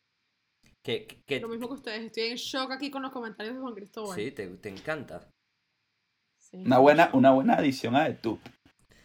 ¿Qué, 0.83 1.07
qué- 1.07 1.17
qué- 1.25 1.39
Lo 1.39 1.47
mismo 1.47 1.67
que 1.67 1.73
ustedes. 1.73 2.05
Estoy 2.05 2.25
en 2.25 2.35
shock 2.38 2.71
aquí 2.71 2.91
con 2.91 3.01
los 3.01 3.11
comentarios 3.11 3.55
de 3.55 3.61
Juan 3.61 3.73
Cristóbal. 3.73 4.15
Sí, 4.15 4.31
te, 4.31 4.47
te 4.57 4.69
encanta. 4.69 5.27
Sí. 6.55 6.63
Una 6.65 6.77
buena, 6.77 7.09
una 7.13 7.31
buena 7.31 7.53
adición 7.55 7.95
a 7.95 8.07
YouTube. 8.09 8.39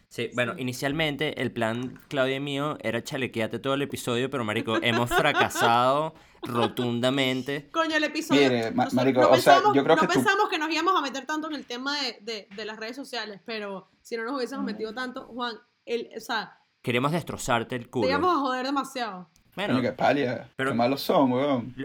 Sí, 0.08 0.28
bueno, 0.34 0.54
Sí. 0.54 0.62
inicialmente 0.62 1.40
el 1.40 1.52
plan 1.52 2.00
Claudia 2.08 2.36
y 2.36 2.40
mío 2.40 2.76
era 2.82 3.02
chalequearte 3.04 3.58
todo 3.60 3.74
el 3.74 3.82
episodio, 3.82 4.28
pero 4.28 4.44
marico, 4.44 4.76
hemos 4.82 5.08
fracasado 5.10 6.14
rotundamente. 6.42 7.70
Coño, 7.70 7.96
el 7.96 8.04
episodio. 8.04 8.42
Mire, 8.42 8.70
ma- 8.72 8.84
nosotros 8.84 8.94
marico, 8.94 9.20
no 9.20 9.28
o 9.30 9.36
sea, 9.36 9.54
pensamos, 9.54 9.76
yo 9.76 9.84
creo 9.84 9.96
no 9.96 10.02
que 10.02 10.08
tú- 10.08 10.14
pensamos 10.14 10.48
que 10.48 10.58
nos 10.58 10.70
íbamos 10.72 10.94
a 10.96 11.00
meter 11.00 11.26
tanto 11.26 11.48
en 11.48 11.54
el 11.54 11.64
tema 11.66 11.96
de, 12.00 12.18
de, 12.22 12.48
de 12.56 12.64
las 12.64 12.76
redes 12.78 12.96
sociales, 12.96 13.40
pero 13.44 13.88
si 14.02 14.16
no 14.16 14.24
nos 14.24 14.34
hubiésemos 14.36 14.64
metido 14.64 14.92
tanto, 14.94 15.26
Juan, 15.26 15.54
el, 15.86 16.10
o 16.16 16.20
sea, 16.20 16.56
Queremos 16.82 17.12
destrozarte 17.12 17.76
el 17.76 17.84
te 17.84 17.90
culo. 17.90 18.08
íbamos 18.08 18.34
a 18.36 18.40
joder 18.40 18.64
demasiado. 18.66 19.28
Bueno, 19.60 19.74
Coño, 19.74 19.82
qué 19.90 19.92
palia, 19.92 20.50
pero- 20.56 20.70
qué 20.70 20.76
malos 20.76 21.00
son, 21.02 21.32
weón. 21.32 21.74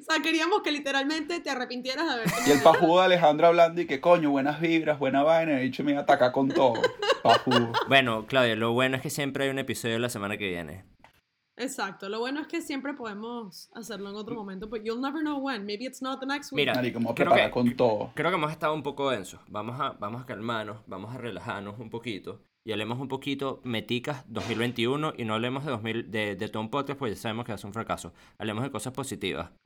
O 0.00 0.02
sea, 0.12 0.22
queríamos 0.22 0.62
que 0.62 0.72
literalmente 0.72 1.40
te 1.40 1.50
arrepintieras 1.50 2.06
de 2.06 2.12
haber 2.12 2.26
Y 2.46 2.50
el 2.50 2.60
pajudo 2.62 2.98
de 3.00 3.06
Alejandra 3.06 3.48
hablando 3.48 3.80
y 3.80 3.86
que 3.86 4.00
coño, 4.00 4.30
buenas 4.30 4.60
vibras, 4.60 4.98
buena 4.98 5.22
vaina, 5.22 5.52
y 5.52 5.56
el 5.56 5.62
dicho 5.62 5.84
me 5.84 5.92
iba 5.92 6.00
a 6.00 6.02
atacar 6.04 6.32
con 6.32 6.48
todo. 6.48 6.74
Pajudo. 7.22 7.72
bueno, 7.88 8.26
Claudia, 8.26 8.56
lo 8.56 8.72
bueno 8.72 8.96
es 8.96 9.02
que 9.02 9.10
siempre 9.10 9.44
hay 9.44 9.50
un 9.50 9.58
episodio 9.58 9.98
la 9.98 10.08
semana 10.08 10.36
que 10.38 10.48
viene. 10.48 10.84
Exacto, 11.56 12.08
lo 12.08 12.18
bueno 12.20 12.40
es 12.40 12.46
que 12.46 12.62
siempre 12.62 12.94
podemos 12.94 13.68
hacerlo 13.74 14.08
en 14.08 14.16
otro 14.16 14.34
momento, 14.34 14.68
but 14.68 14.80
you'll 14.82 15.00
never 15.02 15.20
know 15.20 15.38
when. 15.38 15.66
Maybe 15.66 15.84
it's 15.84 16.00
not 16.00 16.18
the 16.20 16.26
next 16.26 16.50
week. 16.52 16.60
Mira, 16.62 16.74
Marico, 16.74 16.98
a 16.98 17.02
creo 17.02 17.14
preparar 17.14 17.46
que- 17.46 17.50
con 17.50 17.76
todo. 17.76 18.12
Creo 18.14 18.30
que 18.30 18.36
hemos 18.36 18.50
estado 18.50 18.72
un 18.72 18.82
poco 18.82 19.10
densos. 19.10 19.40
Vamos 19.48 19.78
a, 19.78 19.90
vamos 20.00 20.22
a 20.22 20.26
calmarnos, 20.26 20.78
vamos 20.86 21.14
a 21.14 21.18
relajarnos 21.18 21.78
un 21.78 21.90
poquito. 21.90 22.40
Y 22.62 22.72
hablemos 22.72 22.98
un 23.00 23.08
poquito 23.08 23.60
meticas 23.64 24.22
2021 24.28 25.14
y 25.16 25.24
no 25.24 25.34
hablemos 25.34 25.64
de, 25.64 25.70
2000, 25.70 26.10
de, 26.10 26.36
de 26.36 26.48
Tom 26.48 26.68
Podcast 26.68 26.98
porque 26.98 27.14
ya 27.14 27.20
sabemos 27.20 27.46
que 27.46 27.56
ser 27.56 27.66
un 27.66 27.72
fracaso. 27.72 28.12
Hablemos 28.38 28.62
de 28.64 28.70
cosas 28.70 28.92
positivas. 28.92 29.50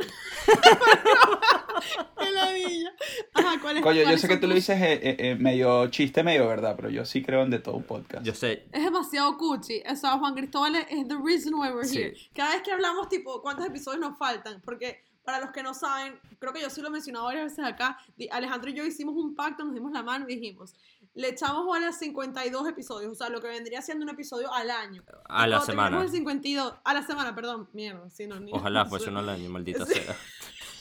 Ajá, 3.34 3.60
¿cuál 3.60 3.76
es- 3.78 3.82
Coño, 3.82 4.02
yo 4.10 4.16
sé 4.18 4.28
que 4.28 4.36
tú 4.36 4.46
lo 4.46 4.54
dices 4.54 4.80
eh, 4.80 4.92
eh, 5.02 5.16
eh, 5.18 5.34
medio 5.36 5.88
chiste, 5.88 6.22
medio 6.22 6.46
verdad, 6.48 6.74
pero 6.76 6.88
yo 6.88 7.04
sí 7.04 7.22
creo 7.22 7.42
en 7.42 7.50
de 7.50 7.58
todo 7.58 7.76
un 7.76 7.82
podcast. 7.84 8.24
Yo 8.24 8.34
sé, 8.34 8.66
Es 8.72 8.84
demasiado 8.84 9.36
cuchi. 9.36 9.82
O 9.90 9.96
sea, 9.96 10.12
Juan 10.18 10.34
Cristóbal 10.34 10.76
es 10.76 10.86
es 10.90 11.08
the 11.08 11.16
reason 11.22 11.54
why 11.54 11.68
we're 11.70 11.84
Sí. 11.86 11.98
here. 11.98 12.16
Cada 12.34 12.54
vez 12.54 12.62
que 12.62 12.72
hablamos, 12.72 13.08
tipo, 13.08 13.42
¿cuántos 13.42 13.66
episodios 13.66 14.00
nos 14.00 14.16
faltan? 14.18 14.60
Porque 14.64 15.02
para 15.24 15.40
los 15.40 15.50
que 15.52 15.62
no 15.62 15.72
saben, 15.74 16.18
creo 16.38 16.52
que 16.52 16.60
yo 16.60 16.68
sí 16.70 16.80
lo 16.82 16.88
he 16.88 16.90
mencionado 16.90 17.24
varias 17.24 17.44
veces 17.44 17.64
acá, 17.64 17.98
Alejandro 18.30 18.70
y 18.70 18.74
yo 18.74 18.84
hicimos 18.84 19.14
un 19.16 19.34
pacto, 19.34 19.64
nos 19.64 19.74
dimos 19.74 19.90
la 19.92 20.02
mano 20.02 20.26
y 20.28 20.34
dijimos, 20.36 20.74
le 21.14 21.28
echamos 21.28 21.64
bola 21.64 21.88
a 21.88 21.92
52 21.92 22.68
episodios, 22.68 23.12
o 23.12 23.14
sea, 23.14 23.28
lo 23.28 23.40
que 23.40 23.46
vendría 23.48 23.80
siendo 23.82 24.04
un 24.04 24.10
episodio 24.10 24.52
al 24.52 24.70
año. 24.70 25.04
a 25.28 25.46
Y 25.46 25.50
la 25.50 25.60
semana. 25.60 26.02
el 26.02 26.10
52, 26.10 26.74
a 26.82 26.94
la 26.94 27.06
semana, 27.06 27.34
perdón, 27.34 27.68
mierda, 27.72 28.10
si 28.10 28.26
no, 28.26 28.40
ni 28.40 28.52
Ojalá 28.52 28.84
fuese 28.84 29.10
uno 29.10 29.20
al 29.20 29.28
año, 29.28 29.48
maldita 29.48 29.86
Sí. 29.86 29.94
sea. 29.94 30.16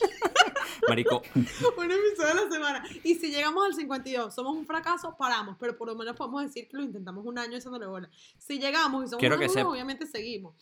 Marico, 0.88 1.22
un 1.34 1.90
episodio 1.90 2.32
a 2.32 2.34
la 2.34 2.50
semana. 2.50 2.84
Y 3.04 3.14
si 3.14 3.30
llegamos 3.30 3.64
al 3.64 3.74
52, 3.74 4.34
somos 4.34 4.54
un 4.54 4.66
fracaso, 4.66 5.16
paramos, 5.16 5.56
pero 5.58 5.78
por 5.78 5.88
lo 5.88 5.94
menos 5.94 6.16
podemos 6.16 6.42
decir 6.42 6.68
que 6.68 6.76
lo 6.76 6.82
intentamos 6.82 7.24
un 7.24 7.38
año 7.38 7.56
echándole 7.56 7.86
bola. 7.86 8.10
Si 8.38 8.58
llegamos 8.58 9.04
y 9.04 9.08
somos 9.08 9.20
Quiero 9.20 9.38
que 9.38 9.46
obviamente 9.62 10.06
seguimos. 10.06 10.56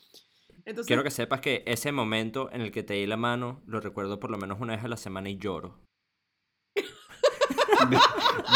Entonces, 0.64 0.86
quiero 0.86 1.02
que 1.02 1.10
sepas 1.10 1.40
que 1.40 1.64
ese 1.66 1.90
momento 1.90 2.48
en 2.52 2.60
el 2.60 2.70
que 2.70 2.84
te 2.84 2.94
di 2.94 3.06
la 3.06 3.16
mano 3.16 3.62
lo 3.66 3.80
recuerdo 3.80 4.20
por 4.20 4.30
lo 4.30 4.38
menos 4.38 4.60
una 4.60 4.76
vez 4.76 4.84
a 4.84 4.88
la 4.88 4.96
semana 4.96 5.28
y 5.28 5.38
lloro. 5.38 5.80
De, 7.90 7.98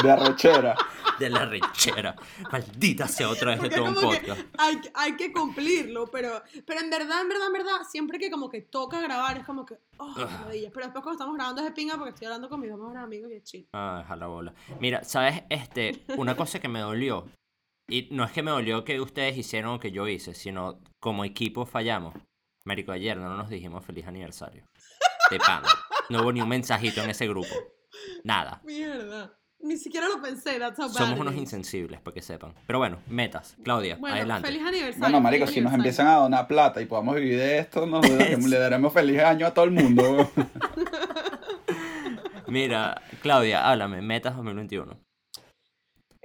de 0.04 0.10
arrechera. 0.10 0.76
De 1.18 1.30
la 1.30 1.44
rechera. 1.46 2.14
Maldita 2.50 3.08
sea 3.08 3.28
otra 3.28 3.52
vez 3.52 3.62
de 3.62 3.70
todo 3.70 3.84
un 3.86 3.94
que 3.94 4.00
podcast. 4.00 4.40
hay, 4.58 4.80
hay 4.94 5.16
que 5.16 5.32
cumplirlo, 5.32 6.06
pero, 6.10 6.42
pero 6.66 6.80
en 6.80 6.90
verdad, 6.90 7.20
en 7.22 7.28
verdad, 7.28 7.46
en 7.46 7.52
verdad, 7.52 7.76
siempre 7.88 8.18
que 8.18 8.30
como 8.30 8.48
que 8.50 8.62
toca 8.62 9.00
grabar 9.00 9.38
es 9.38 9.44
como 9.44 9.64
que, 9.66 9.74
oh, 9.98 10.14
Ah. 10.16 10.26
maravilla. 10.40 10.70
Pero 10.72 10.86
después 10.86 11.02
cuando 11.02 11.12
estamos 11.12 11.34
grabando 11.36 11.60
es 11.62 11.66
de 11.68 11.72
pinga 11.72 11.94
porque 11.96 12.10
estoy 12.10 12.26
hablando 12.26 12.48
con 12.48 12.60
mis 12.60 12.70
dos 12.70 12.78
mejores 12.78 13.02
amigos 13.02 13.30
y 13.30 13.34
es 13.34 13.42
chill. 13.44 13.68
Ah, 13.72 13.98
deja 14.02 14.16
la 14.16 14.26
bola. 14.26 14.54
Mira, 14.80 15.04
¿sabes? 15.04 15.42
Este, 15.48 16.04
una 16.16 16.36
cosa 16.36 16.58
que 16.60 16.68
me 16.68 16.80
dolió. 16.80 17.26
Y 17.88 18.08
no 18.10 18.24
es 18.24 18.32
que 18.32 18.42
me 18.42 18.50
dolió 18.50 18.84
que 18.84 19.00
ustedes 19.00 19.36
hicieron 19.38 19.74
o 19.74 19.78
que 19.80 19.92
yo 19.92 20.08
hice, 20.08 20.34
sino 20.34 20.80
como 21.00 21.24
equipo 21.24 21.64
fallamos. 21.66 22.14
Marico, 22.64 22.90
ayer 22.90 23.16
no 23.16 23.36
nos 23.36 23.48
dijimos 23.48 23.84
feliz 23.84 24.06
aniversario. 24.08 24.64
De 25.30 25.38
pana. 25.38 25.68
No 26.10 26.22
hubo 26.22 26.32
ni 26.32 26.40
un 26.40 26.48
mensajito 26.48 27.00
en 27.02 27.10
ese 27.10 27.28
grupo. 27.28 27.54
Nada. 28.24 28.60
Mierda. 28.64 29.38
Ni 29.60 29.76
siquiera 29.78 30.06
lo 30.08 30.20
pensé, 30.22 30.58
that's 30.58 30.78
how 30.78 30.86
bad 30.86 30.94
Somos 30.94 31.18
unos 31.18 31.34
insensibles, 31.34 32.00
para 32.00 32.14
que 32.14 32.22
sepan. 32.22 32.54
Pero 32.66 32.78
bueno, 32.78 32.98
metas. 33.08 33.56
Claudia, 33.64 33.96
Bueno, 33.96 34.16
adelante. 34.16 34.48
feliz 34.48 34.62
aniversario. 34.62 35.00
Bueno, 35.00 35.20
marico, 35.20 35.46
si 35.46 35.60
nos 35.60 35.72
empiezan 35.72 36.06
a 36.06 36.14
donar 36.16 36.46
plata 36.46 36.80
y 36.80 36.86
podamos 36.86 37.16
vivir 37.16 37.38
de 37.38 37.58
esto, 37.58 37.86
nos 37.86 38.06
le 38.08 38.58
daremos 38.58 38.92
feliz 38.92 39.20
año 39.22 39.46
a 39.46 39.54
todo 39.54 39.64
el 39.64 39.72
mundo. 39.72 40.30
Mira, 42.48 43.02
Claudia, 43.22 43.68
háblame. 43.68 44.02
Metas 44.02 44.36
2021. 44.36 45.05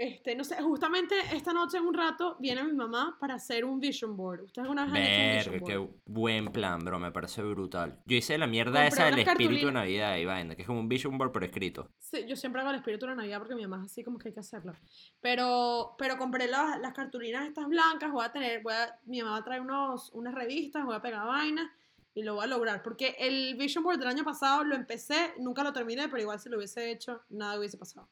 Este, 0.02 0.36
no 0.36 0.44
sé, 0.44 0.60
justamente 0.64 1.14
esta 1.32 1.54
noche 1.54 1.78
en 1.78 1.86
un 1.86 1.94
rato 1.94 2.36
viene 2.40 2.64
mi 2.64 2.74
mamá 2.74 3.18
para 3.20 3.36
hacer 3.36 3.64
un 3.64 3.80
vision 3.80 4.18
board. 4.18 4.46
¿Ustedes 4.46 4.64
alguna 4.64 4.86
vez 4.86 4.94
han 4.94 4.98
hecho 4.98 5.52
un 5.52 5.58
vision 5.60 5.88
qué 5.88 5.94
buen 6.08 6.48
plan, 6.48 6.80
bro. 6.80 6.98
Me 6.98 7.12
parece 7.12 7.44
brutal. 7.44 8.02
Yo 8.08 8.18
hice 8.18 8.36
la 8.40 8.48
mierda 8.48 8.82
Compré 8.82 8.88
esa 8.88 9.06
del 9.06 9.20
espíritu 9.20 9.68
de. 9.68 9.74
Navidad 9.74 10.18
y 10.18 10.26
vaina, 10.26 10.56
que 10.56 10.64
es 10.64 10.68
como 10.68 10.80
un 10.80 10.90
vision 10.90 11.20
board 11.20 11.32
por 11.32 11.44
escrito. 11.44 11.92
Sí, 12.00 12.26
yo 12.28 12.36
siempre 12.36 12.62
hago 12.62 12.72
el 12.72 12.78
espíritu 12.78 13.06
de 13.06 13.16
Navidad 13.16 13.38
porque 13.38 13.54
mi 13.54 13.62
mamá 13.62 13.86
es 13.86 13.92
así 13.92 14.04
como 14.04 14.18
que 14.18 14.30
hay 14.30 14.34
que 14.34 14.40
hacerlo. 14.40 14.74
Pero, 15.22 15.94
pero 16.00 16.18
compré 16.18 16.48
las, 16.48 16.80
las 16.80 16.94
cartulinas 16.94 17.48
estas 17.48 17.68
blancas, 17.68 18.12
voy 18.12 18.26
a 18.26 18.32
tener, 18.32 18.64
voy 18.64 18.74
a, 18.74 18.98
mi 19.06 19.20
mamá 19.20 19.34
va 19.34 19.38
a 19.38 19.44
traer 19.44 19.62
unos, 19.62 20.10
unas 20.14 20.34
revistas, 20.34 20.84
voy 20.84 20.96
a 20.96 21.02
pegar 21.04 21.28
vainas 21.28 21.70
y 22.16 22.24
lo 22.24 22.34
voy 22.34 22.46
a 22.46 22.48
lograr. 22.48 22.82
Porque 22.82 23.16
el 23.20 23.56
Vision 23.56 23.84
Board 23.84 24.00
del 24.00 24.08
año 24.08 24.24
pasado 24.24 24.64
lo 24.64 24.74
empecé, 24.74 25.36
nunca 25.38 25.64
lo 25.64 25.72
terminé, 25.72 26.10
pero 26.10 26.24
igual 26.24 26.40
si 26.40 26.50
lo 26.50 26.58
hubiese 26.58 26.90
hecho, 26.90 27.22
nada 27.30 27.60
hubiese 27.60 27.78
pasado. 27.78 28.10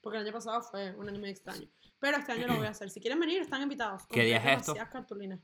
Porque 0.00 0.18
el 0.18 0.24
año 0.24 0.32
pasado 0.32 0.62
fue 0.62 0.92
un 0.96 1.08
año 1.08 1.18
muy 1.18 1.30
extraño. 1.30 1.68
Pero 1.98 2.16
este 2.16 2.32
año 2.32 2.46
lo 2.46 2.56
voy 2.56 2.66
a 2.66 2.70
hacer. 2.70 2.88
Si 2.90 3.00
quieren 3.00 3.20
venir, 3.20 3.40
están 3.42 3.62
invitados. 3.62 4.06
¿Qué 4.08 4.24
día 4.24 4.36
es 4.38 4.44
esto? 4.44 4.72
demasiadas 4.72 4.90
cartulinas. 4.90 5.40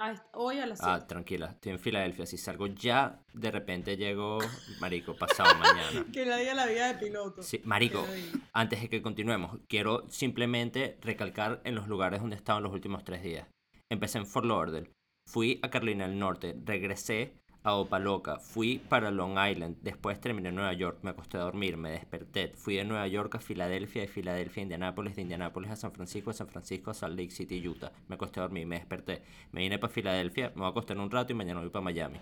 A 0.00 0.12
est- 0.12 0.22
hoy 0.34 0.60
a 0.60 0.66
las 0.66 0.80
Ah, 0.80 0.94
7. 0.98 1.06
tranquila, 1.08 1.46
estoy 1.46 1.72
en 1.72 1.80
Filadelfia. 1.80 2.24
Si 2.24 2.38
salgo 2.38 2.68
ya, 2.68 3.20
de 3.32 3.50
repente 3.50 3.96
llego, 3.96 4.38
marico, 4.80 5.16
pasado 5.16 5.52
mañana. 5.58 6.06
Que 6.12 6.22
diga 6.24 6.54
la 6.54 6.66
vida 6.66 6.92
de 6.92 7.04
piloto. 7.04 7.42
Sí, 7.42 7.60
marico, 7.64 8.06
antes 8.52 8.80
de 8.80 8.88
que 8.88 9.02
continuemos, 9.02 9.58
quiero 9.68 10.08
simplemente 10.08 10.98
recalcar 11.00 11.60
en 11.64 11.74
los 11.74 11.88
lugares 11.88 12.20
donde 12.20 12.36
he 12.36 12.38
estado 12.38 12.58
en 12.58 12.64
los 12.64 12.72
últimos 12.72 13.02
tres 13.02 13.24
días. 13.24 13.48
Empecé 13.90 14.18
en 14.18 14.26
Fort 14.26 14.46
Lauderdale, 14.46 14.92
fui 15.26 15.58
a 15.64 15.70
Carolina 15.70 16.06
del 16.06 16.16
Norte, 16.16 16.54
regresé 16.64 17.42
a 17.62 17.74
Opaloca, 17.74 18.38
fui 18.38 18.78
para 18.78 19.10
Long 19.10 19.36
Island, 19.38 19.76
después 19.82 20.20
terminé 20.20 20.48
en 20.50 20.54
Nueva 20.54 20.72
York, 20.72 20.98
me 21.02 21.10
acosté 21.10 21.36
a 21.36 21.40
dormir, 21.40 21.76
me 21.76 21.90
desperté, 21.90 22.52
fui 22.54 22.76
de 22.76 22.84
Nueva 22.84 23.06
York 23.08 23.34
a 23.34 23.40
Filadelfia, 23.40 24.02
de 24.02 24.08
Filadelfia 24.08 24.62
a 24.62 24.64
Indianápolis, 24.64 25.16
de 25.16 25.22
Indianápolis 25.22 25.70
a 25.70 25.76
San 25.76 25.92
Francisco, 25.92 26.30
de 26.30 26.36
San 26.36 26.48
Francisco 26.48 26.90
a 26.90 26.94
Salt 26.94 27.18
Lake 27.18 27.30
City, 27.30 27.66
Utah. 27.66 27.92
Me 28.08 28.14
acosté 28.14 28.40
a 28.40 28.44
dormir, 28.44 28.66
me 28.66 28.76
desperté, 28.76 29.22
me 29.52 29.60
vine 29.60 29.78
para 29.78 29.92
Filadelfia, 29.92 30.50
me 30.50 30.60
voy 30.60 30.66
a 30.66 30.70
acostar 30.70 30.98
un 30.98 31.10
rato 31.10 31.32
y 31.32 31.36
mañana 31.36 31.60
voy 31.60 31.70
para 31.70 31.84
Miami. 31.84 32.18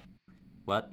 What? 0.67 0.87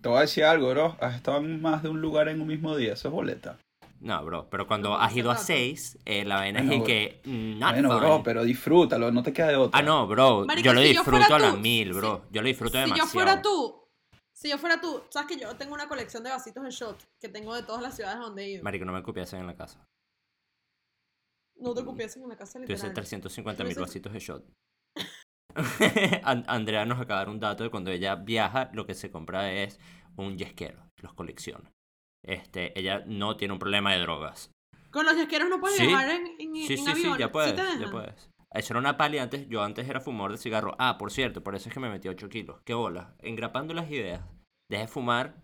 Te 0.00 0.08
voy 0.08 0.18
a 0.18 0.20
decir 0.20 0.44
algo, 0.44 0.70
bro. 0.70 0.96
Has 1.00 1.16
estado 1.16 1.38
en 1.38 1.60
más 1.60 1.82
de 1.82 1.88
un 1.88 2.00
lugar 2.00 2.28
en 2.28 2.40
un 2.40 2.46
mismo 2.46 2.76
día. 2.76 2.92
Eso 2.92 3.08
es 3.08 3.14
boleta. 3.14 3.58
No, 4.00 4.24
bro, 4.24 4.48
pero 4.50 4.66
cuando 4.66 4.90
No, 4.90 4.98
has 5.00 5.16
ido 5.16 5.30
a 5.30 5.34
rato. 5.34 5.46
seis, 5.46 5.98
eh, 6.04 6.24
la 6.24 6.36
vaina 6.36 6.60
es 6.60 6.66
Bueno, 6.66 6.84
que. 6.84 7.20
mm, 7.24 7.58
bueno, 7.60 7.90
fun. 7.90 7.98
bro, 8.00 8.22
pero 8.22 8.44
disfrútalo. 8.44 9.10
No 9.10 9.22
te 9.22 9.32
queda 9.32 9.48
de 9.48 9.56
otra. 9.56 9.78
Ah, 9.78 9.82
no, 9.82 10.06
bro. 10.06 10.44
Marico, 10.46 10.66
yo 10.66 10.72
lo 10.74 10.80
si 10.82 10.86
yo 10.88 10.92
disfruto 11.00 11.34
a 11.34 11.38
la 11.38 11.50
tú, 11.52 11.56
mil, 11.58 11.88
si- 11.92 11.98
bro. 11.98 12.26
Yo 12.30 12.42
lo 12.42 12.48
disfruto 12.48 12.72
si 12.72 12.78
demasiado. 12.78 13.06
yo 13.08 13.12
fuera 13.12 13.42
tú, 13.42 13.88
si 14.32 14.50
yo 14.50 14.58
fuera 14.58 14.80
tú, 14.80 15.02
sabes 15.10 15.28
que 15.34 15.40
yo 15.42 15.56
tengo 15.56 15.74
una 15.74 15.88
colección 15.88 16.22
de 16.22 16.30
vasitos 16.30 16.62
de 16.62 16.70
shot 16.70 17.02
que 17.20 17.28
tengo 17.28 17.54
de 17.54 17.62
todas 17.62 17.80
las 17.82 17.96
ciudades 17.96 18.18
donde 18.20 18.44
he 18.44 18.50
ido. 18.50 18.62
Marico, 18.64 18.84
no 18.84 18.92
me 18.92 19.02
copiasen 19.02 19.40
en 19.40 19.46
la 19.46 19.56
casa. 19.56 19.82
No 21.58 21.72
te 21.72 21.82
copiesen 21.84 22.22
en 22.22 22.28
la 22.28 22.36
casa 22.36 22.58
Yo 22.58 22.66
literal. 22.66 22.92
350 22.92 23.64
mil 23.64 23.74
Yo 23.74 23.80
vasitos 23.80 24.12
de 24.12 24.18
shot. 24.20 24.44
An- 26.22 26.44
Andrea 26.48 26.84
nos 26.84 27.00
acaba 27.00 27.20
de 27.20 27.26
dar 27.26 27.28
un 27.34 27.40
dato 27.40 27.64
de 27.64 27.70
cuando 27.70 27.90
ella 27.90 28.14
viaja, 28.14 28.68
lo 28.74 28.84
que 28.84 28.94
se 28.94 29.10
compra 29.10 29.50
es 29.52 29.80
un 30.16 30.36
yesquero. 30.36 30.82
Los 30.98 31.14
colecciona. 31.14 31.72
Este, 32.26 32.78
ella 32.78 33.04
no 33.06 33.36
tiene 33.36 33.52
un 33.52 33.58
problema 33.58 33.92
de 33.92 34.00
drogas. 34.00 34.50
Con 34.90 35.06
los 35.06 35.16
yesqueros 35.16 35.48
no 35.48 35.60
puedes 35.60 35.76
Sí. 35.76 35.86
viajar 35.86 36.10
en, 36.10 36.26
en, 36.38 36.54
Sí, 36.66 36.74
en 36.74 36.78
sí, 36.78 36.92
sí, 36.94 37.08
ya 37.18 37.30
puedes, 37.30 37.54
ya 37.56 37.90
puedes. 37.90 38.30
Eso 38.52 38.72
era 38.72 38.80
una 38.80 38.96
pali 38.96 39.18
antes, 39.18 39.48
yo 39.48 39.62
antes 39.62 39.86
era 39.88 40.00
fumador 40.00 40.32
de 40.32 40.38
cigarro. 40.38 40.74
Ah, 40.78 40.96
por 40.98 41.10
cierto, 41.12 41.42
por 41.42 41.54
eso 41.54 41.68
es 41.68 41.74
que 41.74 41.80
me 41.80 41.90
metí 41.90 42.08
8 42.08 42.28
kilos. 42.28 42.60
Qué 42.64 42.72
bola. 42.74 43.14
Engrapando 43.18 43.74
las 43.74 43.90
ideas. 43.90 44.22
Dejé 44.70 44.82
de 44.84 44.88
fumar 44.88 45.42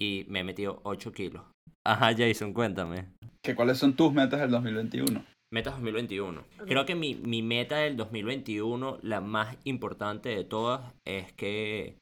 y 0.00 0.24
me 0.28 0.40
he 0.40 0.44
metido 0.44 0.80
8 0.84 1.12
kilos. 1.12 1.42
Ajá, 1.84 2.14
Jason, 2.16 2.52
cuéntame. 2.52 3.08
¿Que 3.42 3.56
¿Cuáles 3.56 3.78
son 3.78 3.94
tus 3.96 4.12
metas 4.12 4.40
del 4.40 4.50
2021? 4.52 5.24
Meta 5.52 5.70
2021. 5.70 6.40
Ok. 6.40 6.66
Creo 6.66 6.86
que 6.86 6.94
mi, 6.94 7.16
mi 7.16 7.42
meta 7.42 7.78
del 7.78 7.96
2021, 7.96 8.98
la 9.02 9.20
más 9.20 9.56
importante 9.64 10.28
de 10.28 10.44
todas, 10.44 10.94
es 11.04 11.32
que 11.32 11.98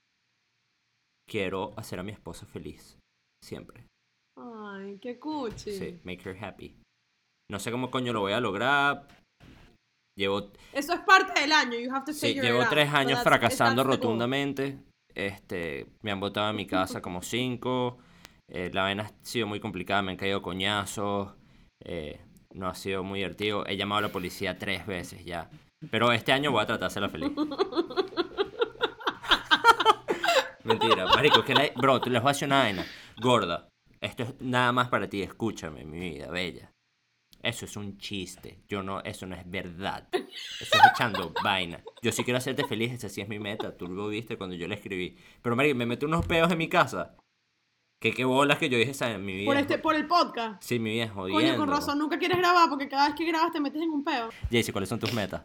quiero 1.29 1.73
hacer 1.77 1.99
a 1.99 2.03
mi 2.03 2.13
esposa 2.13 2.45
feliz. 2.47 2.99
Siempre. 3.43 3.85
Ay, 4.81 4.99
qué 5.01 5.19
cuchi. 5.19 5.73
Sí, 5.73 6.01
make 6.05 6.29
her 6.29 6.43
happy. 6.45 6.77
No 7.51 7.59
sé 7.59 7.71
cómo 7.71 7.91
coño 7.91 8.13
lo 8.13 8.21
voy 8.21 8.33
a 8.33 8.41
lograr. 8.41 9.07
Llevo, 10.17 10.51
Eso 10.73 10.93
es 10.93 11.01
parte 11.01 11.41
del 11.41 11.53
año. 11.53 11.79
You 11.79 11.93
have 11.95 12.05
to 12.05 12.13
sí, 12.13 12.29
figure 12.29 12.47
llevo 12.47 12.59
it 12.61 12.65
out. 12.67 12.71
tres 12.71 12.93
años 12.93 13.19
that's- 13.19 13.23
fracasando 13.25 13.85
rotundamente. 13.85 14.79
Este, 15.15 15.87
me 16.03 16.13
han 16.13 16.21
botado 16.21 16.51
en 16.51 16.57
mi 16.57 16.67
casa 16.67 17.01
como 17.03 17.23
cinco. 17.23 17.99
Eh, 18.49 18.71
la 18.73 18.83
vaina 18.83 19.05
ha 19.05 19.25
sido 19.25 19.47
muy 19.47 19.61
complicada, 19.61 20.03
me 20.03 20.13
han 20.13 20.17
caído 20.19 20.43
coñazos. 20.43 21.35
eh, 21.85 22.21
no 22.53 22.69
ha 22.69 22.75
sido 22.75 23.05
muy 23.05 23.21
divertido. 23.21 23.65
He 23.67 23.77
llamado 23.77 24.01
a 24.01 24.03
la 24.03 24.09
policía 24.13 24.59
tres 24.59 24.85
veces 24.87 25.25
ya. 25.25 25.49
Pero 25.91 26.13
este 26.13 26.33
año 26.33 26.51
voy 26.51 26.63
a 26.63 26.67
tratar 26.67 26.81
de 26.81 26.87
hacerla 26.87 27.09
feliz. 27.09 27.31
Mentira, 30.65 31.07
marico, 31.07 31.43
que 31.45 31.55
la... 31.55 31.69
Bro, 31.77 32.01
te 32.01 32.11
les 32.11 32.21
voy 32.21 32.31
a 32.31 32.33
decir 32.33 32.47
una 32.47 32.59
vaina. 32.61 32.85
Gorda, 33.21 33.69
esto 34.03 34.23
es 34.25 34.41
nada 34.41 34.73
más 34.73 34.89
para 34.89 35.09
ti, 35.09 35.23
escúchame, 35.23 35.85
mi 35.85 35.99
vida, 36.01 36.31
bella. 36.31 36.71
Eso 37.43 37.65
es 37.65 37.75
un 37.77 37.97
chiste. 37.97 38.59
Yo 38.69 38.83
no, 38.83 39.01
eso 39.01 39.27
no 39.27 39.35
es 39.35 39.49
verdad. 39.51 40.07
Eso 40.13 40.29
es 40.75 40.81
echando 40.95 41.33
vaina. 41.43 41.83
Yo 42.03 42.13
sí 42.13 42.23
quiero 42.23 42.37
hacerte 42.39 42.67
feliz, 42.67 42.93
esa 42.93 43.09
sí 43.09 43.23
es 43.23 43.29
mi 43.29 43.39
meta. 43.39 43.75
Tú 43.77 43.89
lo 43.89 44.09
viste 44.09 44.37
cuando 44.37 44.55
yo 44.57 44.69
le 44.69 44.75
escribí. 44.75 45.17
Pero, 45.41 45.57
marico, 45.57 45.75
me 45.77 45.87
metí 45.87 46.05
unos 46.05 46.27
peos 46.27 46.53
en 46.53 46.59
mi 46.59 46.69
casa. 46.69 47.17
Que 48.03 48.13
qué 48.13 48.25
bolas 48.25 48.59
que 48.59 48.69
yo 48.69 48.77
dije, 48.79 48.91
esa 48.91 49.17
mi 49.19 49.33
vida. 49.35 49.47
Por, 49.47 49.57
es 49.57 49.63
este, 49.63 49.79
por 49.79 49.95
el 49.95 50.07
podcast. 50.07 50.63
Sí, 50.63 50.79
mi 50.79 50.91
vida 50.91 51.05
es 51.05 51.13
Coño, 51.13 51.33
jodiendo. 51.35 51.59
con 51.61 51.69
razón, 51.71 51.99
nunca 51.99 52.19
quieres 52.19 52.37
grabar 52.39 52.69
porque 52.69 52.89
cada 52.89 53.07
vez 53.07 53.15
que 53.17 53.25
grabas 53.27 53.53
te 53.53 53.61
metes 53.61 53.81
en 53.81 53.91
un 53.91 54.05
peo. 54.05 54.29
Jaycee, 54.51 54.73
¿cuáles 54.73 54.89
son 54.91 54.99
tus 54.99 55.13
metas? 55.15 55.43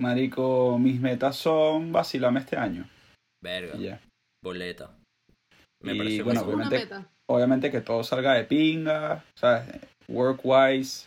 Marico, 0.00 0.78
mis 0.78 1.00
metas 1.00 1.36
son 1.36 1.90
vacilarme 1.92 2.40
este 2.40 2.56
año. 2.56 2.88
Verga, 3.42 3.76
Y 3.76 3.84
ya. 3.84 4.00
boleta. 4.44 4.96
Me 5.82 5.94
Y 5.94 5.98
parece 5.98 6.22
bueno, 6.22 6.44
muy 6.44 6.54
obviamente- 6.54 6.78
meta. 6.78 7.10
Obviamente 7.28 7.70
que 7.70 7.80
todo 7.80 8.04
salga 8.04 8.34
de 8.34 8.44
pinga, 8.44 9.24
¿sabes? 9.38 9.64
Work-wise, 10.08 11.06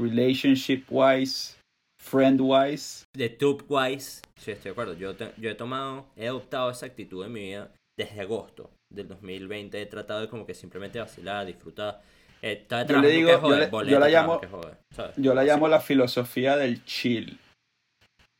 relationship-wise, 0.00 1.56
friend-wise. 2.00 3.04
De 3.16 3.28
Tube-wise. 3.28 4.20
Sí, 4.38 4.52
estoy 4.52 4.64
de 4.64 4.70
acuerdo. 4.70 4.94
Yo, 4.94 5.16
te- 5.16 5.32
yo 5.38 5.50
he 5.50 5.54
tomado, 5.54 6.06
he 6.16 6.28
adoptado 6.28 6.70
esa 6.70 6.86
actitud 6.86 7.24
en 7.24 7.32
mi 7.32 7.40
vida 7.40 7.72
desde 7.98 8.20
agosto 8.20 8.70
del 8.92 9.08
2020. 9.08 9.80
He 9.80 9.86
tratado 9.86 10.20
de 10.20 10.28
como 10.28 10.46
que 10.46 10.54
simplemente 10.54 11.00
vacilar, 11.00 11.46
disfrutar. 11.46 12.00
Eh, 12.42 12.64
Yo 12.88 13.00
le 13.00 13.08
digo- 13.08 13.28
que 13.28 13.32
yo 13.34 13.40
joder, 13.40 13.72
le- 13.72 13.90
yo 13.90 13.98
la 13.98 14.08
llamo- 14.08 14.40
joder. 14.48 14.76
Yo 15.16 15.34
la 15.34 15.42
llamo 15.44 15.68
la 15.68 15.80
filosofía 15.80 16.56
del 16.56 16.84
chill. 16.84 17.40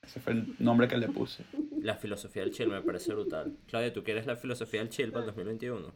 Ese 0.05 0.21
fue 0.21 0.35
el 0.35 0.55
nombre 0.61 0.87
que 0.87 0.97
le 0.99 1.09
puse. 1.09 1.45
La 1.81 1.97
filosofía 1.97 2.43
del 2.43 2.53
chill 2.53 2.69
me 2.69 2.81
parece 2.83 3.12
brutal. 3.12 3.57
Claudia, 3.67 3.93
¿tú 3.93 4.05
quieres 4.05 4.27
la 4.27 4.37
filosofía 4.37 4.81
del 4.81 4.91
chill 4.91 5.11
para 5.11 5.21
el 5.25 5.27
2021? 5.27 5.93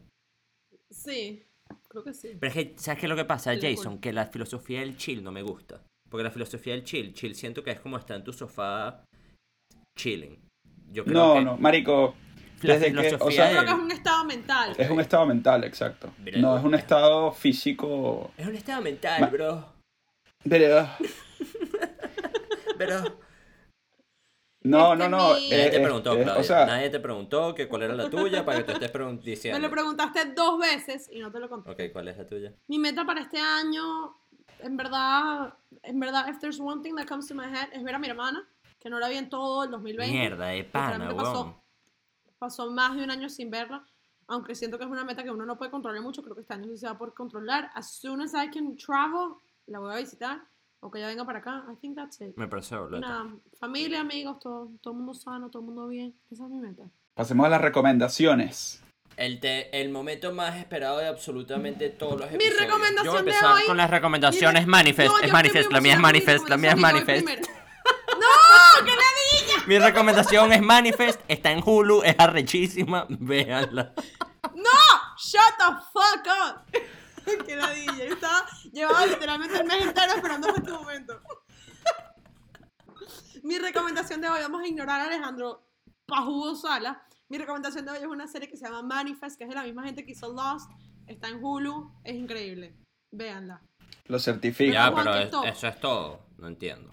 Sí, 0.91 1.43
creo 1.87 2.03
que 2.03 2.13
sí. 2.13 2.37
Pero 2.39 2.49
es 2.49 2.53
que, 2.53 2.73
¿sabes 2.77 2.99
qué 2.99 3.05
es 3.05 3.09
lo 3.09 3.15
que 3.15 3.25
pasa, 3.25 3.53
Jason? 3.59 3.99
Que 3.99 4.11
la 4.13 4.25
filosofía 4.27 4.81
del 4.81 4.97
chill 4.97 5.23
no 5.23 5.31
me 5.31 5.41
gusta. 5.41 5.81
Porque 6.09 6.23
la 6.23 6.31
filosofía 6.31 6.73
del 6.73 6.83
chill, 6.83 7.13
chill 7.13 7.33
siento 7.35 7.63
que 7.63 7.71
es 7.71 7.79
como 7.79 7.97
estar 7.97 8.17
en 8.17 8.23
tu 8.23 8.33
sofá 8.33 9.03
chilling. 9.97 10.37
Yo 10.91 11.05
creo 11.05 11.15
No, 11.17 11.33
que 11.35 11.41
no, 11.45 11.57
marico. 11.57 12.13
la 12.63 12.73
Desde 12.77 12.91
que, 12.93 13.15
o 13.15 13.31
sea, 13.31 13.51
Yo 13.53 13.59
creo 13.61 13.65
que 13.65 13.71
es 13.71 13.85
un 13.85 13.91
estado 13.91 14.25
mental. 14.25 14.75
es 14.77 14.89
un 14.89 14.99
estado 14.99 15.25
mental, 15.25 15.63
exacto. 15.63 16.13
Mira, 16.19 16.39
No 16.39 16.57
es 16.57 16.63
un 16.65 16.75
estado 16.75 17.31
físico. 17.31 18.31
Es 18.37 18.45
un 18.45 18.55
estado 18.55 18.81
mental, 18.81 19.21
Ma- 19.21 19.27
bro. 19.27 19.65
Pero, 20.49 20.87
Pero 22.77 23.19
no, 24.63 24.93
Este 24.93 25.09
no, 25.09 25.17
no. 25.17 25.33
mi- 25.35 25.49
nadie 25.49 25.67
eh, 25.67 25.69
te 25.69 25.77
eh, 25.77 25.83
preguntó, 25.83 26.13
eh, 26.13 26.23
Claudia. 26.23 26.39
o 26.41 26.43
sea, 26.43 26.65
Nadie 26.65 26.89
te 26.89 26.99
preguntó 26.99 27.53
que 27.55 27.67
cuál 27.67 27.83
era 27.83 27.95
la 27.95 28.09
tuya 28.09 28.45
para 28.45 28.59
que 28.59 28.63
tú 28.65 28.71
estés 28.73 28.93
pregun- 28.93 29.17
Me 29.19 29.21
diciendo. 29.31 29.59
lo 29.59 29.69
preguntaste 29.71 30.25
dos 30.33 30.59
veces 30.59 31.09
y 31.11 31.19
no 31.19 31.31
te 31.31 31.39
lo 31.39 31.49
conté. 31.49 31.71
Ok, 31.71 31.81
¿cuál 31.93 32.07
es 32.09 32.17
la 32.17 32.27
tuya? 32.27 32.53
Mi 32.67 32.77
meta 32.79 33.05
para 33.05 33.21
este 33.21 33.39
año 33.39 34.15
en 34.59 34.77
verdad, 34.77 35.53
en 35.83 35.99
verdad, 35.99 36.27
if 36.29 36.39
there's 36.39 36.59
one 36.59 36.81
thing 36.83 36.93
that 36.95 37.07
comes 37.07 37.27
to 37.27 37.33
my 37.33 37.45
head, 37.45 37.69
es 37.73 37.83
ver 37.83 37.95
a 37.95 37.99
mi 37.99 38.07
hermana, 38.07 38.47
que 38.79 38.89
no 38.89 38.99
la 38.99 39.09
vi 39.09 39.17
en 39.17 39.29
todo 39.29 39.63
el 39.63 39.71
2020. 39.71 40.15
Mierda, 40.15 40.47
de 40.47 40.63
pana, 40.65 40.87
Literalmente 40.97 41.23
pasó, 41.23 41.41
weón. 41.41 41.55
pasó 42.37 42.71
más 42.71 42.95
de 42.95 43.03
un 43.03 43.09
año 43.09 43.27
sin 43.29 43.49
verla, 43.49 43.83
aunque 44.27 44.53
siento 44.53 44.77
que 44.77 44.83
es 44.83 44.89
una 44.91 45.03
meta 45.03 45.23
que 45.23 45.31
uno 45.31 45.45
no 45.45 45.57
puede 45.57 45.71
controlar 45.71 46.01
mucho, 46.03 46.21
creo 46.21 46.35
que 46.35 46.41
este 46.41 46.53
año 46.53 46.67
sí 46.67 46.77
se 46.77 46.85
va 46.85 46.91
a 46.93 46.97
poder 46.97 47.13
controlar. 47.15 47.71
As 47.73 47.91
soon 47.99 48.21
as 48.21 48.33
I 48.35 48.49
can 48.51 48.77
travel, 48.77 49.33
la 49.65 49.79
voy 49.79 49.93
a 49.93 49.97
visitar, 49.97 50.41
o 50.81 50.91
que 50.91 50.99
ella 50.99 51.07
venga 51.07 51.25
para 51.25 51.39
acá, 51.39 51.63
I 51.71 51.75
think 51.77 51.95
that's 51.95 52.19
it. 52.21 52.35
Me 52.35 52.47
parece 52.47 52.75
nada, 52.99 53.27
familia, 53.59 54.01
amigos, 54.01 54.39
todo, 54.39 54.69
todo 54.81 54.93
el 54.93 54.97
mundo 54.97 55.13
sano, 55.13 55.49
todo 55.49 55.61
el 55.61 55.65
mundo 55.67 55.87
bien, 55.87 56.13
esa 56.29 56.43
es 56.45 56.49
mi 56.49 56.59
meta. 56.59 56.83
Pasemos 57.13 57.45
a 57.45 57.49
las 57.49 57.61
recomendaciones. 57.61 58.83
El, 59.17 59.39
te- 59.39 59.79
el 59.81 59.89
momento 59.89 60.33
más 60.33 60.55
esperado 60.57 60.97
de 60.99 61.07
absolutamente 61.07 61.89
todos 61.89 62.19
los 62.19 62.29
Mi 62.31 62.35
episodios. 62.35 62.59
recomendación 62.61 63.05
Yo 63.05 63.11
voy 63.11 63.19
a 63.19 63.23
de 63.23 63.29
empezar 63.29 63.53
hoy- 63.55 63.65
con 63.67 63.77
las 63.77 63.89
recomendaciones 63.89 64.67
Manifest. 64.67 65.09
No, 65.11 65.19
es 65.19 65.31
Manifest, 65.31 65.71
la 65.71 65.81
mía 65.81 65.91
es 65.93 65.97
mi 65.97 66.01
Manifest, 66.03 66.49
la 66.49 66.57
mía 66.57 66.71
es 66.71 66.77
Manifest. 66.77 67.27
¡No! 67.27 68.85
¡Que 68.85 68.91
la 68.91 69.65
Mi 69.67 69.77
recomendación 69.79 70.53
es 70.53 70.61
Manifest, 70.61 71.21
está 71.27 71.51
en 71.51 71.61
Hulu, 71.63 72.01
es 72.03 72.15
arrechísima, 72.17 73.05
véanla. 73.09 73.93
¡No! 74.55 74.79
¡Shut 75.17 75.57
the 75.59 75.75
fuck 75.93 76.27
up! 76.27 76.81
¡Qué 77.45 77.55
ladilla! 77.55 78.05
Yo 78.05 78.13
estaba, 78.13 78.45
llevaba 78.71 79.05
literalmente 79.05 79.57
el 79.57 79.65
mes 79.65 79.81
entero 79.85 80.13
esperando 80.15 80.47
este 80.55 80.71
momento. 80.71 81.21
Mi 83.43 83.57
recomendación 83.57 84.21
de 84.21 84.29
hoy, 84.29 84.41
vamos 84.41 84.61
a 84.61 84.67
ignorar 84.67 85.01
a 85.01 85.05
Alejandro 85.05 85.63
Pajudo 86.05 86.55
Sala. 86.55 87.05
Mi 87.29 87.37
recomendación 87.37 87.85
de 87.85 87.91
hoy 87.91 87.97
es 87.99 88.05
una 88.05 88.27
serie 88.27 88.49
que 88.49 88.57
se 88.57 88.65
llama 88.65 88.83
Manifest, 88.83 89.37
que 89.37 89.45
es 89.45 89.49
de 89.49 89.55
la 89.55 89.63
misma 89.63 89.83
gente 89.83 90.05
que 90.05 90.11
hizo 90.11 90.31
Lost. 90.31 90.69
Está 91.07 91.29
en 91.29 91.43
Hulu, 91.43 91.91
es 92.03 92.15
increíble. 92.15 92.75
Véanla. 93.11 93.61
Lo 94.05 94.19
certifico. 94.19 94.73
Ya, 94.73 94.93
pero 94.93 95.11
¿qué 95.13 95.23
es- 95.49 95.55
eso 95.57 95.67
es 95.67 95.79
todo, 95.79 96.25
no 96.37 96.47
entiendo. 96.47 96.91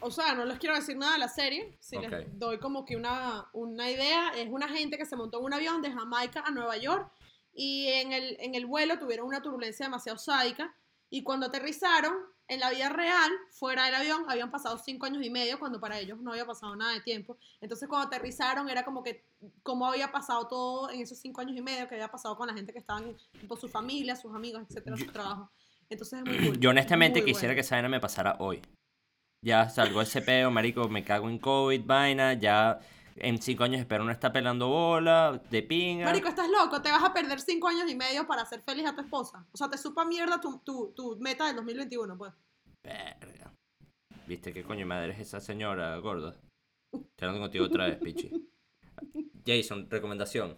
O 0.00 0.10
sea, 0.10 0.34
no 0.34 0.44
les 0.44 0.58
quiero 0.58 0.74
decir 0.74 0.96
nada 0.96 1.12
de 1.12 1.18
la 1.18 1.28
serie. 1.28 1.76
Si 1.80 1.96
Ok. 1.96 2.08
les 2.10 2.38
doy 2.38 2.58
como 2.58 2.84
que 2.84 2.96
una, 2.96 3.48
una 3.52 3.88
idea, 3.90 4.30
es 4.30 4.48
una 4.50 4.68
gente 4.68 4.96
que 4.98 5.04
se 5.06 5.14
montó 5.14 5.38
en 5.38 5.44
un 5.44 5.54
avión 5.54 5.80
de 5.82 5.92
Jamaica 5.92 6.42
a 6.44 6.50
Nueva 6.50 6.76
York 6.76 7.12
y 7.54 7.88
en 7.88 8.12
el, 8.12 8.36
en 8.40 8.54
el 8.54 8.66
vuelo 8.66 8.98
tuvieron 8.98 9.26
una 9.26 9.42
turbulencia 9.42 9.86
demasiado 9.86 10.18
sádica 10.18 10.74
y 11.10 11.22
cuando 11.22 11.46
aterrizaron, 11.46 12.14
en 12.48 12.60
la 12.60 12.70
vida 12.70 12.88
real, 12.88 13.30
fuera 13.50 13.86
del 13.86 13.94
avión, 13.94 14.24
habían 14.28 14.50
pasado 14.50 14.76
cinco 14.76 15.06
años 15.06 15.24
y 15.24 15.30
medio 15.30 15.58
cuando 15.58 15.80
para 15.80 15.98
ellos 15.98 16.18
no 16.20 16.32
había 16.32 16.44
pasado 16.44 16.76
nada 16.76 16.92
de 16.92 17.00
tiempo. 17.00 17.38
Entonces 17.60 17.88
cuando 17.88 18.08
aterrizaron 18.08 18.68
era 18.68 18.84
como 18.84 19.02
que 19.02 19.24
cómo 19.62 19.86
había 19.86 20.12
pasado 20.12 20.46
todo 20.48 20.90
en 20.90 21.00
esos 21.00 21.18
cinco 21.18 21.40
años 21.40 21.56
y 21.56 21.62
medio, 21.62 21.88
que 21.88 21.94
había 21.94 22.10
pasado 22.10 22.36
con 22.36 22.46
la 22.46 22.54
gente 22.54 22.72
que 22.72 22.78
estaban, 22.78 23.16
con 23.48 23.58
su 23.58 23.68
familia, 23.68 24.16
sus 24.16 24.34
amigos, 24.34 24.62
etcétera, 24.68 24.96
su 24.96 25.06
trabajo. 25.06 25.50
Entonces 25.88 26.20
es 26.20 26.24
muy 26.24 26.46
cool. 26.46 26.60
Yo 26.60 26.70
honestamente 26.70 27.20
Muy 27.20 27.30
quisiera 27.30 27.48
bueno. 27.48 27.56
que 27.56 27.60
esa 27.60 27.76
vaina 27.76 27.88
me 27.88 28.00
pasara 28.00 28.36
hoy. 28.38 28.60
Ya 29.42 29.68
salgo 29.68 30.00
ese 30.02 30.22
peo, 30.22 30.50
marico, 30.50 30.88
me 30.88 31.04
cago 31.04 31.28
en 31.28 31.38
COVID, 31.38 31.84
vaina, 31.84 32.34
ya 32.34 32.80
en 33.16 33.40
cinco 33.40 33.64
años 33.64 33.80
espero 33.80 34.04
no 34.04 34.10
estar 34.10 34.32
pelando 34.32 34.68
bola, 34.68 35.40
de 35.50 35.62
pinga. 35.62 36.04
Marico, 36.04 36.28
estás 36.28 36.48
loco, 36.48 36.80
te 36.80 36.90
vas 36.90 37.04
a 37.04 37.12
perder 37.12 37.40
cinco 37.40 37.68
años 37.68 37.90
y 37.90 37.94
medio 37.94 38.26
para 38.26 38.42
hacer 38.42 38.62
feliz 38.62 38.86
a 38.86 38.94
tu 38.94 39.00
esposa. 39.00 39.46
O 39.52 39.56
sea, 39.56 39.68
te 39.68 39.78
supa 39.78 40.04
mierda 40.04 40.40
tu, 40.40 40.58
tu, 40.58 40.92
tu 40.94 41.16
meta 41.18 41.46
del 41.46 41.56
2021, 41.56 42.16
pues. 42.16 42.32
Verga. 42.82 43.52
¿Viste 44.26 44.52
qué 44.52 44.62
coño 44.62 44.80
de 44.80 44.84
madre 44.86 45.12
es 45.12 45.20
esa 45.20 45.40
señora 45.40 45.96
gorda? 45.98 46.36
Estoy 46.92 47.28
hablando 47.28 47.40
contigo 47.40 47.64
otra 47.64 47.86
vez, 47.86 47.98
pichi. 47.98 48.30
Jason, 49.46 49.88
recomendación. 49.90 50.56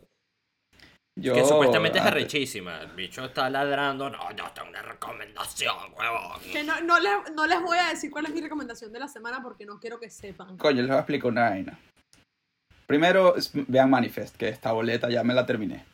Yo, 1.16 1.32
que 1.32 1.44
supuestamente 1.44 1.98
es 1.98 2.04
arrechísima. 2.04 2.80
El 2.80 2.92
bicho 2.92 3.24
está 3.24 3.48
ladrando. 3.48 4.10
No, 4.10 4.30
no, 4.32 4.46
está 4.46 4.64
una 4.64 4.82
recomendación, 4.82 5.76
huevón. 5.96 6.40
Que 6.52 6.64
no, 6.64 6.80
no, 6.80 6.98
les, 6.98 7.32
no 7.34 7.46
les 7.46 7.62
voy 7.62 7.78
a 7.78 7.90
decir 7.90 8.10
cuál 8.10 8.26
es 8.26 8.34
mi 8.34 8.40
recomendación 8.40 8.92
de 8.92 8.98
la 8.98 9.06
semana 9.06 9.40
porque 9.40 9.64
no 9.64 9.78
quiero 9.78 10.00
que 10.00 10.10
sepan. 10.10 10.58
Coño, 10.58 10.78
les 10.78 10.88
voy 10.88 10.96
a 10.96 11.00
explicar 11.00 11.30
una 11.30 11.50
vaina. 11.50 11.78
Primero, 12.86 13.34
vean 13.68 13.90
Manifest, 13.90 14.36
que 14.36 14.48
esta 14.48 14.72
boleta 14.72 15.08
ya 15.08 15.24
me 15.24 15.34
la 15.34 15.46
terminé. 15.46 15.84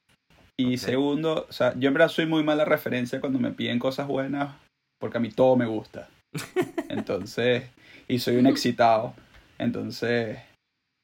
Y 0.59 0.77
segundo, 0.77 1.47
o 1.49 1.53
sea, 1.53 1.75
yo 1.79 1.89
en 1.89 1.95
verdad 1.95 2.09
soy 2.09 2.27
muy 2.27 2.43
mala 2.43 2.65
referencia 2.65 3.21
cuando 3.21 3.39
me 3.39 3.53
piden 3.53 3.79
cosas 3.79 4.07
buenas, 4.07 4.55
porque 5.01 5.17
a 5.17 5.21
mí 5.21 5.31
todo 5.31 5.57
me 5.57 5.67
gusta. 5.67 6.09
Entonces, 6.89 7.65
y 8.09 8.19
soy 8.19 8.37
un 8.37 8.47
excitado. 8.47 9.15
Entonces, 9.59 10.39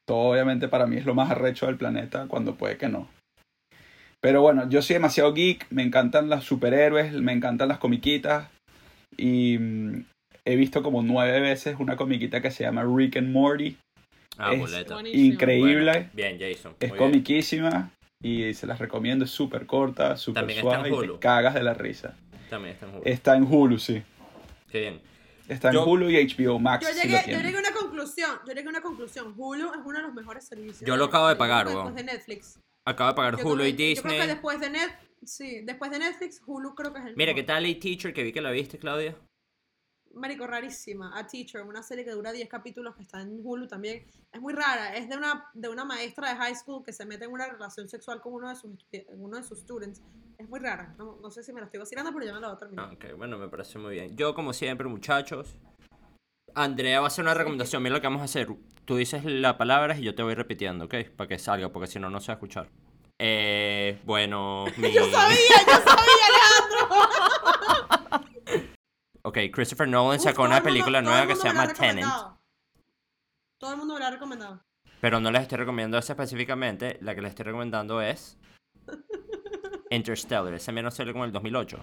todo 0.07 0.31
obviamente 0.31 0.67
para 0.67 0.87
mí 0.87 0.97
es 0.97 1.05
lo 1.05 1.15
más 1.15 1.31
arrecho 1.31 1.65
del 1.65 1.77
planeta 1.77 2.27
cuando 2.27 2.55
puede 2.55 2.77
que 2.77 2.87
no. 2.87 3.07
Pero 4.21 4.41
bueno, 4.41 4.67
yo 4.69 4.81
soy 4.81 4.95
demasiado 4.95 5.33
geek, 5.33 5.67
me 5.71 5.83
encantan 5.83 6.29
los 6.29 6.43
superhéroes, 6.43 7.13
me 7.13 7.33
encantan 7.33 7.67
las 7.67 7.77
comiquitas. 7.77 8.49
Y 9.15 9.57
mm, 9.57 10.05
he 10.45 10.55
visto 10.55 10.83
como 10.83 11.01
nueve 11.01 11.39
veces 11.39 11.77
una 11.79 11.95
comiquita 11.97 12.41
que 12.41 12.51
se 12.51 12.63
llama 12.63 12.83
Rick 12.83 13.17
and 13.17 13.31
Morty. 13.31 13.77
Ah, 14.37 14.53
Es- 14.53 14.59
boleta. 14.59 14.97
Increíble. 15.07 15.91
Bueno, 15.91 16.09
bien, 16.13 16.37
Jason. 16.39 16.75
Es 16.79 16.91
bien. 16.91 16.97
comiquísima 16.97 17.91
y 18.21 18.53
se 18.53 18.67
las 18.67 18.79
recomiendo, 18.79 19.25
es 19.25 19.31
súper 19.31 19.65
corta, 19.65 20.17
súper 20.17 20.41
También 20.41 20.59
está 20.59 20.75
en 20.79 20.87
suave 20.89 21.05
y 21.05 21.09
te 21.09 21.19
cagas 21.19 21.53
de 21.53 21.63
la 21.63 21.73
risa. 21.73 22.15
También 22.49 22.73
está 22.75 22.85
en 22.87 22.93
Hulu. 22.95 23.01
Está 23.05 23.35
en 23.37 23.43
Hulu, 23.43 23.79
sí. 23.79 24.03
Qué 24.71 24.79
bien. 24.81 25.01
Está 25.49 25.69
en 25.69 25.75
Yo- 25.75 25.85
Hulu 25.85 26.09
y 26.09 26.17
HBO 26.17 26.59
Max. 26.59 26.85
Yo 26.85 26.93
llegué, 27.01 27.21
yo 27.31 27.39
llegué 27.39 27.55
a 27.57 27.59
una 27.59 27.71
conclusión. 27.73 28.31
Yo 28.45 28.53
llegué 28.53 28.67
a 28.67 28.69
una 28.69 28.81
conclusión. 28.81 29.33
Hulu 29.37 29.71
es 29.71 29.79
uno 29.85 29.97
de 29.97 30.03
los 30.03 30.13
mejores 30.13 30.45
servicios. 30.45 30.81
Yo 30.87 30.97
lo 30.97 31.05
acabo 31.05 31.27
de 31.29 31.35
pagar, 31.35 31.67
Después 31.67 31.95
de 31.95 32.03
Netflix. 32.03 32.59
Acabo 32.85 33.09
de 33.09 33.15
pagar 33.15 33.37
Yo 33.37 33.45
Hulu 33.47 33.55
creo 33.57 33.67
y 33.67 33.73
que- 33.75 33.95
Yo 33.95 34.01
creo 34.01 34.11
Disney. 34.13 34.27
que 34.27 34.33
después 34.33 34.59
de 34.59 34.69
Net, 34.69 34.89
sí, 35.23 35.61
después 35.63 35.91
de 35.91 35.99
Netflix, 35.99 36.41
Hulu 36.45 36.73
creo 36.75 36.93
que 36.93 36.99
es 36.99 37.05
el 37.05 37.15
Mira, 37.15 37.31
mejor. 37.33 37.35
¿qué 37.35 37.43
tal 37.47 37.65
A 37.65 37.79
Teacher 37.79 38.13
que 38.13 38.23
vi 38.23 38.31
que 38.31 38.41
la 38.41 38.51
viste, 38.51 38.77
Claudia? 38.77 39.15
Marico, 40.17 40.45
rarísima. 40.47 41.17
A 41.17 41.25
Teacher, 41.27 41.61
una 41.61 41.81
serie 41.83 42.03
que 42.03 42.11
dura 42.11 42.31
10 42.31 42.49
capítulos 42.49 42.95
que 42.95 43.03
está 43.03 43.21
en 43.21 43.39
Hulu 43.43 43.67
también. 43.67 44.05
Es 44.31 44.41
muy 44.41 44.53
rara. 44.53 44.95
Es 44.95 45.07
de 45.09 45.15
una, 45.17 45.45
de 45.53 45.69
una 45.69 45.85
maestra 45.85 46.29
de 46.29 46.35
high 46.35 46.55
school 46.55 46.83
que 46.83 46.91
se 46.93 47.05
mete 47.05 47.25
en 47.25 47.31
una 47.31 47.47
relación 47.47 47.87
sexual 47.87 48.19
con 48.21 48.33
uno 48.33 48.49
de 48.49 48.55
sus, 48.55 48.71
estu- 48.71 49.05
uno 49.17 49.37
de 49.37 49.43
sus 49.43 49.59
students. 49.59 50.01
Es 50.37 50.47
muy 50.49 50.59
rara. 50.59 50.93
No, 50.97 51.17
no 51.21 51.31
sé 51.31 51.43
si 51.43 51.53
me 51.53 51.59
la 51.61 51.65
estoy 51.65 51.79
vacilando, 51.79 52.11
pero 52.13 52.25
ya 52.25 52.33
me 52.33 52.39
la 52.41 52.47
voy 52.47 52.55
a 52.55 52.59
terminar. 52.59 52.89
Ah, 52.89 52.93
ok, 52.93 53.17
bueno, 53.17 53.37
me 53.37 53.47
parece 53.49 53.79
muy 53.79 53.93
bien. 53.95 54.15
Yo, 54.15 54.33
como 54.35 54.53
siempre, 54.53 54.87
muchachos, 54.87 55.55
Andrea 56.55 56.99
va 56.99 57.05
a 57.05 57.07
hacer 57.07 57.23
una 57.23 57.33
recomendación. 57.33 57.81
Mira 57.83 57.95
lo 57.95 58.01
que 58.01 58.07
vamos 58.07 58.21
a 58.21 58.25
hacer. 58.25 58.47
Tú 58.85 58.95
dices 58.95 59.23
la 59.25 59.57
palabra 59.57 59.97
y 59.97 60.01
yo 60.03 60.15
te 60.15 60.23
voy 60.23 60.33
repitiendo, 60.33 60.85
¿ok? 60.85 60.95
Para 61.15 61.27
que 61.27 61.37
salga, 61.39 61.69
porque 61.69 61.87
si 61.87 61.99
no, 61.99 62.09
no 62.09 62.19
se 62.19 62.27
va 62.27 62.33
a 62.33 62.35
escuchar. 62.37 62.69
Eh, 63.19 63.99
bueno, 64.05 64.65
mi... 64.77 64.91
¡Yo 64.93 65.09
sabía! 65.11 65.37
¡Yo 65.65 65.73
sabía! 65.73 66.56
Ok, 69.27 69.37
Christopher 69.51 69.89
Nolan 69.89 70.17
Uf, 70.19 70.23
sacó 70.23 70.43
una 70.43 70.51
mundo- 70.55 70.63
película 70.63 71.01
nueva 71.01 71.27
que 71.27 71.35
se 71.35 71.47
llama 71.49 71.65
recomendado. 71.65 72.39
Todo 73.59 73.71
el 73.71 73.77
mundo 73.77 73.93
me 73.95 73.99
la 73.99 74.07
ha 74.07 74.11
recomendado. 74.11 74.61
Pero 75.01 75.19
no 75.19 75.31
les 75.31 75.41
estoy 75.41 75.57
recomendando 75.57 75.97
esa 75.97 76.13
específicamente. 76.13 76.97
La 77.01 77.13
que 77.13 77.21
les 77.21 77.29
estoy 77.31 77.43
recomendando 77.45 78.01
es 78.01 78.37
Interstellar. 79.89 80.53
Ese 80.53 80.71
menos 80.71 80.93
salió 80.93 81.11
como 81.13 81.25
el 81.25 81.31
2008. 81.33 81.77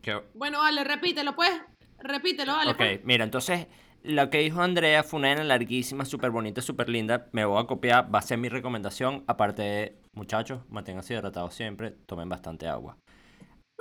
Que 0.00 0.22
Bueno, 0.34 0.58
vale, 0.60 0.82
repítelo, 0.84 1.34
pues. 1.34 1.50
Repítelo, 1.98 2.52
vale. 2.54 2.70
Ok, 2.70 2.76
pues. 2.78 3.04
mira, 3.04 3.24
entonces 3.24 3.66
lo 4.02 4.30
que 4.30 4.38
dijo 4.38 4.62
Andrea 4.62 5.02
fue 5.02 5.18
una 5.20 5.42
larguísima, 5.44 6.04
súper 6.06 6.30
bonita, 6.30 6.62
súper 6.62 6.88
linda. 6.88 7.28
Me 7.32 7.44
voy 7.44 7.62
a 7.62 7.66
copiar, 7.66 8.12
va 8.14 8.20
a 8.20 8.22
ser 8.22 8.38
mi 8.38 8.48
recomendación. 8.48 9.24
Aparte 9.26 9.62
de, 9.62 10.00
muchachos, 10.14 10.62
manténganse 10.70 11.12
hidratados 11.14 11.52
siempre, 11.54 11.90
tomen 12.06 12.28
bastante 12.28 12.66
agua. 12.66 12.96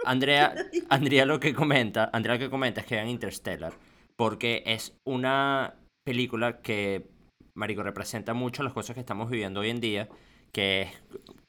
Andrea, 0.06 0.54
Andrea 0.90 1.26
lo 1.26 1.40
que 1.40 1.54
comenta, 1.54 2.10
Andrea 2.14 2.36
lo 2.36 2.40
que 2.40 2.50
comenta 2.50 2.82
es 2.82 2.88
que 2.88 2.96
vean 2.96 3.10
Interstellar, 3.10 3.74
porque 4.16 4.64
es 4.66 4.96
una 5.06 5.76
película 6.06 6.62
que, 6.62 7.10
marico, 7.56 7.84
representa 7.84 8.34
mucho 8.34 8.64
las 8.64 8.74
cosas 8.74 8.94
que 8.94 9.02
estamos 9.02 9.30
viviendo 9.30 9.62
hoy 9.62 9.70
en 9.70 9.82
día, 9.82 10.10
que 10.52 10.84
es, 10.84 10.90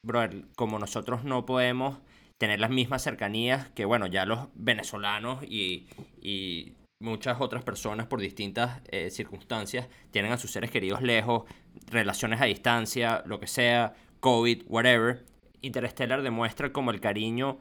brother, 0.05 0.45
como 0.55 0.79
nosotros 0.79 1.23
no 1.23 1.45
podemos 1.45 1.99
tener 2.39 2.59
las 2.59 2.69
mismas 2.69 3.03
cercanías 3.03 3.69
que, 3.71 3.85
bueno, 3.85 4.07
ya 4.07 4.25
los 4.25 4.47
venezolanos 4.55 5.43
y, 5.43 5.87
y 6.21 6.73
muchas 7.01 7.39
otras 7.39 7.63
personas 7.63 8.07
por 8.07 8.19
distintas 8.19 8.81
eh, 8.91 9.09
circunstancias 9.09 9.87
tienen 10.11 10.31
a 10.31 10.37
sus 10.37 10.51
seres 10.51 10.71
queridos 10.71 11.01
lejos, 11.01 11.43
relaciones 11.87 12.41
a 12.41 12.45
distancia, 12.45 13.23
lo 13.25 13.39
que 13.39 13.47
sea, 13.47 13.93
COVID, 14.19 14.63
whatever. 14.67 15.25
Interstellar 15.61 16.21
demuestra 16.21 16.71
como 16.71 16.91
el 16.91 17.01
cariño 17.01 17.59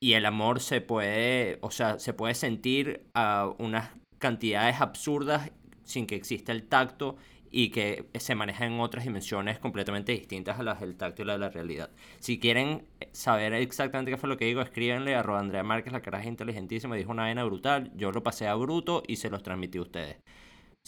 y 0.00 0.14
el 0.14 0.26
amor 0.26 0.60
se 0.60 0.80
puede, 0.80 1.58
o 1.60 1.70
sea, 1.70 1.98
se 1.98 2.12
puede 2.12 2.34
sentir 2.34 3.06
a 3.14 3.52
unas 3.58 3.90
cantidades 4.18 4.80
absurdas 4.80 5.50
sin 5.84 6.06
que 6.06 6.16
exista 6.16 6.52
el 6.52 6.64
tacto 6.64 7.16
y 7.50 7.70
que 7.70 8.06
se 8.14 8.34
maneja 8.34 8.66
en 8.66 8.78
otras 8.80 9.04
dimensiones 9.04 9.58
completamente 9.58 10.12
distintas 10.12 10.58
a 10.58 10.62
las 10.62 10.80
del 10.80 10.96
tacto 10.96 11.22
y 11.22 11.24
la 11.24 11.32
de 11.34 11.38
la 11.38 11.48
realidad. 11.48 11.90
Si 12.18 12.38
quieren 12.38 12.86
saber 13.12 13.54
exactamente 13.54 14.10
qué 14.10 14.18
fue 14.18 14.28
lo 14.28 14.36
que 14.36 14.44
digo, 14.44 14.60
escríbanle 14.60 15.14
a 15.14 15.20
Andrea 15.20 15.62
Márquez, 15.62 15.92
la 15.92 16.02
caraja 16.02 16.28
inteligentísima, 16.28 16.94
dijo 16.96 17.10
una 17.10 17.22
vaina 17.22 17.44
brutal, 17.44 17.90
yo 17.96 18.12
lo 18.12 18.22
pasé 18.22 18.46
a 18.48 18.54
bruto 18.54 19.02
y 19.06 19.16
se 19.16 19.30
los 19.30 19.42
transmití 19.42 19.78
a 19.78 19.82
ustedes. 19.82 20.18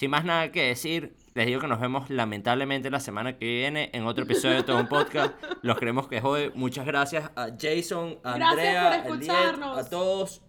Sin 0.01 0.11
más 0.11 0.25
nada 0.25 0.51
que 0.51 0.63
decir, 0.63 1.15
les 1.35 1.45
digo 1.45 1.61
que 1.61 1.67
nos 1.67 1.79
vemos 1.79 2.09
lamentablemente 2.09 2.89
la 2.89 3.01
semana 3.01 3.37
que 3.37 3.45
viene 3.45 3.91
en 3.93 4.07
otro 4.07 4.25
episodio 4.25 4.57
de 4.57 4.63
todo 4.63 4.79
un 4.79 4.89
podcast. 4.89 5.35
Los 5.63 5.79
queremos 5.79 6.09
que 6.09 6.23
jode. 6.23 6.53
Muchas 6.55 6.87
gracias 6.87 7.31
a 7.37 7.49
Jason, 7.49 8.19
a 8.25 8.39
Gracias 8.39 8.51
Andrea, 8.51 9.03
por 9.03 9.13
a 9.13 9.15
Liet, 9.17 9.31
escucharnos. 9.31 9.79
a 9.79 9.91
todos 9.91 10.43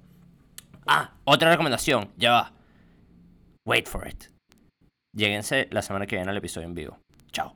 Ah, 0.88 1.16
otra 1.26 1.50
recomendación, 1.50 2.14
ya 2.16 2.32
va. 2.32 2.54
Wait 3.68 3.90
for 3.90 4.08
it. 4.08 4.24
Lléguense 5.14 5.68
la 5.70 5.82
semana 5.82 6.08
que 6.08 6.16
viene 6.16 6.32
al 6.32 6.38
episodio 6.38 6.68
en 6.70 6.74
vivo. 6.74 6.98
Chao. 7.34 7.54